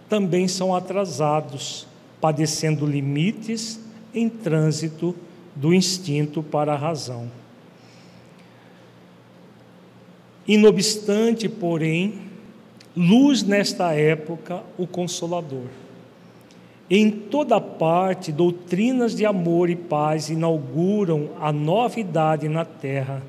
também 0.08 0.46
são 0.46 0.72
atrasados, 0.72 1.88
padecendo 2.20 2.86
limites 2.86 3.80
em 4.14 4.28
trânsito 4.28 5.16
do 5.56 5.74
instinto 5.74 6.40
para 6.40 6.74
a 6.74 6.76
razão. 6.76 7.28
Inobstante, 10.46 11.48
porém, 11.48 12.20
luz 12.96 13.42
nesta 13.42 13.92
época 13.92 14.62
o 14.78 14.86
Consolador. 14.86 15.66
Em 16.88 17.10
toda 17.10 17.60
parte, 17.60 18.30
doutrinas 18.30 19.16
de 19.16 19.24
amor 19.24 19.70
e 19.70 19.74
paz 19.74 20.28
inauguram 20.28 21.30
a 21.40 21.50
novidade 21.50 22.48
na 22.48 22.64
terra, 22.64 23.22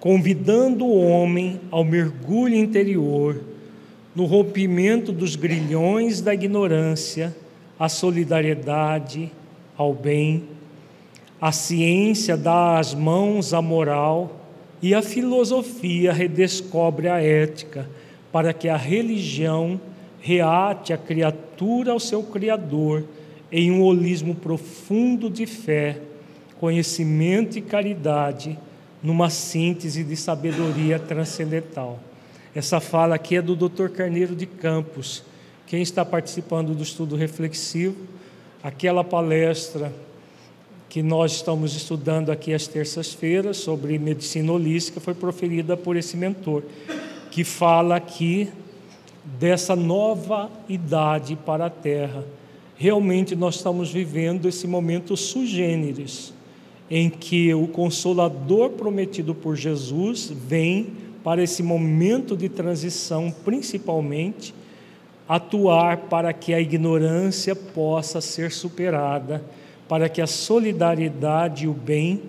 convidando 0.00 0.84
o 0.84 1.00
homem 1.00 1.60
ao 1.70 1.84
mergulho 1.84 2.56
interior, 2.56 3.40
no 4.14 4.26
rompimento 4.26 5.10
dos 5.10 5.36
grilhões 5.36 6.20
da 6.20 6.34
ignorância, 6.34 7.34
à 7.78 7.88
solidariedade, 7.88 9.32
ao 9.76 9.94
bem. 9.94 10.44
A 11.40 11.50
ciência 11.50 12.36
dá 12.36 12.78
as 12.78 12.92
mãos 12.92 13.54
à 13.54 13.62
moral 13.62 14.40
e 14.82 14.94
a 14.94 15.00
filosofia 15.00 16.12
redescobre 16.12 17.08
a 17.08 17.22
ética 17.22 17.88
para 18.32 18.54
que 18.54 18.68
a 18.68 18.76
religião 18.76 19.78
reate 20.20 20.92
a 20.92 20.98
criatura 20.98 21.92
ao 21.92 22.00
seu 22.00 22.22
Criador 22.22 23.04
em 23.50 23.70
um 23.70 23.82
holismo 23.82 24.34
profundo 24.34 25.28
de 25.28 25.44
fé, 25.44 26.00
conhecimento 26.58 27.58
e 27.58 27.62
caridade, 27.62 28.58
numa 29.02 29.28
síntese 29.28 30.02
de 30.02 30.16
sabedoria 30.16 30.98
transcendental. 30.98 32.00
Essa 32.54 32.80
fala 32.80 33.14
aqui 33.16 33.36
é 33.36 33.42
do 33.42 33.56
Dr. 33.56 33.88
Carneiro 33.88 34.34
de 34.34 34.46
Campos. 34.46 35.22
Quem 35.66 35.82
está 35.82 36.04
participando 36.04 36.74
do 36.74 36.82
estudo 36.82 37.16
reflexivo, 37.16 37.96
aquela 38.62 39.02
palestra 39.02 39.92
que 40.88 41.02
nós 41.02 41.32
estamos 41.32 41.74
estudando 41.74 42.30
aqui 42.30 42.52
às 42.52 42.66
terças-feiras 42.66 43.56
sobre 43.56 43.98
medicina 43.98 44.52
holística 44.52 45.00
foi 45.00 45.14
proferida 45.14 45.76
por 45.76 45.96
esse 45.96 46.16
mentor, 46.16 46.62
que 47.32 47.44
fala 47.44 47.96
aqui 47.96 48.48
dessa 49.24 49.74
nova 49.74 50.50
idade 50.68 51.34
para 51.34 51.66
a 51.66 51.70
Terra. 51.70 52.24
Realmente 52.76 53.34
nós 53.34 53.56
estamos 53.56 53.90
vivendo 53.90 54.46
esse 54.46 54.68
momento 54.68 55.16
sugêneres, 55.16 56.34
em 56.90 57.08
que 57.08 57.54
o 57.54 57.66
Consolador 57.66 58.70
prometido 58.70 59.34
por 59.34 59.56
Jesus 59.56 60.30
vem 60.30 60.92
para 61.24 61.42
esse 61.42 61.62
momento 61.62 62.36
de 62.36 62.50
transição, 62.50 63.34
principalmente, 63.44 64.54
atuar 65.26 65.96
para 66.10 66.32
que 66.34 66.52
a 66.52 66.60
ignorância 66.60 67.56
possa 67.56 68.20
ser 68.20 68.52
superada 68.52 69.42
para 69.88 70.08
que 70.08 70.20
a 70.20 70.26
solidariedade 70.26 71.64
e 71.64 71.68
o 71.68 71.72
bem 71.72 72.22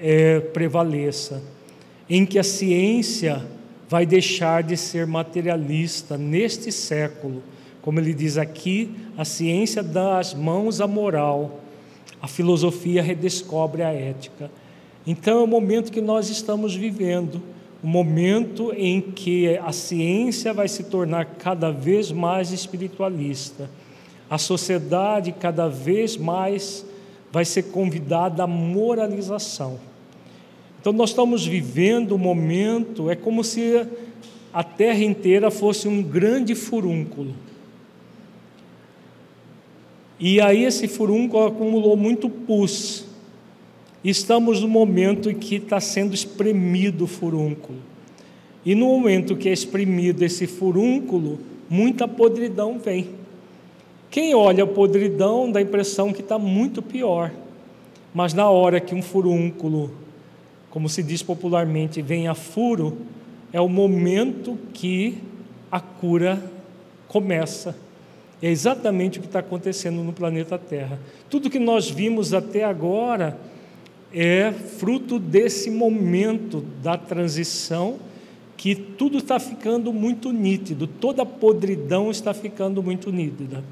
é, 0.00 0.40
prevaleça, 0.40 1.42
em 2.08 2.24
que 2.24 2.38
a 2.38 2.42
ciência 2.42 3.44
vai 3.92 4.06
deixar 4.06 4.62
de 4.62 4.74
ser 4.74 5.06
materialista 5.06 6.16
neste 6.16 6.72
século, 6.72 7.42
como 7.82 8.00
ele 8.00 8.14
diz 8.14 8.38
aqui, 8.38 8.90
a 9.18 9.24
ciência 9.26 9.82
dá 9.82 10.18
as 10.18 10.32
mãos 10.32 10.80
à 10.80 10.86
moral, 10.86 11.60
a 12.22 12.26
filosofia 12.26 13.02
redescobre 13.02 13.82
a 13.82 13.92
ética. 13.92 14.50
Então 15.06 15.40
é 15.40 15.42
o 15.42 15.46
momento 15.46 15.92
que 15.92 16.00
nós 16.00 16.30
estamos 16.30 16.74
vivendo, 16.74 17.42
o 17.82 17.86
momento 17.86 18.72
em 18.74 18.98
que 18.98 19.58
a 19.58 19.72
ciência 19.72 20.54
vai 20.54 20.68
se 20.68 20.84
tornar 20.84 21.26
cada 21.26 21.70
vez 21.70 22.10
mais 22.10 22.50
espiritualista 22.50 23.68
a 24.32 24.38
sociedade 24.38 25.30
cada 25.30 25.68
vez 25.68 26.16
mais 26.16 26.86
vai 27.30 27.44
ser 27.44 27.64
convidada 27.64 28.44
à 28.44 28.46
moralização. 28.46 29.78
Então, 30.82 30.92
nós 30.92 31.10
estamos 31.10 31.46
vivendo 31.46 32.16
um 32.16 32.18
momento, 32.18 33.08
é 33.08 33.14
como 33.14 33.44
se 33.44 33.86
a 34.52 34.64
terra 34.64 35.04
inteira 35.04 35.48
fosse 35.48 35.86
um 35.86 36.02
grande 36.02 36.56
furúnculo. 36.56 37.36
E 40.18 40.40
aí, 40.40 40.64
esse 40.64 40.88
furúnculo 40.88 41.46
acumulou 41.46 41.96
muito 41.96 42.28
pus. 42.28 43.04
Estamos 44.02 44.60
no 44.60 44.66
momento 44.66 45.30
em 45.30 45.36
que 45.36 45.54
está 45.54 45.78
sendo 45.78 46.14
espremido 46.14 47.04
o 47.04 47.06
furúnculo. 47.06 47.78
E 48.66 48.74
no 48.74 48.86
momento 48.86 49.36
que 49.36 49.48
é 49.48 49.52
espremido 49.52 50.24
esse 50.24 50.48
furúnculo, 50.48 51.38
muita 51.70 52.08
podridão 52.08 52.80
vem. 52.80 53.10
Quem 54.10 54.34
olha 54.34 54.64
a 54.64 54.66
podridão 54.66 55.48
dá 55.48 55.60
a 55.60 55.62
impressão 55.62 56.12
que 56.12 56.22
está 56.22 56.40
muito 56.40 56.82
pior, 56.82 57.30
mas 58.12 58.34
na 58.34 58.50
hora 58.50 58.80
que 58.80 58.96
um 58.96 59.00
furúnculo, 59.00 60.01
como 60.72 60.88
se 60.88 61.02
diz 61.02 61.22
popularmente, 61.22 62.00
vem 62.00 62.28
a 62.28 62.34
furo, 62.34 62.96
é 63.52 63.60
o 63.60 63.68
momento 63.68 64.58
que 64.72 65.18
a 65.70 65.78
cura 65.78 66.42
começa. 67.06 67.76
É 68.40 68.48
exatamente 68.48 69.18
o 69.18 69.20
que 69.20 69.28
está 69.28 69.40
acontecendo 69.40 70.02
no 70.02 70.14
planeta 70.14 70.58
Terra. 70.58 70.98
Tudo 71.28 71.50
que 71.50 71.58
nós 71.58 71.90
vimos 71.90 72.32
até 72.32 72.64
agora 72.64 73.38
é 74.14 74.50
fruto 74.50 75.18
desse 75.18 75.70
momento 75.70 76.64
da 76.82 76.96
transição 76.96 77.98
que 78.56 78.74
tudo 78.74 79.18
está 79.18 79.38
ficando 79.38 79.92
muito 79.92 80.32
nítido, 80.32 80.86
toda 80.86 81.22
a 81.22 81.26
podridão 81.26 82.10
está 82.10 82.32
ficando 82.32 82.82
muito 82.82 83.12
nítida. 83.12 83.62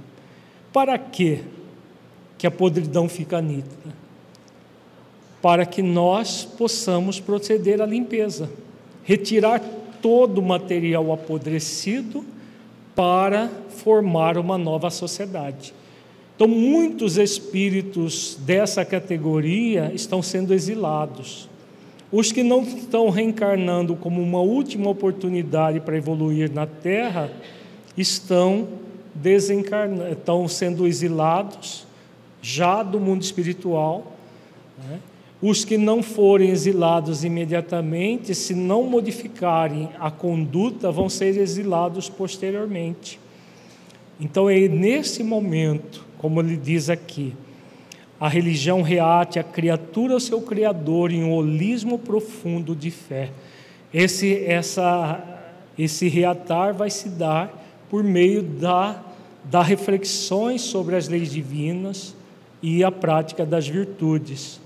Para 0.70 0.98
quê 0.98 1.40
que 2.36 2.46
a 2.46 2.50
podridão 2.50 3.08
fica 3.08 3.40
nítida? 3.40 3.99
Para 5.40 5.64
que 5.64 5.82
nós 5.82 6.44
possamos 6.44 7.18
proceder 7.18 7.80
à 7.80 7.86
limpeza, 7.86 8.50
retirar 9.04 9.60
todo 10.02 10.38
o 10.38 10.42
material 10.42 11.12
apodrecido 11.12 12.24
para 12.94 13.48
formar 13.68 14.36
uma 14.36 14.58
nova 14.58 14.90
sociedade. 14.90 15.72
Então, 16.34 16.48
muitos 16.48 17.18
espíritos 17.18 18.36
dessa 18.40 18.84
categoria 18.84 19.90
estão 19.94 20.22
sendo 20.22 20.54
exilados. 20.54 21.48
Os 22.10 22.32
que 22.32 22.42
não 22.42 22.62
estão 22.62 23.08
reencarnando 23.10 23.94
como 23.94 24.22
uma 24.22 24.40
última 24.40 24.88
oportunidade 24.90 25.80
para 25.80 25.96
evoluir 25.96 26.50
na 26.52 26.66
Terra 26.66 27.30
estão 27.96 28.68
desencarnando, 29.14 30.12
estão 30.12 30.48
sendo 30.48 30.86
exilados 30.86 31.86
já 32.40 32.82
do 32.82 32.98
mundo 32.98 33.22
espiritual. 33.22 34.12
Né? 34.78 34.98
Os 35.42 35.64
que 35.64 35.78
não 35.78 36.02
forem 36.02 36.50
exilados 36.50 37.24
imediatamente, 37.24 38.34
se 38.34 38.54
não 38.54 38.82
modificarem 38.84 39.88
a 39.98 40.10
conduta, 40.10 40.90
vão 40.90 41.08
ser 41.08 41.36
exilados 41.38 42.10
posteriormente. 42.10 43.18
Então 44.20 44.50
é 44.50 44.68
nesse 44.68 45.24
momento, 45.24 46.04
como 46.18 46.40
ele 46.40 46.56
diz 46.56 46.90
aqui, 46.90 47.34
a 48.20 48.28
religião 48.28 48.82
reate 48.82 49.38
a 49.38 49.42
criatura 49.42 50.12
ao 50.12 50.20
seu 50.20 50.42
Criador 50.42 51.10
em 51.10 51.24
um 51.24 51.32
holismo 51.32 51.98
profundo 51.98 52.76
de 52.76 52.90
fé. 52.90 53.30
Esse, 53.94 54.44
essa, 54.44 55.40
esse 55.78 56.06
reatar 56.06 56.74
vai 56.74 56.90
se 56.90 57.08
dar 57.08 57.50
por 57.88 58.04
meio 58.04 58.42
da, 58.42 59.02
da 59.42 59.62
reflexões 59.62 60.60
sobre 60.60 60.96
as 60.96 61.08
leis 61.08 61.30
divinas 61.30 62.14
e 62.62 62.84
a 62.84 62.92
prática 62.92 63.46
das 63.46 63.66
virtudes, 63.66 64.60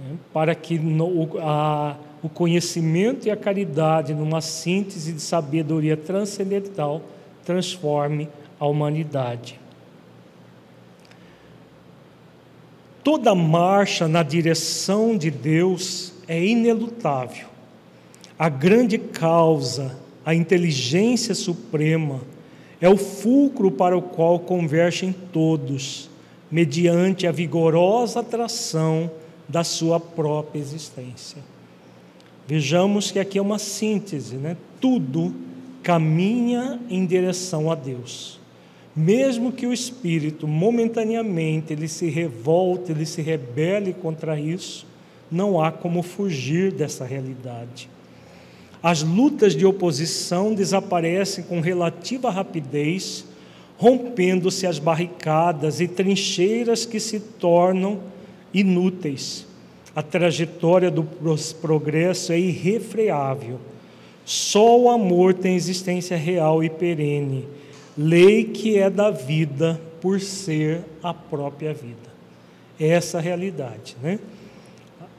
né? 0.00 0.16
para 0.32 0.54
que 0.54 0.78
no, 0.78 1.38
a, 1.38 1.96
o 2.22 2.28
conhecimento 2.28 3.26
e 3.26 3.30
a 3.30 3.36
caridade, 3.36 4.14
numa 4.14 4.40
síntese 4.40 5.12
de 5.12 5.20
sabedoria 5.20 5.96
transcendental, 5.96 7.02
transforme 7.44 8.28
a 8.58 8.66
humanidade. 8.66 9.58
Toda 13.02 13.34
marcha 13.34 14.06
na 14.06 14.22
direção 14.22 15.16
de 15.16 15.30
Deus 15.30 16.12
é 16.28 16.42
inelutável. 16.42 17.48
A 18.38 18.48
grande 18.48 18.98
causa, 18.98 19.96
a 20.24 20.34
inteligência 20.34 21.34
suprema, 21.34 22.20
é 22.80 22.88
o 22.88 22.96
fulcro 22.96 23.70
para 23.70 23.96
o 23.96 24.02
qual 24.02 24.38
convergem 24.38 25.14
todos, 25.32 26.10
mediante 26.50 27.26
a 27.26 27.32
vigorosa 27.32 28.20
atração 28.20 29.10
da 29.50 29.64
sua 29.64 29.98
própria 29.98 30.60
existência. 30.60 31.42
Vejamos 32.46 33.10
que 33.10 33.18
aqui 33.18 33.36
é 33.36 33.42
uma 33.42 33.58
síntese, 33.58 34.36
né? 34.36 34.56
Tudo 34.80 35.34
caminha 35.82 36.80
em 36.88 37.04
direção 37.04 37.70
a 37.70 37.74
Deus. 37.74 38.38
Mesmo 38.94 39.52
que 39.52 39.66
o 39.66 39.72
espírito 39.72 40.46
momentaneamente 40.46 41.72
ele 41.72 41.88
se 41.88 42.08
revolte, 42.08 42.92
ele 42.92 43.06
se 43.06 43.22
rebele 43.22 43.92
contra 43.92 44.38
isso, 44.38 44.86
não 45.30 45.60
há 45.60 45.72
como 45.72 46.02
fugir 46.02 46.72
dessa 46.72 47.04
realidade. 47.04 47.88
As 48.82 49.02
lutas 49.02 49.54
de 49.54 49.66
oposição 49.66 50.54
desaparecem 50.54 51.44
com 51.44 51.60
relativa 51.60 52.30
rapidez, 52.30 53.24
rompendo-se 53.76 54.66
as 54.66 54.78
barricadas 54.78 55.80
e 55.80 55.88
trincheiras 55.88 56.84
que 56.86 57.00
se 57.00 57.18
tornam 57.18 58.09
inúteis. 58.52 59.46
A 59.94 60.02
trajetória 60.02 60.90
do 60.90 61.02
progresso 61.60 62.32
é 62.32 62.38
irrefreável. 62.38 63.58
Só 64.24 64.78
o 64.78 64.88
amor 64.88 65.34
tem 65.34 65.56
existência 65.56 66.16
real 66.16 66.62
e 66.62 66.70
perene, 66.70 67.48
lei 67.98 68.44
que 68.44 68.78
é 68.78 68.88
da 68.88 69.10
vida 69.10 69.80
por 70.00 70.20
ser 70.20 70.82
a 71.02 71.12
própria 71.12 71.74
vida. 71.74 72.10
É 72.78 72.88
essa 72.88 73.18
a 73.18 73.20
realidade, 73.20 73.96
né? 74.02 74.18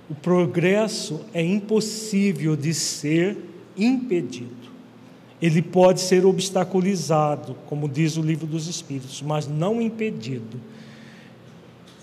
O 0.09 0.15
progresso 0.15 1.21
é 1.33 1.43
impossível 1.43 2.55
de 2.55 2.73
ser 2.73 3.37
impedido. 3.77 4.61
Ele 5.41 5.61
pode 5.61 6.01
ser 6.01 6.25
obstaculizado, 6.25 7.55
como 7.67 7.89
diz 7.89 8.17
o 8.17 8.21
livro 8.21 8.45
dos 8.45 8.67
Espíritos, 8.67 9.21
mas 9.21 9.47
não 9.47 9.81
impedido. 9.81 10.59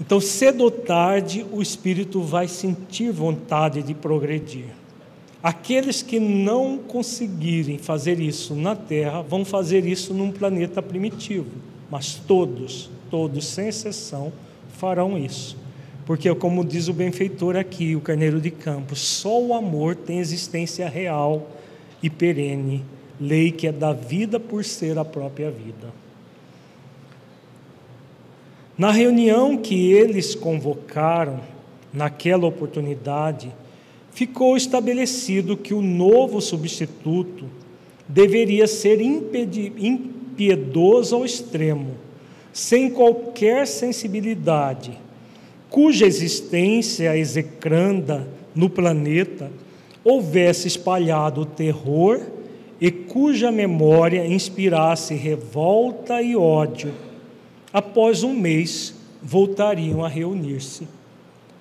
Então, 0.01 0.20
cedo 0.20 0.62
ou 0.62 0.70
tarde, 0.70 1.44
o 1.51 1.61
espírito 1.61 2.20
vai 2.22 2.46
sentir 2.46 3.11
vontade 3.11 3.82
de 3.82 3.94
progredir. 3.94 4.66
Aqueles 5.42 6.03
que 6.03 6.18
não 6.20 6.78
conseguirem 6.78 7.78
fazer 7.78 8.20
isso 8.20 8.55
na 8.55 8.76
Terra 8.76 9.22
vão 9.22 9.44
fazer 9.44 9.86
isso 9.86 10.12
num 10.12 10.30
planeta 10.32 10.82
primitivo, 10.82 11.46
mas 11.90 12.14
todos, 12.14 12.90
todos 13.11 13.46
sem 13.46 13.68
exceção, 13.68 14.32
farão 14.76 15.16
isso. 15.16 15.57
Porque, 16.05 16.32
como 16.34 16.64
diz 16.64 16.88
o 16.88 16.92
benfeitor 16.92 17.57
aqui, 17.57 17.94
o 17.94 18.01
Carneiro 18.01 18.40
de 18.40 18.51
Campos, 18.51 19.01
só 19.01 19.40
o 19.40 19.55
amor 19.55 19.94
tem 19.94 20.18
existência 20.18 20.88
real 20.88 21.49
e 22.03 22.09
perene, 22.09 22.84
lei 23.20 23.53
que 23.53 23.66
é 23.66 23.72
da 23.72 23.92
vida 23.92 24.40
por 24.40 24.64
ser 24.64 24.96
a 24.99 25.05
própria 25.05 25.51
vida. 25.51 25.92
Na 28.78 28.92
reunião 28.92 29.56
que 29.56 29.90
eles 29.90 30.36
convocaram, 30.36 31.40
naquela 31.92 32.46
oportunidade, 32.46 33.52
ficou 34.12 34.56
estabelecido 34.56 35.56
que 35.56 35.74
o 35.74 35.82
novo 35.82 36.40
substituto 36.40 37.46
deveria 38.06 38.68
ser 38.68 39.00
impiedoso 39.00 41.16
ao 41.16 41.24
extremo, 41.24 41.96
sem 42.52 42.88
qualquer 42.88 43.66
sensibilidade, 43.66 44.96
cuja 45.68 46.06
existência 46.06 47.16
execranda 47.16 48.28
no 48.54 48.70
planeta 48.70 49.50
houvesse 50.04 50.68
espalhado 50.68 51.40
o 51.40 51.46
terror 51.46 52.20
e 52.80 52.92
cuja 52.92 53.50
memória 53.50 54.24
inspirasse 54.24 55.14
revolta 55.14 56.22
e 56.22 56.36
ódio. 56.36 57.07
Após 57.72 58.22
um 58.22 58.32
mês, 58.32 58.94
voltariam 59.22 60.04
a 60.04 60.08
reunir-se. 60.08 60.88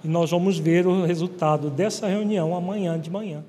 E 0.03 0.07
nós 0.07 0.31
vamos 0.31 0.57
ver 0.57 0.87
o 0.87 1.05
resultado 1.05 1.69
dessa 1.69 2.07
reunião 2.07 2.55
amanhã 2.55 2.99
de 2.99 3.09
manhã. 3.09 3.43